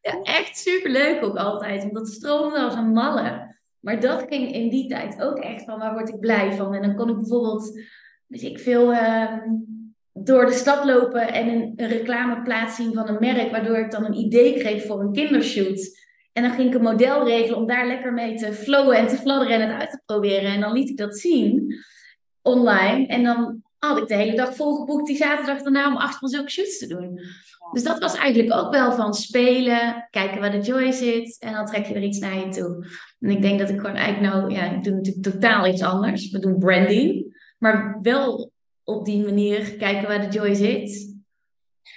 ja, 0.00 0.22
echt 0.22 0.58
superleuk 0.58 1.24
ook 1.24 1.36
altijd, 1.36 1.82
omdat 1.82 2.06
het 2.06 2.14
stroomde 2.14 2.58
als 2.58 2.74
een 2.74 2.92
malle. 2.92 3.56
Maar 3.80 4.00
dat 4.00 4.24
ging 4.28 4.52
in 4.52 4.68
die 4.68 4.88
tijd 4.88 5.22
ook 5.22 5.38
echt 5.38 5.64
van 5.64 5.78
waar 5.78 5.92
word 5.92 6.08
ik 6.08 6.20
blij 6.20 6.52
van. 6.52 6.74
En 6.74 6.82
dan 6.82 6.94
kon 6.94 7.08
ik 7.08 7.16
bijvoorbeeld, 7.16 7.80
weet 8.26 8.42
ik 8.42 8.58
veel, 8.58 8.92
ehm, 8.92 9.48
door 10.12 10.46
de 10.46 10.52
stad 10.52 10.84
lopen 10.84 11.32
en 11.32 11.48
een, 11.48 11.72
een 11.76 11.88
reclameplaats 11.88 12.76
zien 12.76 12.92
van 12.92 13.08
een 13.08 13.20
merk, 13.20 13.50
waardoor 13.50 13.76
ik 13.76 13.90
dan 13.90 14.04
een 14.04 14.18
idee 14.18 14.58
kreeg 14.58 14.86
voor 14.86 15.00
een 15.00 15.12
kindershoot. 15.12 16.01
En 16.32 16.42
dan 16.42 16.52
ging 16.52 16.68
ik 16.68 16.74
een 16.74 16.82
model 16.82 17.24
regelen 17.24 17.58
om 17.58 17.66
daar 17.66 17.86
lekker 17.86 18.12
mee 18.12 18.34
te 18.34 18.52
flowen 18.52 18.96
en 18.96 19.06
te 19.06 19.16
fladderen 19.16 19.60
en 19.60 19.68
het 19.68 19.80
uit 19.80 19.90
te 19.90 20.00
proberen. 20.04 20.52
En 20.52 20.60
dan 20.60 20.72
liet 20.72 20.88
ik 20.88 20.96
dat 20.96 21.18
zien 21.18 21.74
online. 22.42 23.06
En 23.06 23.22
dan 23.22 23.62
had 23.78 23.98
ik 23.98 24.08
de 24.08 24.14
hele 24.14 24.36
dag 24.36 24.54
volgeboekt 24.54 25.06
die 25.06 25.16
zaterdag 25.16 25.62
daarna 25.62 25.88
om 25.88 25.96
acht 25.96 26.18
van 26.18 26.28
zulke 26.28 26.50
shoots 26.50 26.78
te 26.78 26.86
doen. 26.86 27.20
Dus 27.72 27.82
dat 27.82 27.98
was 27.98 28.16
eigenlijk 28.16 28.52
ook 28.60 28.72
wel 28.72 28.92
van 28.92 29.14
spelen, 29.14 30.08
kijken 30.10 30.40
waar 30.40 30.50
de 30.50 30.60
joy 30.60 30.92
zit 30.92 31.36
en 31.40 31.52
dan 31.52 31.66
trek 31.66 31.86
je 31.86 31.94
er 31.94 32.02
iets 32.02 32.18
naar 32.18 32.38
je 32.38 32.48
toe. 32.48 32.86
En 33.20 33.30
ik 33.30 33.42
denk 33.42 33.58
dat 33.58 33.68
ik 33.68 33.80
gewoon 33.80 33.96
eigenlijk 33.96 34.34
nou, 34.34 34.52
ja, 34.52 34.70
ik 34.70 34.84
doe 34.84 34.94
natuurlijk 34.94 35.24
totaal 35.24 35.66
iets 35.66 35.82
anders. 35.82 36.30
We 36.30 36.38
doen 36.38 36.58
branding, 36.58 37.36
maar 37.58 37.98
wel 38.02 38.52
op 38.84 39.04
die 39.04 39.24
manier 39.24 39.72
kijken 39.72 40.08
waar 40.08 40.30
de 40.30 40.36
joy 40.36 40.54
zit. 40.54 41.11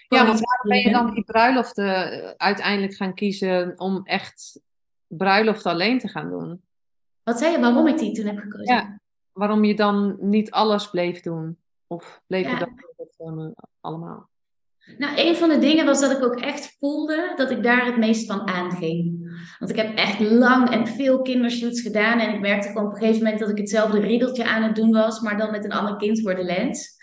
Ja, 0.08 0.26
want 0.26 0.40
waarom 0.40 0.70
ben 0.70 0.80
je 0.80 0.92
dan 0.92 1.14
die 1.14 1.24
bruiloften 1.24 2.12
eh, 2.12 2.34
uiteindelijk 2.38 2.96
gaan 2.96 3.14
kiezen 3.14 3.74
om 3.80 4.02
echt 4.04 4.60
bruiloft 5.08 5.66
alleen 5.66 6.00
te 6.00 6.08
gaan 6.08 6.30
doen? 6.30 6.62
Wat 7.24 7.40
zei 7.40 7.52
je, 7.52 7.60
waarom 7.60 7.88
ik 7.88 7.98
die 7.98 8.12
toen 8.12 8.26
heb 8.26 8.38
gekozen? 8.38 8.76
Ja, 8.76 9.00
waarom 9.32 9.64
je 9.64 9.76
dan 9.76 10.18
niet 10.20 10.52
alles 10.52 10.90
bleef 10.90 11.22
doen? 11.22 11.58
Of 11.88 12.22
bleef 12.28 12.50
je 12.50 12.58
dat 12.58 12.70
gewoon 13.18 13.56
allemaal? 13.82 14.30
Nou, 14.98 15.14
een 15.16 15.36
van 15.36 15.50
de 15.50 15.58
dingen 15.58 15.86
was 15.86 16.02
dat 16.02 16.12
ik 16.12 16.24
ook 16.24 16.40
echt 16.40 16.76
voelde 16.80 17.34
dat 17.36 17.52
ik 17.52 17.64
daar 17.64 17.86
het 17.86 17.98
meest 17.98 18.26
van 18.26 18.48
aanging. 18.48 19.30
Want 19.60 19.72
ik 19.72 19.78
heb 19.78 19.98
echt 19.98 20.20
lang 20.20 20.70
en 20.70 20.88
veel 20.88 21.22
kindershoots 21.22 21.82
gedaan. 21.82 22.20
En 22.20 22.34
ik 22.34 22.40
merkte 22.40 22.68
gewoon 22.68 22.86
op 22.86 22.92
een 22.92 22.98
gegeven 22.98 23.24
moment 23.24 23.40
dat 23.40 23.50
ik 23.50 23.58
hetzelfde 23.58 24.00
riedeltje 24.00 24.46
aan 24.46 24.64
het 24.64 24.76
doen 24.76 24.92
was, 24.92 25.20
maar 25.20 25.38
dan 25.38 25.52
met 25.52 25.66
een 25.66 25.72
ander 25.72 25.96
kind 25.96 26.22
voor 26.22 26.36
de 26.36 26.44
lens. 26.44 26.95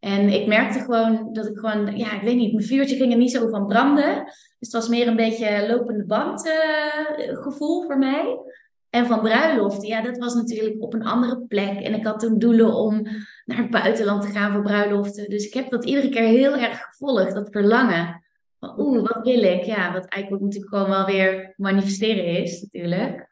En 0.00 0.28
ik 0.28 0.46
merkte 0.46 0.78
gewoon 0.78 1.28
dat 1.32 1.46
ik 1.46 1.58
gewoon, 1.58 1.96
ja, 1.96 2.12
ik 2.12 2.22
weet 2.22 2.36
niet, 2.36 2.52
mijn 2.52 2.66
vuurtje 2.66 2.96
ging 2.96 3.12
er 3.12 3.18
niet 3.18 3.30
zo 3.30 3.48
van 3.48 3.66
branden. 3.66 4.24
Dus 4.24 4.56
het 4.58 4.72
was 4.72 4.88
meer 4.88 5.06
een 5.06 5.16
beetje 5.16 5.66
lopende 5.68 6.04
band 6.04 6.46
uh, 6.46 7.42
gevoel 7.42 7.82
voor 7.82 7.98
mij. 7.98 8.38
En 8.90 9.06
van 9.06 9.20
bruiloft, 9.20 9.86
ja, 9.86 10.02
dat 10.02 10.18
was 10.18 10.34
natuurlijk 10.34 10.82
op 10.82 10.94
een 10.94 11.04
andere 11.04 11.40
plek. 11.48 11.80
En 11.80 11.94
ik 11.94 12.06
had 12.06 12.20
toen 12.20 12.38
doelen 12.38 12.74
om 12.74 13.02
naar 13.44 13.58
het 13.58 13.70
buitenland 13.70 14.22
te 14.22 14.28
gaan 14.28 14.52
voor 14.52 14.62
bruiloften. 14.62 15.30
Dus 15.30 15.46
ik 15.46 15.54
heb 15.54 15.70
dat 15.70 15.84
iedere 15.84 16.08
keer 16.08 16.22
heel 16.22 16.56
erg 16.56 16.80
gevolgd, 16.80 17.34
dat 17.34 17.48
verlangen. 17.50 18.22
Oeh, 18.76 19.08
wat 19.08 19.24
wil 19.24 19.42
ik? 19.42 19.64
Ja, 19.64 19.92
wat 19.92 20.06
eigenlijk 20.06 20.42
natuurlijk 20.42 20.74
gewoon 20.74 20.90
wel 20.90 21.06
weer 21.06 21.54
manifesteren 21.56 22.24
is, 22.24 22.62
natuurlijk. 22.62 23.28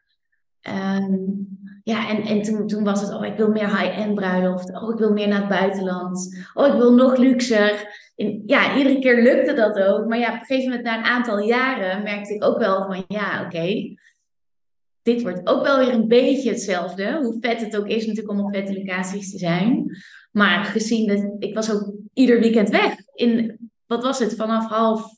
Um, 0.61 1.58
ja, 1.89 2.09
en, 2.09 2.21
en 2.21 2.41
toen, 2.41 2.67
toen 2.67 2.83
was 2.83 3.01
het, 3.01 3.13
oh, 3.13 3.25
ik 3.25 3.37
wil 3.37 3.51
meer 3.51 3.77
high-end 3.77 4.15
bruiloft. 4.15 4.81
Oh, 4.81 4.89
ik 4.93 4.97
wil 4.97 5.13
meer 5.13 5.27
naar 5.27 5.39
het 5.39 5.49
buitenland. 5.49 6.45
Oh, 6.53 6.67
ik 6.67 6.73
wil 6.73 6.93
nog 6.93 7.17
luxer. 7.17 7.97
En 8.15 8.43
ja, 8.45 8.77
iedere 8.77 8.99
keer 8.99 9.23
lukte 9.23 9.53
dat 9.53 9.79
ook. 9.79 10.07
Maar 10.07 10.19
ja, 10.19 10.27
op 10.27 10.39
een 10.39 10.45
gegeven 10.45 10.69
moment, 10.69 10.83
na 10.83 10.97
een 10.97 11.03
aantal 11.03 11.39
jaren, 11.39 12.03
merkte 12.03 12.33
ik 12.33 12.43
ook 12.43 12.57
wel 12.57 12.85
van, 12.85 13.05
ja, 13.07 13.43
oké. 13.45 13.95
dit 15.01 15.21
wordt 15.21 15.47
ook 15.47 15.63
wel 15.63 15.77
weer 15.77 15.93
een 15.93 16.07
beetje 16.07 16.49
hetzelfde. 16.49 17.17
Hoe 17.21 17.37
vet 17.41 17.61
het 17.61 17.77
ook 17.77 17.87
is 17.87 18.05
natuurlijk 18.05 18.37
om 18.37 18.45
op 18.45 18.55
vette 18.55 18.73
locaties 18.73 19.31
te 19.31 19.37
zijn. 19.37 19.97
Maar 20.31 20.65
gezien 20.65 21.07
dat 21.07 21.35
ik 21.39 21.55
was 21.55 21.71
ook 21.71 21.91
ieder 22.13 22.39
weekend 22.39 22.69
weg. 22.69 22.95
In, 23.13 23.57
wat 23.85 24.03
was 24.03 24.19
het, 24.19 24.35
vanaf 24.35 24.67
half 24.67 25.17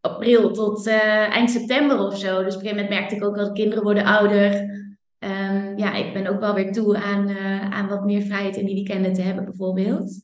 april 0.00 0.52
tot 0.52 0.86
uh, 0.86 1.34
eind 1.34 1.50
september 1.50 1.98
of 1.98 2.18
zo. 2.18 2.42
Dus 2.42 2.54
op 2.54 2.60
een 2.60 2.68
gegeven 2.68 2.82
moment 2.82 2.88
merkte 2.88 3.14
ik 3.14 3.24
ook 3.24 3.36
dat 3.36 3.52
kinderen 3.52 3.84
worden 3.84 4.04
ouder. 4.04 4.66
Ja, 5.78 5.94
ik 5.94 6.12
ben 6.12 6.26
ook 6.26 6.40
wel 6.40 6.54
weer 6.54 6.72
toe 6.72 6.96
aan, 6.96 7.28
uh, 7.28 7.70
aan 7.70 7.88
wat 7.88 8.04
meer 8.04 8.22
vrijheid 8.22 8.56
in 8.56 8.66
die 8.66 8.74
weekenden 8.74 9.12
te 9.12 9.22
hebben, 9.22 9.44
bijvoorbeeld. 9.44 10.20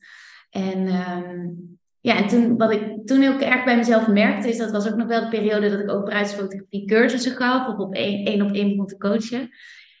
En 0.49 0.87
um, 0.87 1.77
ja, 2.01 2.17
en 2.17 2.27
toen, 2.27 2.57
wat 2.57 2.71
ik 2.71 3.05
toen 3.05 3.27
ook 3.27 3.41
erg 3.41 3.63
bij 3.63 3.75
mezelf 3.75 4.07
merkte, 4.07 4.49
is 4.49 4.57
dat 4.57 4.71
was 4.71 4.87
ook 4.87 4.95
nog 4.95 5.07
wel 5.07 5.21
de 5.21 5.27
periode 5.27 5.69
dat 5.69 5.79
ik 5.79 5.91
ook 5.91 6.05
bruidsfotografie 6.05 6.85
cursussen 6.85 7.31
gaf, 7.31 7.67
of 7.67 7.77
op 7.77 7.93
één, 7.93 8.25
één 8.25 8.41
op 8.41 8.51
één 8.51 8.69
begon 8.69 8.87
te 8.87 8.97
coachen. 8.97 9.49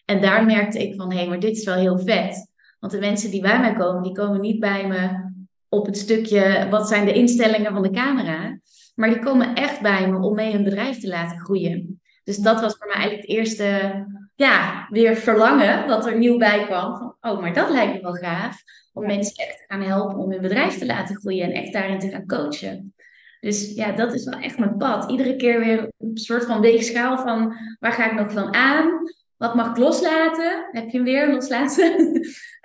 En 0.05 0.21
daar 0.21 0.45
merkte 0.45 0.87
ik 0.87 0.95
van, 0.95 1.11
hé, 1.11 1.17
hey, 1.17 1.27
maar 1.27 1.39
dit 1.39 1.57
is 1.57 1.65
wel 1.65 1.75
heel 1.75 1.99
vet. 1.99 2.51
Want 2.79 2.93
de 2.93 2.99
mensen 2.99 3.31
die 3.31 3.41
bij 3.41 3.59
mij 3.59 3.73
komen, 3.73 4.03
die 4.03 4.11
komen 4.11 4.41
niet 4.41 4.59
bij 4.59 4.87
me 4.87 5.31
op 5.69 5.85
het 5.85 5.97
stukje, 5.97 6.67
wat 6.69 6.87
zijn 6.87 7.05
de 7.05 7.13
instellingen 7.13 7.73
van 7.73 7.81
de 7.81 7.91
camera? 7.91 8.59
Maar 8.95 9.09
die 9.09 9.19
komen 9.19 9.55
echt 9.55 9.81
bij 9.81 10.09
me 10.09 10.17
om 10.17 10.35
mee 10.35 10.53
hun 10.53 10.63
bedrijf 10.63 10.99
te 10.99 11.07
laten 11.07 11.39
groeien. 11.39 12.01
Dus 12.23 12.37
dat 12.37 12.61
was 12.61 12.75
voor 12.77 12.87
mij 12.87 12.95
eigenlijk 12.95 13.27
het 13.27 13.37
eerste, 13.37 13.91
ja, 14.35 14.87
weer 14.89 15.15
verlangen 15.15 15.87
wat 15.87 16.05
er 16.05 16.17
nieuw 16.17 16.37
bij 16.37 16.65
kwam. 16.65 16.97
Van, 16.97 17.15
oh, 17.21 17.41
maar 17.41 17.53
dat 17.53 17.69
lijkt 17.69 17.93
me 17.93 18.01
wel 18.01 18.13
gaaf. 18.13 18.63
Om 18.93 19.05
mensen 19.05 19.45
echt 19.45 19.57
te 19.57 19.63
gaan 19.67 19.81
helpen 19.81 20.17
om 20.17 20.31
hun 20.31 20.41
bedrijf 20.41 20.77
te 20.77 20.85
laten 20.85 21.15
groeien 21.15 21.45
en 21.45 21.61
echt 21.61 21.73
daarin 21.73 21.99
te 21.99 22.09
gaan 22.09 22.25
coachen. 22.25 22.93
Dus 23.39 23.73
ja, 23.73 23.91
dat 23.91 24.13
is 24.13 24.23
wel 24.23 24.39
echt 24.39 24.57
mijn 24.57 24.77
pad. 24.77 25.11
Iedere 25.11 25.35
keer 25.35 25.59
weer 25.59 25.91
een 25.97 26.17
soort 26.17 26.45
van 26.45 26.61
weegschaal 26.61 27.17
van 27.17 27.55
waar 27.79 27.91
ga 27.91 28.11
ik 28.11 28.19
nog 28.19 28.31
van 28.31 28.53
aan? 28.53 28.89
Wat 29.37 29.55
mag 29.55 29.69
ik 29.69 29.77
loslaten? 29.77 30.67
Heb 30.71 30.89
je 30.89 30.97
hem 30.97 31.03
weer 31.03 31.31
loslaten? 31.31 31.95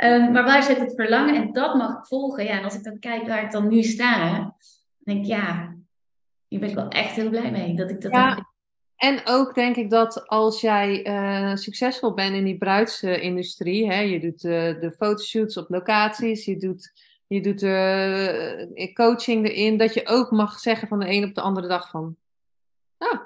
um, 0.04 0.30
maar 0.32 0.44
waar 0.44 0.62
zit 0.62 0.78
het 0.78 0.94
verlangen? 0.94 1.34
En 1.34 1.52
dat 1.52 1.74
mag 1.74 1.98
ik 1.98 2.06
volgen. 2.06 2.44
Ja, 2.44 2.58
en 2.58 2.64
als 2.64 2.74
ik 2.74 2.84
dan 2.84 2.98
kijk 2.98 3.26
waar 3.26 3.44
ik 3.44 3.50
dan 3.50 3.68
nu 3.68 3.82
sta, 3.82 4.28
dan 4.28 4.54
denk 4.98 5.18
ik 5.18 5.26
ja, 5.26 5.74
hier 6.48 6.60
ben 6.60 6.68
ik 6.68 6.74
wel 6.74 6.88
echt 6.88 7.14
heel 7.14 7.30
blij 7.30 7.50
mee 7.50 7.74
dat 7.76 7.90
ik 7.90 8.00
dat 8.00 8.12
ja. 8.12 8.34
heb. 8.34 8.49
En 9.00 9.20
ook 9.24 9.54
denk 9.54 9.76
ik 9.76 9.90
dat 9.90 10.28
als 10.28 10.60
jij 10.60 11.06
uh, 11.06 11.56
succesvol 11.56 12.14
bent 12.14 12.34
in 12.34 12.44
die 12.44 12.58
bruidsindustrie, 12.58 13.86
hè, 13.86 14.00
je 14.00 14.20
doet 14.20 14.44
uh, 14.44 14.80
de 14.80 14.92
fotoshoots 14.96 15.56
op 15.56 15.68
locaties, 15.68 16.44
je 16.44 16.56
doet, 16.56 16.92
je 17.26 17.40
doet 17.40 17.62
uh, 17.62 18.94
coaching 18.94 19.48
erin, 19.48 19.76
dat 19.76 19.94
je 19.94 20.06
ook 20.06 20.30
mag 20.30 20.58
zeggen 20.58 20.88
van 20.88 20.98
de 20.98 21.08
een 21.08 21.24
op 21.24 21.34
de 21.34 21.40
andere 21.40 21.68
dag 21.68 21.90
van, 21.90 22.16
ah, 22.98 23.20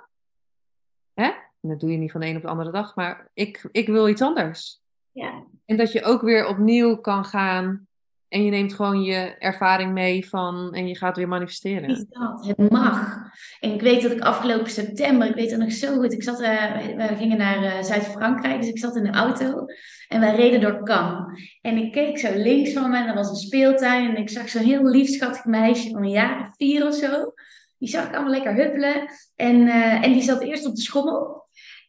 hè? 1.15 1.25
En 1.61 1.69
dat 1.69 1.81
doe 1.81 1.91
je 1.91 1.97
niet 1.97 2.13
van 2.13 2.21
de 2.21 2.27
een 2.27 2.37
op 2.37 2.43
de 2.43 2.49
andere 2.49 2.71
dag, 2.71 2.95
maar 2.95 3.31
ik, 3.33 3.69
ik 3.73 3.87
wil 3.87 4.09
iets 4.09 4.23
anders. 4.23 4.81
Ja. 5.13 5.45
En 5.65 5.77
dat 5.77 5.93
je 5.93 6.03
ook 6.03 6.23
weer 6.23 6.47
opnieuw 6.47 6.97
kan 6.97 7.25
gaan 7.25 7.87
en 8.35 8.45
je 8.45 8.51
neemt 8.51 8.75
gewoon 8.75 9.03
je 9.03 9.35
ervaring 9.39 9.93
mee 9.93 10.29
van 10.29 10.73
en 10.73 10.89
je 10.89 10.97
gaat 10.97 11.17
weer 11.17 11.29
manifesteren. 11.29 12.07
Dat, 12.11 12.47
het 12.47 12.71
mag. 12.71 13.17
En 13.61 13.73
ik 13.73 13.81
weet 13.81 14.03
dat 14.03 14.13
ik 14.13 14.21
afgelopen 14.21 14.71
september, 14.71 15.29
ik 15.29 15.35
weet 15.35 15.51
het 15.51 15.61
nog 15.61 15.73
zo 15.73 15.95
goed, 15.95 16.13
ik 16.13 16.23
zat, 16.23 16.41
uh, 16.41 16.77
we 16.97 17.17
gingen 17.17 17.39
naar 17.39 17.63
uh, 17.63 17.83
Zuid-Frankrijk, 17.83 18.61
dus 18.61 18.69
ik 18.69 18.79
zat 18.79 18.97
in 18.97 19.05
de 19.05 19.11
auto 19.11 19.65
en 20.09 20.21
wij 20.21 20.35
reden 20.35 20.61
door 20.61 20.85
Cannes. 20.85 21.59
En 21.61 21.77
ik 21.77 21.93
keek 21.93 22.19
zo 22.19 22.29
links 22.35 22.73
van 22.73 22.91
me 22.91 22.97
en 22.97 23.07
er 23.07 23.15
was 23.15 23.29
een 23.29 23.37
speeltuin 23.37 24.09
en 24.09 24.17
ik 24.17 24.31
zag 24.31 24.49
zo'n 24.49 24.63
heel 24.63 24.85
lief 24.85 25.09
schattig 25.09 25.45
meisje 25.45 25.91
van 25.91 26.03
een 26.03 26.11
jaar 26.11 26.41
of 26.41 26.55
vier 26.57 26.87
of 26.87 26.95
zo. 26.95 27.33
Die 27.79 27.89
zag 27.89 28.07
ik 28.07 28.15
allemaal 28.15 28.33
lekker 28.33 28.55
huppelen 28.55 29.11
en, 29.37 29.57
uh, 29.57 30.05
en 30.05 30.13
die 30.13 30.23
zat 30.23 30.43
eerst 30.43 30.67
op 30.67 30.75
de 30.75 30.83
schommel. 30.83 31.43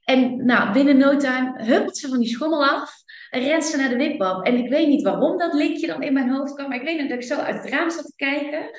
En 0.03 0.45
nou, 0.45 0.73
binnen 0.73 0.97
no 0.97 1.17
time 1.17 1.63
huppelt 1.63 1.97
ze 1.97 2.07
van 2.07 2.19
die 2.19 2.29
schommel 2.29 2.65
af 2.65 3.03
rent 3.29 3.65
ze 3.65 3.77
naar 3.77 3.89
de 3.89 3.95
wipbab. 3.95 4.45
En 4.45 4.57
ik 4.57 4.69
weet 4.69 4.87
niet 4.87 5.01
waarom 5.01 5.37
dat 5.37 5.53
linkje 5.53 5.87
dan 5.87 6.03
in 6.03 6.13
mijn 6.13 6.29
hoofd 6.29 6.53
kwam. 6.53 6.67
Maar 6.67 6.77
ik 6.77 6.85
weet 6.85 6.97
nog 6.99 7.07
dat 7.07 7.17
ik 7.17 7.23
zo 7.23 7.35
uit 7.35 7.63
het 7.63 7.71
raam 7.71 7.89
zat 7.89 8.05
te 8.05 8.13
kijken. 8.15 8.69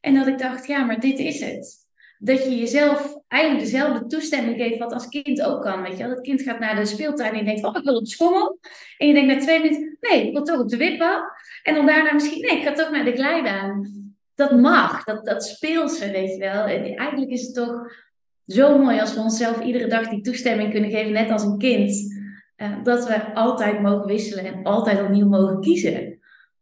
En 0.00 0.14
dat 0.14 0.26
ik 0.26 0.38
dacht, 0.38 0.66
ja, 0.66 0.84
maar 0.84 1.00
dit 1.00 1.18
is 1.18 1.40
het. 1.40 1.82
Dat 2.18 2.44
je 2.44 2.56
jezelf 2.56 3.16
eigenlijk 3.28 3.64
dezelfde 3.64 4.06
toestemming 4.06 4.56
geeft 4.56 4.78
wat 4.78 4.92
als 4.92 5.08
kind 5.08 5.42
ook 5.42 5.62
kan. 5.62 5.82
Weet 5.82 5.92
je 5.92 5.98
wel? 5.98 6.14
Dat 6.14 6.20
kind 6.20 6.42
gaat 6.42 6.58
naar 6.58 6.76
de 6.76 6.84
speeltuin 6.84 7.32
en 7.32 7.38
je 7.38 7.44
denkt, 7.44 7.64
oh, 7.64 7.76
ik 7.76 7.84
wil 7.84 7.96
op 7.96 8.06
schommel. 8.06 8.58
En 8.98 9.06
je 9.06 9.14
denkt 9.14 9.34
na 9.34 9.40
twee 9.40 9.60
minuten, 9.60 9.98
nee, 10.00 10.26
ik 10.26 10.32
wil 10.32 10.42
toch 10.42 10.60
op 10.60 10.68
de 10.68 10.76
wipbab. 10.76 11.22
En 11.62 11.74
dan 11.74 11.86
daarna 11.86 12.12
misschien, 12.12 12.40
nee, 12.40 12.56
ik 12.56 12.62
ga 12.62 12.72
toch 12.72 12.90
naar 12.90 13.04
de 13.04 13.12
glijbaan. 13.12 13.88
Dat 14.34 14.60
mag, 14.60 15.04
dat, 15.04 15.24
dat 15.24 15.44
speelt 15.44 15.92
ze, 15.92 16.10
weet 16.10 16.30
je 16.30 16.38
wel. 16.38 16.64
En 16.64 16.96
eigenlijk 16.96 17.30
is 17.30 17.42
het 17.42 17.54
toch 17.54 17.92
zo 18.46 18.78
mooi 18.78 19.00
als 19.00 19.14
we 19.14 19.20
onszelf 19.20 19.60
iedere 19.60 19.86
dag 19.86 20.08
die 20.08 20.20
toestemming 20.20 20.70
kunnen 20.70 20.90
geven, 20.90 21.12
net 21.12 21.30
als 21.30 21.42
een 21.42 21.58
kind 21.58 22.13
dat 22.82 23.06
we 23.08 23.34
altijd 23.34 23.80
mogen 23.80 24.06
wisselen 24.06 24.44
en 24.44 24.62
altijd 24.62 25.02
opnieuw 25.02 25.28
mogen 25.28 25.60
kiezen. 25.60 26.18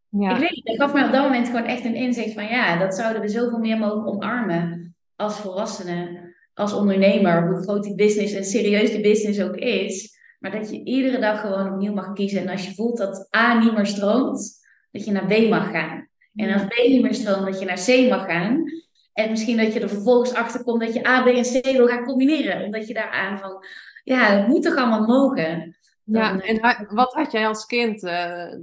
Ja. 0.09 0.35
Ik 0.35 0.41
weet 0.41 0.51
niet, 0.51 0.67
dat 0.67 0.77
gaf 0.77 0.93
mij 0.93 1.05
op 1.05 1.13
dat 1.13 1.23
moment 1.23 1.47
gewoon 1.47 1.65
echt 1.65 1.85
een 1.85 1.95
inzicht 1.95 2.33
van 2.33 2.47
ja, 2.47 2.79
dat 2.79 2.95
zouden 2.95 3.23
we 3.23 3.29
zoveel 3.29 3.59
meer 3.59 3.79
mogen 3.79 4.07
omarmen 4.07 4.95
als 5.17 5.39
volwassenen, 5.39 6.35
als 6.55 6.73
ondernemer, 6.73 7.49
hoe 7.49 7.63
groot 7.63 7.83
die 7.83 7.95
business 7.95 8.35
en 8.35 8.45
serieus 8.45 8.91
die 8.91 9.01
business 9.01 9.41
ook 9.41 9.57
is. 9.57 10.21
Maar 10.39 10.51
dat 10.51 10.71
je 10.71 10.85
iedere 10.85 11.19
dag 11.19 11.41
gewoon 11.41 11.73
opnieuw 11.73 11.93
mag 11.93 12.13
kiezen. 12.13 12.41
En 12.41 12.49
als 12.49 12.67
je 12.67 12.75
voelt 12.75 12.99
dat 12.99 13.29
A 13.37 13.59
niet 13.59 13.75
meer 13.75 13.87
stroomt, 13.87 14.61
dat 14.91 15.05
je 15.05 15.13
naar 15.13 15.27
B 15.27 15.49
mag 15.49 15.71
gaan. 15.71 16.09
En 16.35 16.53
als 16.53 16.63
B 16.63 16.89
niet 16.89 17.03
meer 17.03 17.15
stroomt, 17.15 17.47
dat 17.47 17.61
je 17.61 17.67
naar 17.67 17.85
C 17.87 18.09
mag 18.09 18.25
gaan. 18.25 18.65
En 19.13 19.31
misschien 19.31 19.57
dat 19.57 19.73
je 19.73 19.81
er 19.81 19.89
vervolgens 19.89 20.35
achter 20.35 20.65
komt 20.65 20.81
dat 20.81 20.95
je 20.95 21.07
A, 21.07 21.23
B 21.23 21.27
en 21.27 21.43
C 21.43 21.65
wil 21.65 21.87
gaan 21.87 22.05
combineren. 22.05 22.65
Omdat 22.65 22.89
je 22.89 22.95
daar 22.95 23.11
aan 23.11 23.39
van, 23.39 23.65
ja, 24.05 24.37
het 24.37 24.49
moet 24.49 24.63
toch 24.63 24.77
allemaal 24.77 25.07
mogen. 25.07 25.77
Ja, 26.05 26.41
en 26.41 26.87
wat 26.95 27.13
had 27.13 27.33
jij 27.33 27.47
als 27.47 27.67
kind? 27.67 28.03
Uh, 28.03 28.55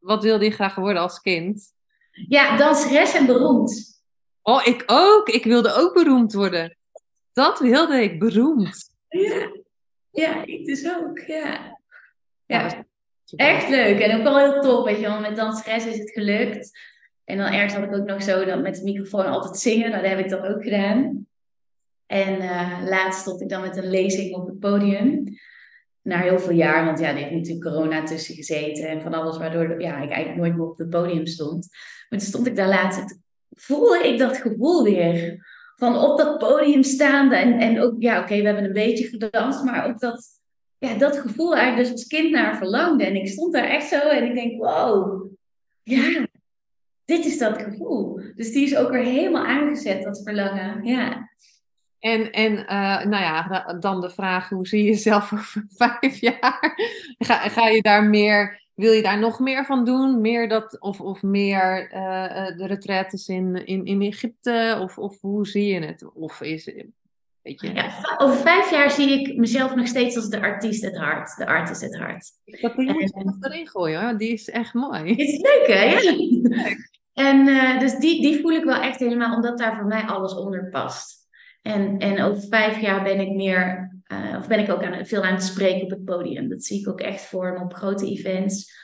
wat 0.00 0.22
wilde 0.22 0.44
je 0.44 0.50
graag 0.50 0.74
worden 0.74 1.02
als 1.02 1.20
kind? 1.20 1.72
Ja, 2.28 2.56
danseres 2.56 3.14
en 3.14 3.26
beroemd. 3.26 4.02
Oh, 4.42 4.66
ik 4.66 4.82
ook. 4.86 5.28
Ik 5.28 5.44
wilde 5.44 5.74
ook 5.74 5.94
beroemd 5.94 6.32
worden. 6.32 6.76
Dat 7.32 7.58
wilde 7.58 8.02
ik, 8.02 8.18
beroemd. 8.18 8.90
Ja, 9.08 9.50
ja 10.10 10.44
ik 10.44 10.66
dus 10.66 10.94
ook, 10.96 11.18
ja. 11.18 11.78
Ja, 12.46 12.86
echt 13.36 13.68
leuk. 13.68 13.98
En 13.98 14.18
ook 14.18 14.22
wel 14.22 14.38
heel 14.38 14.60
tof, 14.60 14.84
weet 14.84 14.96
je 14.96 15.06
wel. 15.06 15.20
Met 15.20 15.36
danseres 15.36 15.86
is 15.86 15.98
het 15.98 16.10
gelukt. 16.10 16.78
En 17.24 17.36
dan 17.36 17.52
ergens 17.52 17.74
had 17.74 17.84
ik 17.84 17.94
ook 17.94 18.06
nog 18.06 18.22
zo 18.22 18.44
dat 18.44 18.62
met 18.62 18.76
de 18.76 18.84
microfoon 18.84 19.26
altijd 19.26 19.58
zingen. 19.58 19.90
Nou, 19.90 20.02
dat 20.02 20.10
heb 20.10 20.20
ik 20.20 20.30
dan 20.30 20.44
ook 20.44 20.62
gedaan. 20.62 21.26
En 22.06 22.42
uh, 22.42 22.80
laatst 22.84 23.20
stond 23.20 23.40
ik 23.40 23.48
dan 23.48 23.60
met 23.60 23.76
een 23.76 23.90
lezing 23.90 24.34
op 24.34 24.46
het 24.46 24.58
podium. 24.58 25.24
Na 26.08 26.20
heel 26.20 26.38
veel 26.38 26.54
jaar, 26.54 26.84
want 26.84 26.98
ja, 26.98 27.08
er 27.08 27.16
heeft 27.16 27.30
natuurlijk 27.30 27.64
corona 27.64 28.02
tussen 28.02 28.34
gezeten 28.34 28.88
en 28.88 29.02
van 29.02 29.14
alles, 29.14 29.38
waardoor 29.38 29.80
ja, 29.80 30.02
ik 30.02 30.10
eigenlijk 30.10 30.36
nooit 30.36 30.56
meer 30.56 30.66
op 30.66 30.78
het 30.78 30.90
podium 30.90 31.26
stond. 31.26 31.68
Maar 32.08 32.18
toen 32.18 32.28
stond 32.28 32.46
ik 32.46 32.56
daar 32.56 32.68
laatst, 32.68 33.18
voelde 33.50 34.08
ik 34.08 34.18
dat 34.18 34.36
gevoel 34.36 34.82
weer. 34.82 35.46
Van 35.76 35.96
op 35.96 36.18
dat 36.18 36.38
podium 36.38 36.82
staande 36.82 37.36
en, 37.36 37.58
en 37.58 37.80
ook, 37.80 37.94
ja, 37.98 38.20
oké, 38.20 38.36
we 38.36 38.46
hebben 38.46 38.64
een 38.64 38.72
beetje 38.72 39.04
gedanst, 39.04 39.64
maar 39.64 39.86
ook 39.86 39.98
dat, 39.98 40.26
ja, 40.78 40.94
dat 40.94 41.18
gevoel 41.18 41.56
eigenlijk 41.56 41.88
dus 41.88 41.98
als 41.98 42.06
kind 42.06 42.30
naar 42.30 42.56
verlangde. 42.56 43.04
En 43.04 43.14
ik 43.14 43.28
stond 43.28 43.52
daar 43.52 43.68
echt 43.68 43.88
zo 43.88 43.98
en 43.98 44.24
ik 44.24 44.34
denk, 44.34 44.62
wow, 44.62 45.26
ja, 45.82 46.26
dit 47.04 47.24
is 47.24 47.38
dat 47.38 47.62
gevoel. 47.62 48.20
Dus 48.34 48.52
die 48.52 48.64
is 48.64 48.76
ook 48.76 48.90
weer 48.90 49.04
helemaal 49.04 49.44
aangezet, 49.44 50.02
dat 50.02 50.22
verlangen. 50.24 50.84
Ja. 50.84 51.30
En, 52.00 52.32
en 52.32 52.52
uh, 52.52 53.04
nou 53.04 53.22
ja, 53.22 53.62
dan 53.80 54.00
de 54.00 54.10
vraag, 54.10 54.48
hoe 54.48 54.66
zie 54.66 54.82
je 54.82 54.88
jezelf 54.90 55.32
over 55.32 55.64
vijf 55.68 56.20
jaar? 56.20 56.74
Ga, 57.18 57.48
ga 57.48 57.68
je 57.68 57.82
daar 57.82 58.04
meer, 58.04 58.62
wil 58.74 58.92
je 58.92 59.02
daar 59.02 59.18
nog 59.18 59.38
meer 59.38 59.64
van 59.64 59.84
doen? 59.84 60.20
Meer 60.20 60.48
dat, 60.48 60.80
of, 60.80 61.00
of 61.00 61.22
meer 61.22 61.92
uh, 61.94 62.56
de 62.56 62.66
retretes 62.66 63.28
in, 63.28 63.66
in, 63.66 63.84
in 63.84 64.02
Egypte? 64.02 64.78
Of, 64.80 64.98
of 64.98 65.20
hoe 65.20 65.46
zie 65.46 65.66
je 65.66 65.80
het? 65.80 66.12
Of 66.14 66.40
is, 66.40 66.64
weet 67.42 67.60
je... 67.60 67.72
Ja, 67.72 68.16
over 68.18 68.36
vijf 68.36 68.70
jaar 68.70 68.90
zie 68.90 69.20
ik 69.20 69.36
mezelf 69.36 69.74
nog 69.74 69.86
steeds 69.86 70.16
als 70.16 70.28
de 70.28 70.40
artiest 70.40 70.84
het 70.84 70.96
hart. 70.96 71.36
De 71.36 71.46
artist 71.46 71.80
het 71.80 71.96
hart. 71.96 72.30
Dat 72.44 72.76
moet 72.76 72.86
je 72.86 73.12
en, 73.14 73.36
erin 73.40 73.68
gooien, 73.68 74.02
hoor. 74.02 74.18
die 74.18 74.32
is 74.32 74.50
echt 74.50 74.74
mooi. 74.74 75.10
Het 75.10 75.18
is 75.18 75.40
leuk, 75.40 75.66
hè? 75.66 75.84
Ja. 75.84 76.16
Leuk. 76.42 76.96
En 77.12 77.48
uh, 77.48 77.78
dus 77.78 77.94
die, 77.94 78.22
die 78.22 78.40
voel 78.40 78.52
ik 78.52 78.64
wel 78.64 78.80
echt 78.80 78.98
helemaal, 78.98 79.34
omdat 79.34 79.58
daar 79.58 79.76
voor 79.76 79.86
mij 79.86 80.02
alles 80.02 80.34
onder 80.34 80.68
past. 80.68 81.27
En, 81.62 81.98
en 81.98 82.22
over 82.22 82.42
vijf 82.48 82.80
jaar 82.80 83.02
ben 83.02 83.20
ik 83.20 83.30
meer, 83.30 83.92
uh, 84.12 84.38
of 84.38 84.48
ben 84.48 84.58
ik 84.58 84.70
ook 84.70 84.82
aan, 84.82 85.06
veel 85.06 85.24
aan 85.24 85.34
het 85.34 85.42
spreken 85.42 85.82
op 85.82 85.90
het 85.90 86.04
podium. 86.04 86.48
Dat 86.48 86.64
zie 86.64 86.80
ik 86.80 86.88
ook 86.88 87.00
echt 87.00 87.26
voor 87.26 87.52
me 87.52 87.60
op 87.64 87.74
grote 87.74 88.06
events. 88.06 88.76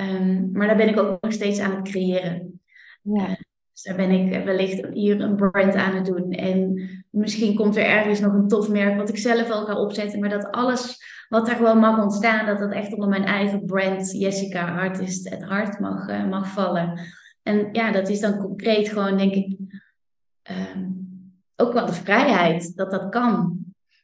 Um, 0.00 0.48
maar 0.52 0.66
daar 0.66 0.76
ben 0.76 0.88
ik 0.88 0.98
ook 0.98 1.18
nog 1.20 1.32
steeds 1.32 1.60
aan 1.60 1.76
het 1.76 1.88
creëren. 1.88 2.60
Ja. 3.02 3.28
Uh, 3.28 3.34
dus 3.72 3.82
daar 3.82 3.96
ben 3.96 4.10
ik 4.10 4.44
wellicht 4.44 4.86
hier 4.92 5.20
een 5.20 5.36
brand 5.36 5.74
aan 5.74 5.94
het 5.94 6.04
doen. 6.04 6.30
En 6.30 6.88
misschien 7.10 7.54
komt 7.54 7.76
er 7.76 7.84
ergens 7.84 8.20
nog 8.20 8.32
een 8.32 8.48
tof 8.48 8.68
merk 8.68 8.96
wat 8.96 9.08
ik 9.08 9.18
zelf 9.18 9.50
al 9.50 9.64
ga 9.64 9.80
opzetten. 9.80 10.20
Maar 10.20 10.28
dat 10.28 10.50
alles 10.50 10.96
wat 11.28 11.48
er 11.48 11.56
gewoon 11.56 11.78
mag 11.78 12.02
ontstaan, 12.02 12.46
dat 12.46 12.58
dat 12.58 12.72
echt 12.72 12.92
onder 12.92 13.08
mijn 13.08 13.24
eigen 13.24 13.64
brand, 13.64 14.12
Jessica 14.12 14.76
Artist, 14.78 15.30
het 15.30 15.42
hart 15.42 15.78
mag, 15.78 16.08
uh, 16.08 16.28
mag 16.28 16.48
vallen. 16.48 17.00
En 17.42 17.68
ja, 17.72 17.92
dat 17.92 18.08
is 18.08 18.20
dan 18.20 18.38
concreet 18.38 18.88
gewoon, 18.88 19.16
denk 19.16 19.34
ik, 19.34 19.56
um, 20.50 21.05
ook 21.56 21.72
wel 21.72 21.86
de 21.86 21.92
vrijheid 21.92 22.76
dat 22.76 22.90
dat 22.90 23.08
kan. 23.08 23.58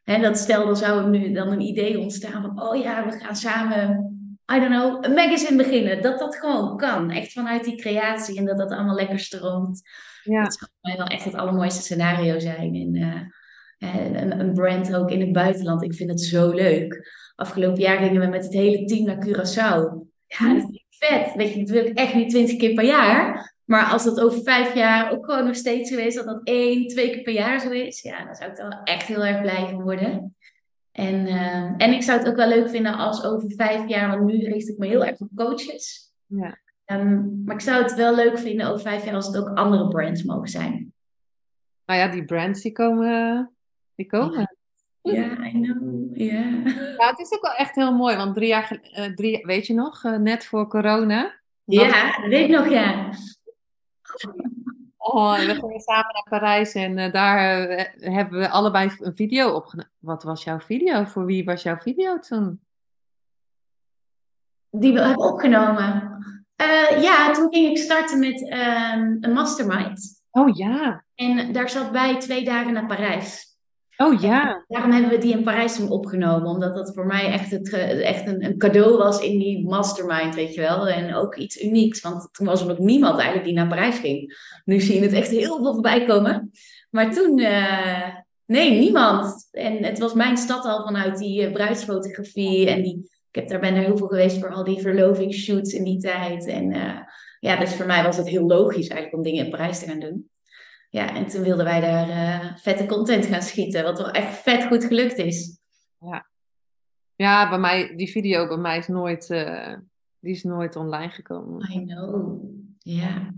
He, 0.05 0.21
dat 0.21 0.39
stel, 0.39 0.67
dan 0.67 0.77
zou 0.77 1.03
er 1.03 1.09
nu 1.09 1.33
dan 1.33 1.49
een 1.49 1.61
idee 1.61 1.99
ontstaan 1.99 2.43
van, 2.43 2.63
oh 2.63 2.83
ja, 2.83 3.07
we 3.07 3.19
gaan 3.19 3.37
samen, 3.37 4.11
I 4.55 4.59
don't 4.61 4.75
know, 4.75 5.05
een 5.05 5.15
magazine 5.15 5.57
beginnen. 5.57 6.03
Dat 6.03 6.19
dat 6.19 6.37
gewoon 6.37 6.77
kan. 6.77 7.11
Echt 7.11 7.33
vanuit 7.33 7.65
die 7.65 7.77
creatie 7.77 8.39
en 8.39 8.45
dat 8.45 8.59
dat 8.59 8.71
allemaal 8.71 8.95
lekker 8.95 9.19
stroomt. 9.19 9.83
Ja. 10.23 10.43
Dat 10.43 10.55
zou 10.55 10.71
mij 10.81 10.97
wel 10.97 11.07
echt 11.07 11.25
het 11.25 11.35
allermooiste 11.35 11.83
scenario 11.83 12.39
zijn. 12.39 12.75
En, 12.75 12.95
uh, 12.95 13.21
een, 14.23 14.41
een 14.41 14.53
brand 14.53 14.97
ook 14.97 15.11
in 15.11 15.21
het 15.21 15.33
buitenland. 15.33 15.83
Ik 15.83 15.95
vind 15.95 16.11
het 16.11 16.21
zo 16.21 16.51
leuk. 16.51 17.11
Afgelopen 17.35 17.81
jaar 17.81 17.99
gingen 17.99 18.21
we 18.21 18.27
met 18.27 18.45
het 18.45 18.53
hele 18.53 18.85
team 18.85 19.05
naar 19.05 19.27
Curaçao. 19.27 20.11
Ja, 20.27 20.55
dat 20.55 20.71
is 20.71 20.85
vet. 20.89 21.35
Weet 21.35 21.53
je, 21.53 21.59
dat 21.59 21.71
wil 21.71 21.85
ik 21.85 21.99
echt 21.99 22.15
niet 22.15 22.31
twintig 22.31 22.57
keer 22.57 22.75
per 22.75 22.85
jaar. 22.85 23.52
Maar 23.65 23.85
als 23.85 24.05
dat 24.05 24.21
over 24.21 24.43
vijf 24.43 24.75
jaar 24.75 25.13
ook 25.13 25.25
gewoon 25.25 25.47
nog 25.47 25.55
steeds 25.55 25.91
zo 25.91 25.99
is, 25.99 26.15
dat 26.15 26.25
dat 26.25 26.41
één, 26.45 26.87
twee 26.87 27.11
keer 27.11 27.23
per 27.23 27.33
jaar 27.33 27.61
zo 27.61 27.71
is, 27.71 28.03
ja, 28.03 28.25
dan 28.25 28.35
zou 28.35 28.51
ik 28.51 28.59
er 28.59 28.69
wel 28.69 28.83
echt 28.85 29.07
heel 29.07 29.25
erg 29.25 29.41
blij 29.41 29.69
van 29.69 29.83
worden. 29.83 30.37
En, 30.93 31.27
uh, 31.27 31.75
en 31.77 31.93
ik 31.93 32.03
zou 32.03 32.19
het 32.19 32.29
ook 32.29 32.37
wel 32.37 32.49
leuk 32.49 32.71
vinden 32.71 32.95
als 32.95 33.25
over 33.25 33.53
vijf 33.57 33.89
jaar, 33.89 34.09
want 34.09 34.33
nu 34.33 34.45
richt 34.45 34.69
ik 34.69 34.79
me 34.79 34.87
heel 34.87 35.05
erg 35.05 35.19
op 35.19 35.29
coaches. 35.35 36.13
Ja. 36.27 36.59
Um, 36.87 37.43
maar 37.45 37.55
ik 37.55 37.61
zou 37.61 37.83
het 37.83 37.95
wel 37.95 38.15
leuk 38.15 38.39
vinden 38.39 38.67
over 38.67 38.81
vijf 38.81 39.05
jaar 39.05 39.15
als 39.15 39.27
het 39.27 39.39
ook 39.39 39.57
andere 39.57 39.89
brands 39.89 40.23
mogen 40.23 40.49
zijn. 40.49 40.93
Nou 41.87 42.01
ja, 42.01 42.09
die 42.09 42.25
brands 42.25 42.63
die 42.63 42.73
komen. 42.73 43.51
Die 43.95 44.07
komen. 44.07 44.57
Ja, 45.03 45.47
I 45.47 45.51
know. 45.51 46.17
Ja. 46.17 46.63
ja, 46.97 47.09
het 47.09 47.19
is 47.19 47.33
ook 47.33 47.43
wel 47.43 47.55
echt 47.55 47.75
heel 47.75 47.95
mooi, 47.95 48.17
want 48.17 48.35
drie 48.35 48.49
jaar, 48.49 48.81
uh, 48.99 49.15
drie, 49.15 49.47
weet 49.47 49.67
je 49.67 49.75
nog, 49.75 50.05
uh, 50.05 50.17
net 50.17 50.45
voor 50.45 50.69
corona. 50.69 51.41
Ja, 51.65 52.21
dat 52.21 52.29
weet 52.29 52.49
ik 52.49 52.57
nog, 52.57 52.69
ja. 52.69 53.11
Oh, 54.97 55.39
we 55.39 55.55
gingen 55.55 55.81
samen 55.81 56.13
naar 56.13 56.27
Parijs 56.29 56.75
en 56.75 56.99
uh, 56.99 57.13
daar 57.13 57.71
uh, 57.71 57.85
hebben 58.15 58.39
we 58.39 58.49
allebei 58.49 58.91
een 58.99 59.17
video 59.17 59.51
opgenomen. 59.51 59.93
Wat 59.99 60.23
was 60.23 60.45
jouw 60.45 60.61
video? 60.61 61.05
Voor 61.05 61.25
wie 61.25 61.45
was 61.45 61.63
jouw 61.63 61.77
video 61.77 62.19
toen? 62.19 62.61
Die 64.71 64.93
we 64.93 65.01
hebben 65.01 65.33
opgenomen. 65.33 66.21
Uh, 66.57 67.03
ja, 67.03 67.33
toen 67.33 67.53
ging 67.55 67.71
ik 67.71 67.79
starten 67.79 68.19
met 68.19 68.49
ehm, 68.49 69.17
een 69.21 69.33
mastermind. 69.33 70.23
Oh 70.31 70.57
ja. 70.57 71.05
En 71.15 71.53
daar 71.53 71.69
zat 71.69 71.93
bij 71.93 72.19
twee 72.19 72.45
dagen 72.45 72.73
naar 72.73 72.87
Parijs. 72.87 73.52
Oh 74.03 74.21
ja. 74.21 74.65
daarom 74.69 74.91
hebben 74.91 75.11
we 75.11 75.19
die 75.19 75.33
in 75.33 75.43
Parijs 75.43 75.77
toen 75.77 75.91
opgenomen. 75.91 76.49
Omdat 76.49 76.75
dat 76.75 76.95
voor 76.95 77.07
mij 77.07 77.27
echt, 77.27 77.51
het, 77.51 77.73
echt 78.03 78.27
een, 78.27 78.45
een, 78.45 78.59
cadeau 78.59 78.97
was 78.97 79.21
in 79.21 79.39
die 79.39 79.69
mastermind, 79.69 80.35
weet 80.35 80.55
je 80.55 80.61
wel. 80.61 80.89
En 80.89 81.15
ook 81.15 81.37
iets 81.37 81.63
unieks. 81.63 82.01
Want 82.01 82.29
toen 82.33 82.47
was 82.47 82.61
er 82.61 82.67
nog 82.67 82.79
niemand 82.79 83.15
eigenlijk 83.15 83.45
die 83.45 83.55
naar 83.55 83.69
Parijs 83.69 83.99
ging. 83.99 84.37
Nu 84.65 84.81
zie 84.81 84.95
je 84.95 85.01
het 85.01 85.13
echt 85.13 85.31
heel 85.31 85.57
veel 85.57 85.73
voorbij 85.73 86.05
komen. 86.05 86.51
Maar 86.91 87.13
toen, 87.13 87.39
uh, 87.39 88.09
nee, 88.47 88.79
niemand. 88.79 89.49
En 89.51 89.85
het 89.85 89.99
was 89.99 90.15
mijn 90.15 90.37
stad 90.37 90.65
al 90.65 90.85
vanuit 90.85 91.19
die 91.19 91.47
uh, 91.47 91.53
bruidsfotografie. 91.53 92.69
En 92.69 92.83
die, 92.83 93.11
ik 93.31 93.35
heb 93.35 93.49
daar 93.49 93.61
ben 93.61 93.75
er 93.75 93.83
heel 93.83 93.97
veel 93.97 94.07
geweest 94.07 94.39
voor 94.39 94.53
al 94.53 94.65
die 94.65 94.81
verlovingsshoots 94.81 95.73
in 95.73 95.85
die 95.85 95.99
tijd. 95.99 96.47
En 96.47 96.75
uh, 96.75 96.99
ja, 97.41 97.57
dus 97.57 97.75
voor 97.75 97.87
mij 97.87 98.03
was 98.03 98.17
het 98.17 98.29
heel 98.29 98.47
logisch 98.47 98.89
eigenlijk 98.89 99.15
om 99.15 99.23
dingen 99.23 99.45
in 99.45 99.51
Parijs 99.51 99.79
te 99.79 99.87
gaan 99.87 100.01
doen. 100.01 100.31
Ja, 100.93 101.15
en 101.15 101.27
toen 101.27 101.43
wilden 101.43 101.65
wij 101.65 101.81
daar 101.81 102.09
uh, 102.09 102.57
vette 102.57 102.87
content 102.87 103.27
gaan 103.27 103.43
schieten, 103.43 103.83
wat 103.83 103.99
wel 103.99 104.11
echt 104.11 104.39
vet 104.39 104.65
goed 104.65 104.85
gelukt 104.85 105.17
is. 105.19 105.59
Ja, 105.99 106.27
ja 107.17 107.49
bij 107.49 107.59
mij, 107.59 107.97
die 107.97 108.11
video 108.11 108.49
bij 108.49 108.57
mij 108.57 108.79
is 108.79 108.89
nooit, 108.89 109.31
uh, 109.31 109.75
die 110.19 110.33
is 110.33 110.43
nooit 110.43 110.77
online 110.77 111.11
gekomen. 111.11 111.71
I 111.71 111.85
know, 111.85 112.43
ja. 112.79 113.35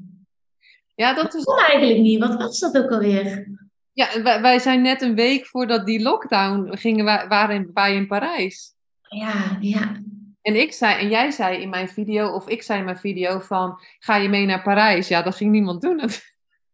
Ja, 0.94 1.14
dat 1.14 1.34
is... 1.34 1.44
eigenlijk 1.44 2.00
niet, 2.00 2.18
wat 2.20 2.36
was 2.36 2.58
dat 2.58 2.76
ook 2.78 2.90
alweer? 2.90 3.48
Ja, 3.92 4.22
wij, 4.22 4.40
wij 4.40 4.58
zijn 4.58 4.82
net 4.82 5.02
een 5.02 5.14
week 5.14 5.46
voordat 5.46 5.86
die 5.86 6.02
lockdown 6.02 6.76
gingen, 6.76 7.04
wij, 7.04 7.28
waren 7.28 7.70
wij 7.74 7.94
in 7.94 8.06
Parijs. 8.06 8.74
Ja, 9.08 9.56
ja. 9.60 10.02
En 10.42 10.60
ik 10.60 10.72
zei, 10.72 11.00
en 11.00 11.08
jij 11.08 11.30
zei 11.30 11.60
in 11.62 11.68
mijn 11.68 11.88
video, 11.88 12.28
of 12.28 12.48
ik 12.48 12.62
zei 12.62 12.78
in 12.78 12.84
mijn 12.84 12.98
video 12.98 13.38
van, 13.38 13.80
ga 13.98 14.16
je 14.16 14.28
mee 14.28 14.46
naar 14.46 14.62
Parijs? 14.62 15.08
Ja, 15.08 15.22
dat 15.22 15.36
ging 15.36 15.50
niemand 15.50 15.80
doen. 15.80 16.00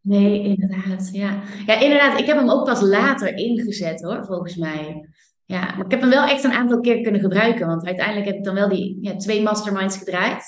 Nee, 0.01 0.43
inderdaad. 0.43 1.09
Ja. 1.13 1.43
ja, 1.67 1.81
inderdaad. 1.81 2.19
Ik 2.21 2.27
heb 2.27 2.37
hem 2.37 2.51
ook 2.51 2.65
pas 2.65 2.81
later 2.81 3.37
ingezet 3.37 4.03
hoor, 4.03 4.25
volgens 4.25 4.57
mij. 4.57 5.09
Ja, 5.45 5.61
maar 5.61 5.85
ik 5.85 5.91
heb 5.91 6.01
hem 6.01 6.11
wel 6.11 6.25
echt 6.25 6.45
een 6.45 6.53
aantal 6.53 6.81
keer 6.81 7.01
kunnen 7.01 7.21
gebruiken. 7.21 7.67
Want 7.67 7.87
uiteindelijk 7.87 8.27
heb 8.27 8.37
ik 8.37 8.45
dan 8.45 8.55
wel 8.55 8.69
die 8.69 8.99
ja, 9.01 9.17
twee 9.17 9.43
masterminds 9.43 9.97
gedraaid. 9.97 10.45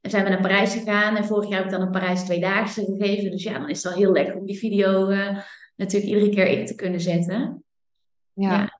En 0.00 0.10
zijn 0.10 0.24
we 0.24 0.30
naar 0.30 0.40
Parijs 0.40 0.72
gegaan. 0.72 1.16
En 1.16 1.24
vorig 1.24 1.48
jaar 1.48 1.58
heb 1.58 1.64
ik 1.64 1.72
dan 1.72 1.80
een 1.80 1.90
Parijs 1.90 2.24
tweedaagse 2.24 2.84
gegeven. 2.84 3.30
Dus 3.30 3.42
ja, 3.42 3.58
dan 3.58 3.68
is 3.68 3.82
het 3.82 3.92
wel 3.92 4.02
heel 4.02 4.12
lekker 4.12 4.36
om 4.36 4.46
die 4.46 4.58
video 4.58 5.10
uh, 5.10 5.38
natuurlijk 5.76 6.12
iedere 6.12 6.30
keer 6.30 6.46
in 6.46 6.66
te 6.66 6.74
kunnen 6.74 7.00
zetten. 7.00 7.64
Ja. 8.32 8.50
ja 8.52 8.71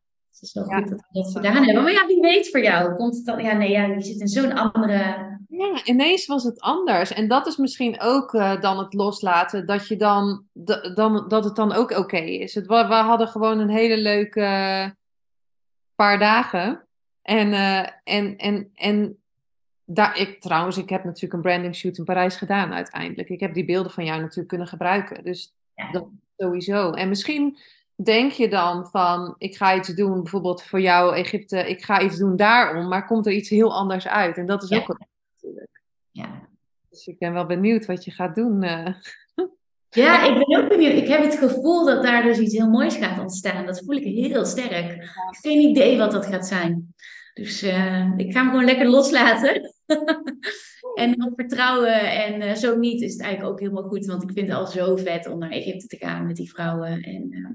het 0.43 0.51
is 0.51 0.53
wel 0.53 0.65
goed 0.65 0.89
dat 0.89 1.05
we 1.11 1.21
dat 1.21 1.33
gedaan 1.33 1.65
hebben. 1.65 1.83
Maar 1.83 1.93
ja, 1.93 2.07
wie 2.07 2.21
weet 2.21 2.51
voor 2.51 2.63
jou. 2.63 2.95
Komt 2.95 3.17
het 3.17 3.25
dan? 3.25 3.43
Ja, 3.43 3.53
nee, 3.53 3.71
ja, 3.71 3.85
je 3.85 4.03
zit 4.03 4.21
in 4.21 4.29
zo'n 4.29 4.53
andere 4.53 5.31
ja, 5.49 5.85
ineens 5.85 6.27
was 6.27 6.45
het 6.45 6.61
anders. 6.61 7.13
En 7.13 7.29
dat 7.29 7.47
is 7.47 7.57
misschien 7.57 8.01
ook 8.01 8.33
uh, 8.33 8.61
dan 8.61 8.79
het 8.79 8.93
loslaten, 8.93 9.67
dat, 9.67 9.89
je 9.89 9.97
dan, 9.97 10.45
dan, 10.95 11.29
dat 11.29 11.45
het 11.45 11.57
dan 11.57 11.73
ook 11.73 11.91
oké 11.91 12.17
is. 12.17 12.55
Het, 12.55 12.67
we, 12.67 12.75
hadden 12.75 13.29
gewoon 13.29 13.59
een 13.59 13.71
hele 13.71 13.97
leuke 13.97 14.41
paar 15.95 16.19
dagen. 16.19 16.87
En, 17.23 17.49
uh, 17.49 17.87
en, 18.05 18.37
en, 18.37 18.71
en 18.75 19.23
daar, 19.85 20.19
ik, 20.19 20.41
trouwens, 20.41 20.77
ik 20.77 20.89
heb 20.89 21.05
natuurlijk 21.05 21.33
een 21.33 21.41
branding 21.41 21.77
shoot 21.77 21.99
in 21.99 22.05
Parijs 22.05 22.37
gedaan 22.37 22.73
uiteindelijk. 22.73 23.29
Ik 23.29 23.41
heb 23.41 23.55
die 23.55 23.65
beelden 23.65 23.93
van 23.93 24.05
jou 24.05 24.21
natuurlijk 24.21 24.49
kunnen 24.49 24.67
gebruiken. 24.67 25.25
Dus 25.25 25.55
dat 25.93 26.07
sowieso. 26.37 26.91
En 26.91 27.09
misschien 27.09 27.59
denk 27.95 28.33
je 28.33 28.49
dan 28.49 28.87
van, 28.87 29.35
ik 29.39 29.57
ga 29.57 29.77
iets 29.77 29.95
doen, 29.95 30.23
bijvoorbeeld 30.23 30.63
voor 30.63 30.81
jou 30.81 31.15
Egypte, 31.17 31.69
ik 31.69 31.85
ga 31.85 32.01
iets 32.01 32.19
doen 32.19 32.37
daarom, 32.37 32.89
maar 32.89 33.07
komt 33.07 33.27
er 33.27 33.33
iets 33.33 33.49
heel 33.49 33.75
anders 33.75 34.09
uit. 34.09 34.37
En 34.37 34.47
dat 34.47 34.63
is 34.63 34.73
ook 34.73 34.99
ja. 36.11 36.49
Dus 36.91 37.07
ik 37.07 37.19
ben 37.19 37.33
wel 37.33 37.47
benieuwd 37.47 37.87
wat 37.87 38.05
je 38.05 38.11
gaat 38.11 38.35
doen. 38.35 38.63
Uh. 38.63 38.87
Ja, 39.95 40.25
ik 40.25 40.47
ben 40.47 40.63
ook 40.63 40.69
benieuwd. 40.69 40.93
Ik 40.93 41.09
heb 41.09 41.23
het 41.23 41.39
gevoel 41.39 41.85
dat 41.85 42.03
daar 42.03 42.23
dus 42.23 42.39
iets 42.39 42.55
heel 42.55 42.69
moois 42.69 42.97
gaat 42.97 43.19
ontstaan. 43.19 43.67
Dat 43.67 43.83
voel 43.85 43.97
ik 43.97 44.05
heel 44.05 44.45
sterk. 44.45 45.09
Geen 45.41 45.61
idee 45.61 45.99
wat 45.99 46.11
dat 46.11 46.27
gaat 46.27 46.47
zijn. 46.47 46.95
Dus 47.35 47.63
uh, 47.63 48.13
ik 48.17 48.33
ga 48.33 48.41
hem 48.41 48.51
gewoon 48.51 48.65
lekker 48.65 48.89
loslaten. 48.89 49.75
en 50.95 51.25
op 51.25 51.33
vertrouwen. 51.37 52.11
En 52.11 52.43
uh, 52.43 52.55
zo 52.55 52.79
niet 52.79 53.03
is 53.03 53.13
het 53.13 53.23
eigenlijk 53.23 53.53
ook 53.53 53.61
helemaal 53.61 53.89
goed. 53.89 54.07
Want 54.07 54.23
ik 54.23 54.31
vind 54.33 54.49
het 54.49 54.57
al 54.57 54.67
zo 54.67 54.97
vet 54.97 55.27
om 55.27 55.39
naar 55.39 55.51
Egypte 55.51 55.87
te 55.87 55.97
gaan 55.97 56.27
met 56.27 56.37
die 56.37 56.51
vrouwen. 56.51 57.01
En 57.01 57.33
uh, 57.33 57.49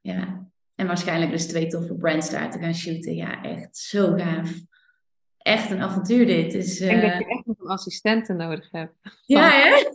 ja, 0.00 0.50
en 0.74 0.86
waarschijnlijk 0.86 1.30
dus 1.30 1.46
twee 1.46 1.66
toffe 1.66 1.94
brands 1.94 2.30
daar 2.30 2.50
te 2.50 2.58
gaan 2.58 2.74
shooten. 2.74 3.14
Ja, 3.14 3.42
echt 3.42 3.76
zo 3.76 4.12
gaaf. 4.16 4.52
Echt 5.38 5.70
een 5.70 5.80
avontuur 5.80 6.26
dit. 6.26 6.52
Dus, 6.52 6.80
Ik 6.80 6.88
denk 6.88 7.02
dat 7.02 7.18
je 7.18 7.26
echt 7.26 7.46
nog 7.46 7.58
een 7.58 7.68
assistente 7.68 8.32
nodig 8.32 8.70
hebt. 8.70 8.94
Ja, 9.26 9.50
hè? 9.50 9.90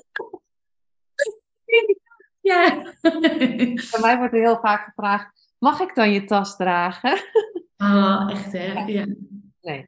ja. 2.52 2.94
Bij 3.02 4.00
mij 4.02 4.18
wordt 4.18 4.34
er 4.34 4.40
heel 4.40 4.60
vaak 4.60 4.86
gevraagd, 4.86 5.54
mag 5.58 5.80
ik 5.80 5.96
dan 5.96 6.12
je 6.12 6.24
tas 6.24 6.56
dragen? 6.56 7.20
Ah, 7.76 8.30
echt 8.34 8.52
hè? 8.52 8.84
Ja. 8.86 9.06
Nee. 9.62 9.88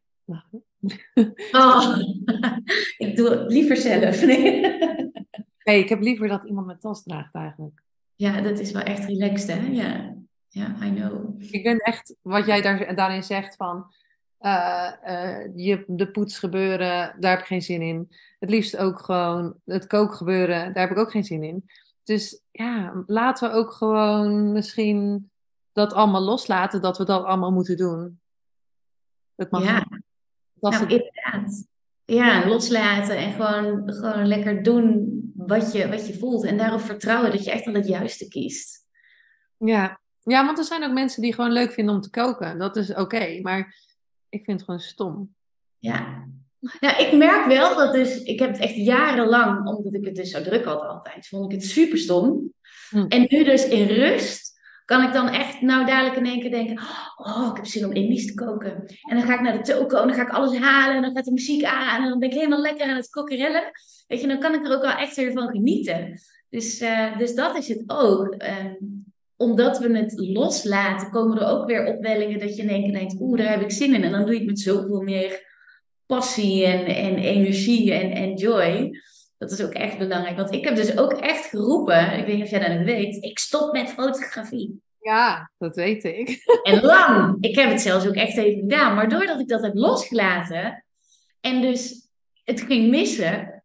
Oh, 1.51 1.97
ik 3.05 3.15
doe 3.15 3.29
het 3.29 3.51
liever 3.51 3.77
zelf. 3.77 4.25
Nee. 4.25 4.61
nee, 5.63 5.79
ik 5.79 5.89
heb 5.89 6.01
liever 6.01 6.27
dat 6.27 6.43
iemand 6.45 6.65
mijn 6.65 6.79
tas 6.79 7.03
draagt 7.03 7.35
eigenlijk. 7.35 7.81
Ja, 8.17 8.41
dat 8.41 8.59
is 8.59 8.71
wel 8.71 8.81
echt 8.81 9.05
relaxed 9.05 9.47
hè? 9.47 9.67
Ja, 9.67 10.15
ja 10.47 10.75
I 10.83 10.93
know. 10.93 11.41
Ik 11.41 11.63
ben 11.63 11.77
echt, 11.77 12.15
wat 12.21 12.45
jij 12.45 12.61
daar, 12.61 12.95
daarin 12.95 13.23
zegt 13.23 13.55
van, 13.55 13.93
uh, 14.41 14.91
uh, 15.07 15.45
je, 15.55 15.83
de 15.87 16.11
poets 16.11 16.39
gebeuren, 16.39 17.15
daar 17.19 17.31
heb 17.31 17.39
ik 17.39 17.45
geen 17.45 17.61
zin 17.61 17.81
in. 17.81 18.11
Het 18.39 18.49
liefst 18.49 18.77
ook 18.77 18.99
gewoon 18.99 19.55
het 19.65 19.87
kookgebeuren, 19.87 20.73
daar 20.73 20.87
heb 20.87 20.97
ik 20.97 21.03
ook 21.03 21.11
geen 21.11 21.23
zin 21.23 21.43
in. 21.43 21.69
Dus 22.03 22.41
ja, 22.51 23.03
laten 23.05 23.49
we 23.49 23.55
ook 23.55 23.71
gewoon 23.71 24.51
misschien 24.51 25.29
dat 25.71 25.93
allemaal 25.93 26.21
loslaten, 26.21 26.81
dat 26.81 26.97
we 26.97 27.05
dat 27.05 27.23
allemaal 27.23 27.51
moeten 27.51 27.77
doen. 27.77 28.19
Dat 29.35 29.51
mag 29.51 29.63
ja, 29.63 29.85
dat 30.53 30.71
nou, 30.71 30.83
het... 30.83 30.91
inderdaad. 30.91 31.67
Ja, 32.05 32.47
loslaten 32.47 33.17
en 33.17 33.31
gewoon, 33.31 33.93
gewoon 33.93 34.27
lekker 34.27 34.63
doen 34.63 35.16
wat 35.47 35.71
je, 35.71 35.89
wat 35.89 36.07
je 36.07 36.17
voelt. 36.17 36.45
En 36.45 36.57
daarop 36.57 36.81
vertrouwen 36.81 37.31
dat 37.31 37.43
je 37.43 37.51
echt 37.51 37.67
al 37.67 37.73
het 37.73 37.87
juiste 37.87 38.27
kiest. 38.27 38.85
Ja. 39.57 39.99
ja, 40.19 40.45
want 40.45 40.57
er 40.57 40.63
zijn 40.63 40.83
ook 40.83 40.93
mensen 40.93 41.21
die 41.21 41.33
gewoon 41.33 41.51
leuk 41.51 41.71
vinden 41.71 41.95
om 41.95 42.01
te 42.01 42.09
koken. 42.09 42.57
Dat 42.59 42.75
is 42.75 42.93
oké, 42.93 43.39
maar 43.41 43.75
ik 44.29 44.43
vind 44.43 44.57
het 44.57 44.63
gewoon 44.63 44.79
stom. 44.79 45.35
Ja, 45.77 46.27
nou, 46.79 47.03
ik 47.03 47.17
merk 47.17 47.45
wel 47.45 47.75
dat 47.75 47.93
dus, 47.93 48.23
ik 48.23 48.39
heb 48.39 48.51
het 48.51 48.59
echt 48.59 48.75
jarenlang, 48.75 49.67
omdat 49.67 49.93
ik 49.93 50.05
het 50.05 50.15
dus 50.15 50.31
zo 50.31 50.41
druk 50.41 50.65
had 50.65 50.81
altijd, 50.81 51.27
vond 51.27 51.51
ik 51.51 51.59
het 51.59 51.69
super 51.69 51.97
stom. 51.97 52.53
Hm. 52.89 53.05
En 53.07 53.25
nu 53.29 53.43
dus 53.43 53.67
in 53.67 53.87
rust 53.87 54.46
kan 54.87 55.03
ik 55.03 55.13
dan 55.13 55.29
echt 55.29 55.61
nou 55.61 55.85
dadelijk 55.85 56.15
in 56.15 56.25
één 56.25 56.39
keer 56.39 56.51
denken, 56.51 56.79
oh, 57.17 57.47
ik 57.51 57.55
heb 57.55 57.65
zin 57.65 57.85
om 57.85 57.91
Indisch 57.91 58.25
te 58.25 58.33
koken. 58.33 58.85
En 59.09 59.17
dan 59.17 59.25
ga 59.25 59.33
ik 59.33 59.41
naar 59.41 59.57
de 59.57 59.73
toko 59.73 59.97
en 59.97 60.07
dan 60.07 60.15
ga 60.15 60.21
ik 60.21 60.29
alles 60.29 60.57
halen 60.57 60.95
en 60.95 61.01
dan 61.01 61.15
gaat 61.15 61.25
de 61.25 61.31
muziek 61.31 61.63
aan 61.63 62.03
en 62.03 62.09
dan 62.09 62.19
ben 62.19 62.29
ik 62.29 62.35
helemaal 62.35 62.61
lekker 62.61 62.87
aan 62.87 62.95
het 62.95 63.09
kokkerellen. 63.09 63.63
Weet 64.07 64.21
je, 64.21 64.27
dan 64.27 64.39
kan 64.39 64.53
ik 64.53 64.65
er 64.65 64.75
ook 64.75 64.81
wel 64.81 64.95
echt 64.95 65.15
weer 65.15 65.31
van 65.31 65.47
genieten. 65.47 66.19
Dus, 66.49 66.81
uh, 66.81 67.17
dus 67.17 67.35
dat 67.35 67.57
is 67.57 67.67
het 67.67 67.83
ook. 67.87 68.35
Um, 68.43 69.05
omdat 69.37 69.79
we 69.79 69.97
het 69.97 70.13
loslaten, 70.15 71.09
komen 71.09 71.37
er 71.37 71.47
ook 71.47 71.67
weer 71.67 71.85
opwellingen 71.85 72.39
dat 72.39 72.55
je 72.55 72.61
in 72.61 72.69
één 72.69 72.83
keer 72.83 72.99
denkt, 72.99 73.15
oeh, 73.19 73.37
daar 73.37 73.49
heb 73.49 73.61
ik 73.61 73.71
zin 73.71 73.93
in. 73.93 74.03
En 74.03 74.11
dan 74.11 74.21
doe 74.21 74.33
je 74.33 74.37
het 74.37 74.47
met 74.47 74.59
zoveel 74.59 75.01
meer 75.01 75.45
passie 76.05 76.65
en, 76.65 76.85
en 76.85 77.17
energie 77.17 77.93
en, 77.93 78.11
en 78.11 78.33
joy. 78.33 78.99
Dat 79.37 79.51
is 79.51 79.63
ook 79.63 79.73
echt 79.73 79.97
belangrijk. 79.97 80.37
Want 80.37 80.53
ik 80.53 80.63
heb 80.63 80.75
dus 80.75 80.97
ook 80.97 81.13
echt 81.13 81.45
geroepen, 81.45 82.19
ik 82.19 82.25
weet 82.25 82.35
niet 82.35 82.43
of 82.43 82.49
jij 82.49 82.75
dat 82.77 82.85
weet, 82.85 83.23
ik 83.23 83.39
stop 83.39 83.73
met 83.73 83.89
fotografie. 83.89 84.81
Ja, 84.99 85.51
dat 85.57 85.75
weet 85.75 86.03
ik. 86.03 86.43
En 86.63 86.81
lang. 86.81 87.37
Ik 87.39 87.55
heb 87.55 87.69
het 87.69 87.81
zelfs 87.81 88.07
ook 88.07 88.15
echt 88.15 88.37
even 88.37 88.59
gedaan. 88.59 88.95
Maar 88.95 89.09
doordat 89.09 89.39
ik 89.39 89.47
dat 89.47 89.61
heb 89.61 89.75
losgelaten 89.75 90.85
en 91.41 91.61
dus 91.61 92.09
het 92.43 92.61
ging 92.61 92.89
missen, 92.89 93.57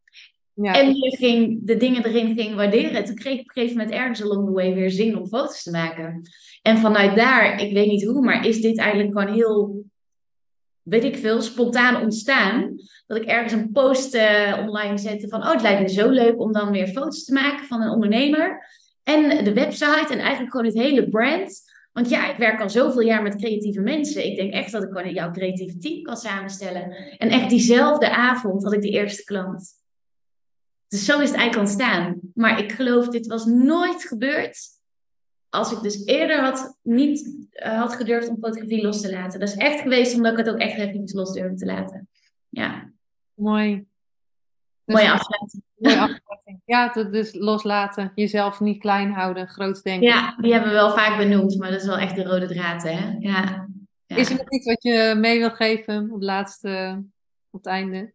ja. 0.55 0.75
En 0.75 0.95
je 0.95 1.17
ging 1.17 1.59
de 1.63 1.77
dingen 1.77 2.07
erin 2.07 2.37
ging 2.37 2.55
waarderen. 2.55 3.05
Toen 3.05 3.15
kreeg 3.15 3.35
ik 3.35 3.41
op 3.41 3.47
een 3.47 3.53
gegeven 3.53 3.77
moment 3.77 3.95
ergens 3.95 4.23
along 4.23 4.47
the 4.47 4.53
way 4.53 4.75
weer 4.75 4.91
zin 4.91 5.19
om 5.19 5.27
foto's 5.27 5.63
te 5.63 5.71
maken. 5.71 6.23
En 6.63 6.79
vanuit 6.79 7.17
daar, 7.17 7.61
ik 7.61 7.73
weet 7.73 7.87
niet 7.87 8.05
hoe, 8.05 8.25
maar 8.25 8.47
is 8.47 8.61
dit 8.61 8.79
eigenlijk 8.79 9.19
gewoon 9.19 9.35
heel, 9.35 9.85
weet 10.83 11.05
ik 11.05 11.17
veel, 11.17 11.43
spontaan 11.43 12.03
ontstaan. 12.03 12.75
Dat 13.07 13.17
ik 13.17 13.25
ergens 13.25 13.53
een 13.53 13.73
post 13.73 14.15
uh, 14.15 14.59
online 14.67 14.99
zette 14.99 15.29
van, 15.29 15.43
oh 15.43 15.53
het 15.53 15.63
lijkt 15.63 15.81
me 15.81 15.89
zo 15.89 16.09
leuk 16.09 16.41
om 16.41 16.53
dan 16.53 16.71
weer 16.71 16.87
foto's 16.87 17.25
te 17.25 17.33
maken 17.33 17.67
van 17.67 17.83
een 17.83 17.91
ondernemer. 17.91 18.67
En 19.03 19.45
de 19.45 19.53
website 19.53 20.09
en 20.11 20.19
eigenlijk 20.19 20.51
gewoon 20.51 20.67
het 20.67 20.79
hele 20.79 21.09
brand. 21.09 21.71
Want 21.93 22.09
ja, 22.09 22.31
ik 22.31 22.37
werk 22.37 22.61
al 22.61 22.71
zoveel 22.71 23.01
jaar 23.01 23.23
met 23.23 23.37
creatieve 23.37 23.81
mensen. 23.81 24.27
Ik 24.27 24.37
denk 24.37 24.53
echt 24.53 24.73
dat 24.73 24.83
ik 24.83 24.89
gewoon 24.89 25.13
jouw 25.13 25.31
creatieve 25.31 25.79
team 25.79 26.03
kan 26.03 26.17
samenstellen. 26.17 26.91
En 27.19 27.29
echt 27.29 27.51
diezelfde 27.51 28.11
avond 28.11 28.65
had 28.65 28.73
ik 28.73 28.83
de 28.83 28.91
eerste 28.91 29.25
klant. 29.25 29.81
Dus 30.89 31.05
zo 31.05 31.21
is 31.21 31.29
het 31.29 31.39
eigenlijk 31.39 31.69
ontstaan. 31.69 32.21
Maar 32.35 32.59
ik 32.59 32.73
geloof, 32.73 33.09
dit 33.09 33.27
was 33.27 33.45
nooit 33.45 34.05
gebeurd 34.05 34.59
als 35.53 35.73
ik 35.73 35.81
dus 35.81 36.05
eerder 36.05 36.41
had, 36.41 36.79
niet 36.83 37.47
uh, 37.53 37.79
had 37.79 37.95
gedurfd 37.95 38.29
om 38.29 38.39
fotografie 38.41 38.83
los 38.83 39.01
te 39.01 39.11
laten. 39.11 39.41
Dat 39.41 39.49
is 39.49 39.57
echt 39.57 39.81
geweest 39.81 40.15
omdat 40.15 40.33
ik 40.33 40.39
het 40.39 40.49
ook 40.49 40.59
echt 40.59 40.79
even 40.79 41.11
los 41.13 41.33
durfde 41.33 41.57
te 41.57 41.67
laten. 41.67 42.09
Ja. 42.49 42.91
Mooi. 43.35 43.87
Dus, 44.85 44.97
mooie 44.97 45.11
afsluiting. 45.11 45.63
Mooie 45.77 45.99
afsluiting. 45.99 46.61
Ja, 46.65 46.89
dus 46.89 47.35
loslaten. 47.35 48.13
Jezelf 48.15 48.61
niet 48.61 48.81
klein 48.81 49.13
houden, 49.13 49.49
groot 49.49 49.83
denken. 49.83 50.09
Ja, 50.09 50.37
die 50.41 50.53
hebben 50.53 50.71
we 50.71 50.77
wel 50.77 50.93
vaak 50.93 51.17
benoemd, 51.17 51.59
maar 51.59 51.71
dat 51.71 51.81
is 51.81 51.87
wel 51.87 51.99
echt 51.99 52.17
de 52.17 52.25
rode 52.25 52.47
draad, 52.47 52.83
hè? 52.83 53.17
Ja. 53.19 53.69
ja. 54.07 54.17
Is 54.17 54.31
er 54.31 54.37
nog 54.37 54.51
iets 54.51 54.67
wat 54.67 54.83
je 54.83 55.15
mee 55.17 55.39
wil 55.39 55.51
geven 55.51 56.05
op 56.05 56.15
het 56.15 56.23
laatste, 56.23 57.03
op 57.51 57.59
het 57.59 57.67
einde? 57.67 58.13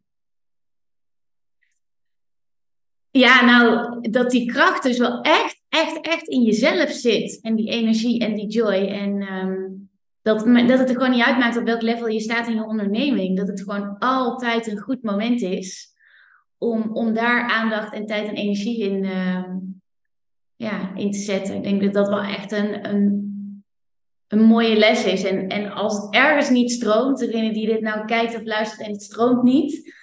Ja, 3.12 3.46
nou, 3.46 4.00
dat 4.12 4.32
die 4.32 4.52
kracht 4.52 4.84
dus 4.84 4.98
wel 4.98 5.22
echt, 5.22 5.62
echt, 5.82 6.00
echt 6.02 6.28
in 6.28 6.42
jezelf 6.42 6.90
zit. 6.90 7.40
En 7.42 7.56
die 7.56 7.70
energie 7.70 8.20
en 8.20 8.36
die 8.36 8.48
joy. 8.48 8.74
En 8.74 9.34
um, 9.34 9.90
dat, 10.22 10.46
dat 10.46 10.80
het 10.80 10.90
er 10.90 10.96
gewoon 10.96 11.12
niet 11.12 11.24
uitmaakt 11.24 11.58
op 11.58 11.66
welk 11.66 11.82
level 11.82 12.08
je 12.08 12.20
staat 12.20 12.48
in 12.48 12.56
je 12.56 12.66
onderneming. 12.66 13.38
Dat 13.38 13.48
het 13.48 13.62
gewoon 13.62 13.98
altijd 14.00 14.68
een 14.68 14.80
goed 14.80 15.04
moment 15.04 15.42
is 15.42 15.96
om, 16.58 16.90
om 16.94 17.14
daar 17.14 17.50
aandacht 17.50 17.94
en 17.94 18.06
tijd 18.06 18.28
en 18.28 18.36
energie 18.36 18.80
in, 18.80 19.04
uh, 19.04 19.44
ja, 20.56 20.96
in 20.96 21.12
te 21.12 21.20
zetten. 21.20 21.56
Ik 21.56 21.64
denk 21.64 21.84
dat 21.84 21.94
dat 21.94 22.08
wel 22.08 22.24
echt 22.24 22.52
een, 22.52 22.90
een, 22.90 23.36
een 24.28 24.44
mooie 24.44 24.76
les 24.76 25.06
is. 25.06 25.24
En, 25.24 25.48
en 25.48 25.72
als 25.72 25.94
het 25.94 26.14
ergens 26.14 26.50
niet 26.50 26.72
stroomt, 26.72 27.20
degene 27.20 27.54
die 27.54 27.68
dit 27.68 27.82
nou 27.82 28.06
kijkt 28.06 28.36
of 28.36 28.44
luistert 28.44 28.82
en 28.82 28.92
het 28.92 29.04
stroomt 29.04 29.44
niet 29.44 29.96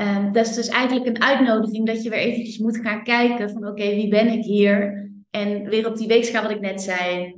Um, 0.00 0.32
dat 0.32 0.46
is 0.46 0.54
dus 0.54 0.68
eigenlijk 0.68 1.06
een 1.06 1.22
uitnodiging 1.22 1.86
dat 1.86 2.02
je 2.02 2.10
weer 2.10 2.18
eventjes 2.18 2.58
moet 2.58 2.76
gaan 2.76 3.02
kijken 3.02 3.50
van 3.50 3.66
oké, 3.66 3.94
wie 3.94 4.08
ben 4.08 4.28
ik 4.28 4.44
hier? 4.44 5.07
En 5.30 5.68
weer 5.68 5.86
op 5.86 5.96
die 5.96 6.08
weegschaal 6.08 6.42
wat 6.42 6.50
ik 6.50 6.60
net 6.60 6.82
zei, 6.82 7.36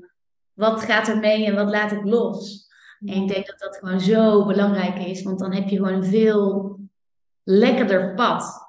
wat 0.52 0.82
gaat 0.82 1.08
er 1.08 1.18
mee 1.18 1.46
en 1.46 1.54
wat 1.54 1.70
laat 1.70 1.92
ik 1.92 2.04
los? 2.04 2.68
En 3.00 3.22
ik 3.22 3.28
denk 3.28 3.46
dat 3.46 3.58
dat 3.58 3.76
gewoon 3.76 4.00
zo 4.00 4.46
belangrijk 4.46 4.98
is, 4.98 5.22
want 5.22 5.38
dan 5.38 5.52
heb 5.52 5.68
je 5.68 5.76
gewoon 5.76 5.92
een 5.92 6.04
veel 6.04 6.78
lekkerder 7.42 8.14
pad. 8.14 8.68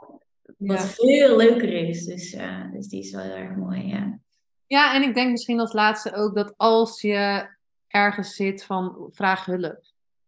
Wat 0.58 0.86
veel 0.86 1.38
leuker 1.38 1.74
is. 1.74 2.06
Dus, 2.06 2.34
uh, 2.34 2.72
dus 2.72 2.88
die 2.88 3.00
is 3.00 3.12
wel 3.12 3.22
heel 3.22 3.36
erg 3.36 3.56
mooi, 3.56 3.88
ja. 3.88 4.20
Ja, 4.68 4.96
en 4.96 5.02
ik 5.02 5.14
denk 5.14 5.32
misschien 5.32 5.60
als 5.60 5.74
laatste 5.74 6.14
ook 6.16 6.36
dat 6.36 6.54
als 6.58 7.02
je 7.02 7.50
ergens 7.88 8.36
zit 8.36 8.64
van 8.64 9.10
vraag 9.12 9.46
hulp. 9.46 9.84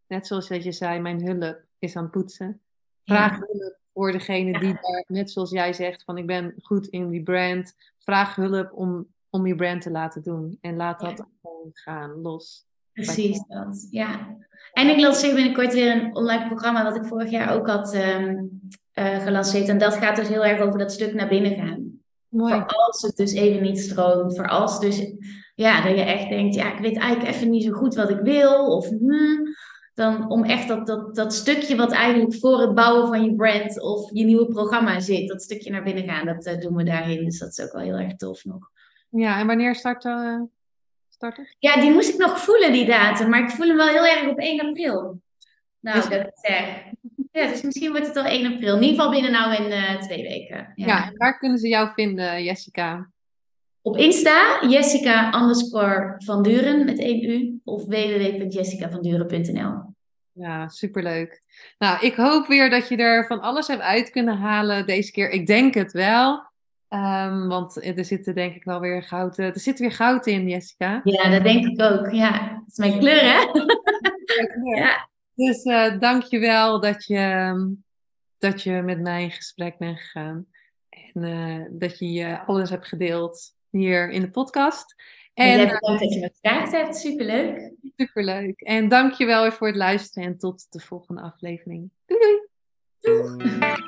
Net 0.07 0.27
zoals 0.27 0.47
dat 0.47 0.63
je 0.63 0.71
zei, 0.71 0.99
mijn 0.99 1.25
hulp 1.25 1.61
is 1.79 1.95
aan 1.95 2.03
het 2.03 2.11
poetsen. 2.11 2.61
Vraag 3.05 3.39
hulp 3.39 3.81
voor 3.93 4.11
degene 4.11 4.59
die 4.59 4.73
daar, 4.73 5.03
net 5.07 5.31
zoals 5.31 5.51
jij 5.51 5.73
zegt, 5.73 6.03
van 6.03 6.17
ik 6.17 6.25
ben 6.25 6.53
goed 6.61 6.87
in 6.87 7.09
die 7.09 7.23
brand. 7.23 7.73
Vraag 7.99 8.35
hulp 8.35 8.71
om, 8.73 9.07
om 9.29 9.47
je 9.47 9.55
brand 9.55 9.81
te 9.81 9.91
laten 9.91 10.23
doen. 10.23 10.57
En 10.61 10.75
laat 10.75 10.99
dat 10.99 11.25
gewoon 11.41 11.69
gaan, 11.73 12.21
los. 12.21 12.65
Precies 12.93 13.43
dat, 13.47 13.87
ja. 13.89 14.37
En 14.73 14.89
ik 14.89 14.99
lanceer 14.99 15.35
binnenkort 15.35 15.73
weer 15.73 15.95
een 15.95 16.15
online 16.15 16.47
programma 16.47 16.83
wat 16.83 16.95
ik 16.95 17.05
vorig 17.05 17.29
jaar 17.29 17.55
ook 17.55 17.67
had 17.67 17.95
um, 17.95 18.61
uh, 18.93 19.17
gelanceerd. 19.23 19.67
En 19.67 19.77
dat 19.77 19.95
gaat 19.95 20.15
dus 20.15 20.27
heel 20.27 20.45
erg 20.45 20.61
over 20.61 20.79
dat 20.79 20.91
stuk 20.91 21.13
naar 21.13 21.27
binnen 21.27 21.55
gaan. 21.55 22.01
Mooi. 22.27 22.53
Voor 22.53 22.65
als 22.65 23.01
het 23.01 23.15
dus 23.15 23.33
even 23.33 23.61
niet 23.61 23.79
stroomt. 23.79 24.35
Voor 24.35 24.49
als 24.49 24.79
dus, 24.79 25.13
ja, 25.55 25.81
dat 25.81 25.97
je 25.97 26.03
echt 26.03 26.29
denkt, 26.29 26.55
ja, 26.55 26.73
ik 26.73 26.79
weet 26.79 26.97
eigenlijk 26.97 27.35
even 27.35 27.49
niet 27.49 27.63
zo 27.63 27.71
goed 27.71 27.95
wat 27.95 28.09
ik 28.09 28.19
wil. 28.19 28.75
Of, 28.75 28.87
hmm, 28.87 29.52
dan 29.93 30.29
om 30.29 30.43
echt 30.43 30.67
dat, 30.67 30.87
dat, 30.87 31.15
dat 31.15 31.33
stukje 31.33 31.75
wat 31.75 31.91
eigenlijk 31.91 32.35
voor 32.35 32.61
het 32.61 32.75
bouwen 32.75 33.07
van 33.07 33.23
je 33.23 33.35
brand 33.35 33.81
of 33.81 34.09
je 34.13 34.25
nieuwe 34.25 34.47
programma 34.47 34.99
zit, 34.99 35.27
dat 35.27 35.41
stukje 35.41 35.71
naar 35.71 35.83
binnen 35.83 36.03
gaan, 36.03 36.25
dat 36.25 36.47
uh, 36.47 36.59
doen 36.59 36.75
we 36.75 36.83
daarheen. 36.83 37.25
Dus 37.25 37.39
dat 37.39 37.49
is 37.49 37.61
ook 37.61 37.71
wel 37.71 37.81
heel 37.81 37.97
erg 37.97 38.15
tof 38.15 38.45
nog. 38.45 38.71
Ja, 39.09 39.39
en 39.39 39.47
wanneer 39.47 39.75
start, 39.75 40.05
uh, 40.05 40.41
start 41.09 41.37
het? 41.37 41.55
Ja, 41.59 41.81
die 41.81 41.91
moest 41.91 42.09
ik 42.09 42.17
nog 42.17 42.39
voelen, 42.39 42.71
die 42.71 42.85
datum. 42.85 43.29
Maar 43.29 43.43
ik 43.43 43.49
voel 43.49 43.67
hem 43.67 43.77
wel 43.77 43.87
heel 43.87 44.05
erg 44.05 44.27
op 44.27 44.37
1 44.37 44.61
april. 44.61 45.21
Nou, 45.79 45.97
dus... 45.97 46.09
dat 46.09 46.31
zeg. 46.33 46.91
Ja, 47.31 47.47
dus 47.47 47.61
misschien 47.61 47.91
wordt 47.91 48.07
het 48.07 48.15
al 48.15 48.25
1 48.25 48.53
april. 48.53 48.75
In 48.75 48.81
ieder 48.81 48.95
geval 48.95 49.11
binnen 49.11 49.31
nou 49.31 49.55
in 49.63 49.71
uh, 49.71 50.01
twee 50.01 50.23
weken. 50.23 50.71
Ja. 50.75 50.85
ja, 50.85 51.07
en 51.07 51.17
waar 51.17 51.37
kunnen 51.37 51.57
ze 51.57 51.67
jou 51.67 51.89
vinden, 51.93 52.43
Jessica? 52.43 53.11
Op 53.85 53.97
Insta, 53.97 54.67
Jessica 54.69 55.41
underscore 55.41 56.15
van 56.17 56.43
Duren 56.43 56.85
met 56.85 56.99
één 56.99 57.29
U 57.29 57.59
of 57.63 57.85
www.jessicavanduren.nl. 57.85 59.95
Ja, 60.31 60.67
superleuk. 60.67 61.41
Nou, 61.77 62.05
ik 62.05 62.15
hoop 62.15 62.47
weer 62.47 62.69
dat 62.69 62.87
je 62.87 62.97
er 62.97 63.25
van 63.25 63.41
alles 63.41 63.67
hebt 63.67 63.81
uit 63.81 64.09
kunnen 64.09 64.37
halen 64.37 64.85
deze 64.85 65.11
keer. 65.11 65.29
Ik 65.29 65.47
denk 65.47 65.73
het 65.73 65.91
wel. 65.91 66.51
Um, 66.89 67.47
want 67.47 67.85
er 67.97 68.05
zit 68.05 68.35
denk 68.35 68.55
ik 68.55 68.63
wel 68.63 68.79
weer 68.79 69.03
goud. 69.03 69.37
Er 69.37 69.59
zit 69.59 69.79
weer 69.79 69.91
goud 69.91 70.27
in, 70.27 70.49
Jessica. 70.49 71.01
Ja, 71.03 71.29
dat 71.29 71.43
denk 71.43 71.65
ik 71.65 71.81
ook. 71.81 72.11
Ja, 72.11 72.49
het 72.49 72.71
is 72.71 72.77
mijn 72.77 72.99
kleur, 72.99 73.21
hè? 73.21 73.45
ja. 74.79 75.09
Dus 75.35 75.65
uh, 75.65 75.99
dank 75.99 76.23
je 76.23 76.39
wel 76.39 76.79
dat 76.79 77.05
je, 77.05 77.55
dat 78.37 78.61
je 78.61 78.81
met 78.81 79.01
mij 79.01 79.23
in 79.23 79.31
gesprek 79.31 79.77
bent 79.77 79.99
gegaan. 79.99 80.45
En 80.89 81.23
uh, 81.23 81.65
dat 81.69 81.99
je 81.99 82.11
je 82.11 82.39
alles 82.39 82.69
hebt 82.69 82.87
gedeeld 82.87 83.53
hier 83.79 84.09
in 84.09 84.21
de 84.21 84.29
podcast. 84.29 84.95
En, 85.33 85.57
bedankt 85.57 86.01
dat 86.01 86.13
je 86.13 86.19
me 86.19 86.29
gevraagd 86.33 86.71
hebt. 86.71 86.97
Superleuk. 86.97 87.71
Superleuk. 87.97 88.61
En 88.61 88.87
dank 88.87 89.13
je 89.13 89.25
wel 89.25 89.41
weer 89.41 89.53
voor 89.53 89.67
het 89.67 89.75
luisteren. 89.75 90.27
En 90.27 90.37
tot 90.37 90.71
de 90.71 90.79
volgende 90.79 91.21
aflevering. 91.21 91.89
Doei 92.05 92.19
doei. 92.19 92.47
Doei. 92.99 93.81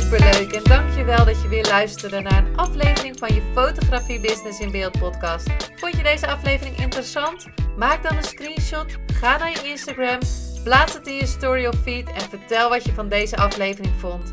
Superleuk 0.00 0.52
en 0.52 0.64
dankjewel 0.64 1.24
dat 1.24 1.42
je 1.42 1.48
weer 1.48 1.66
luisterde 1.66 2.20
naar 2.20 2.46
een 2.46 2.56
aflevering 2.56 3.18
van 3.18 3.34
je 3.34 3.42
Fotografie 3.54 4.20
Business 4.20 4.60
in 4.60 4.70
Beeld 4.70 4.98
podcast. 4.98 5.50
Vond 5.74 5.96
je 5.96 6.02
deze 6.02 6.26
aflevering 6.26 6.76
interessant? 6.76 7.46
Maak 7.76 8.02
dan 8.02 8.16
een 8.16 8.24
screenshot, 8.24 8.96
ga 9.18 9.38
naar 9.38 9.50
je 9.50 9.68
Instagram, 9.68 10.18
plaats 10.64 10.94
het 10.94 11.06
in 11.06 11.14
je 11.14 11.26
story 11.26 11.66
of 11.66 11.74
feed 11.82 12.08
en 12.12 12.20
vertel 12.20 12.68
wat 12.68 12.84
je 12.84 12.92
van 12.92 13.08
deze 13.08 13.36
aflevering 13.36 13.94
vond. 13.98 14.32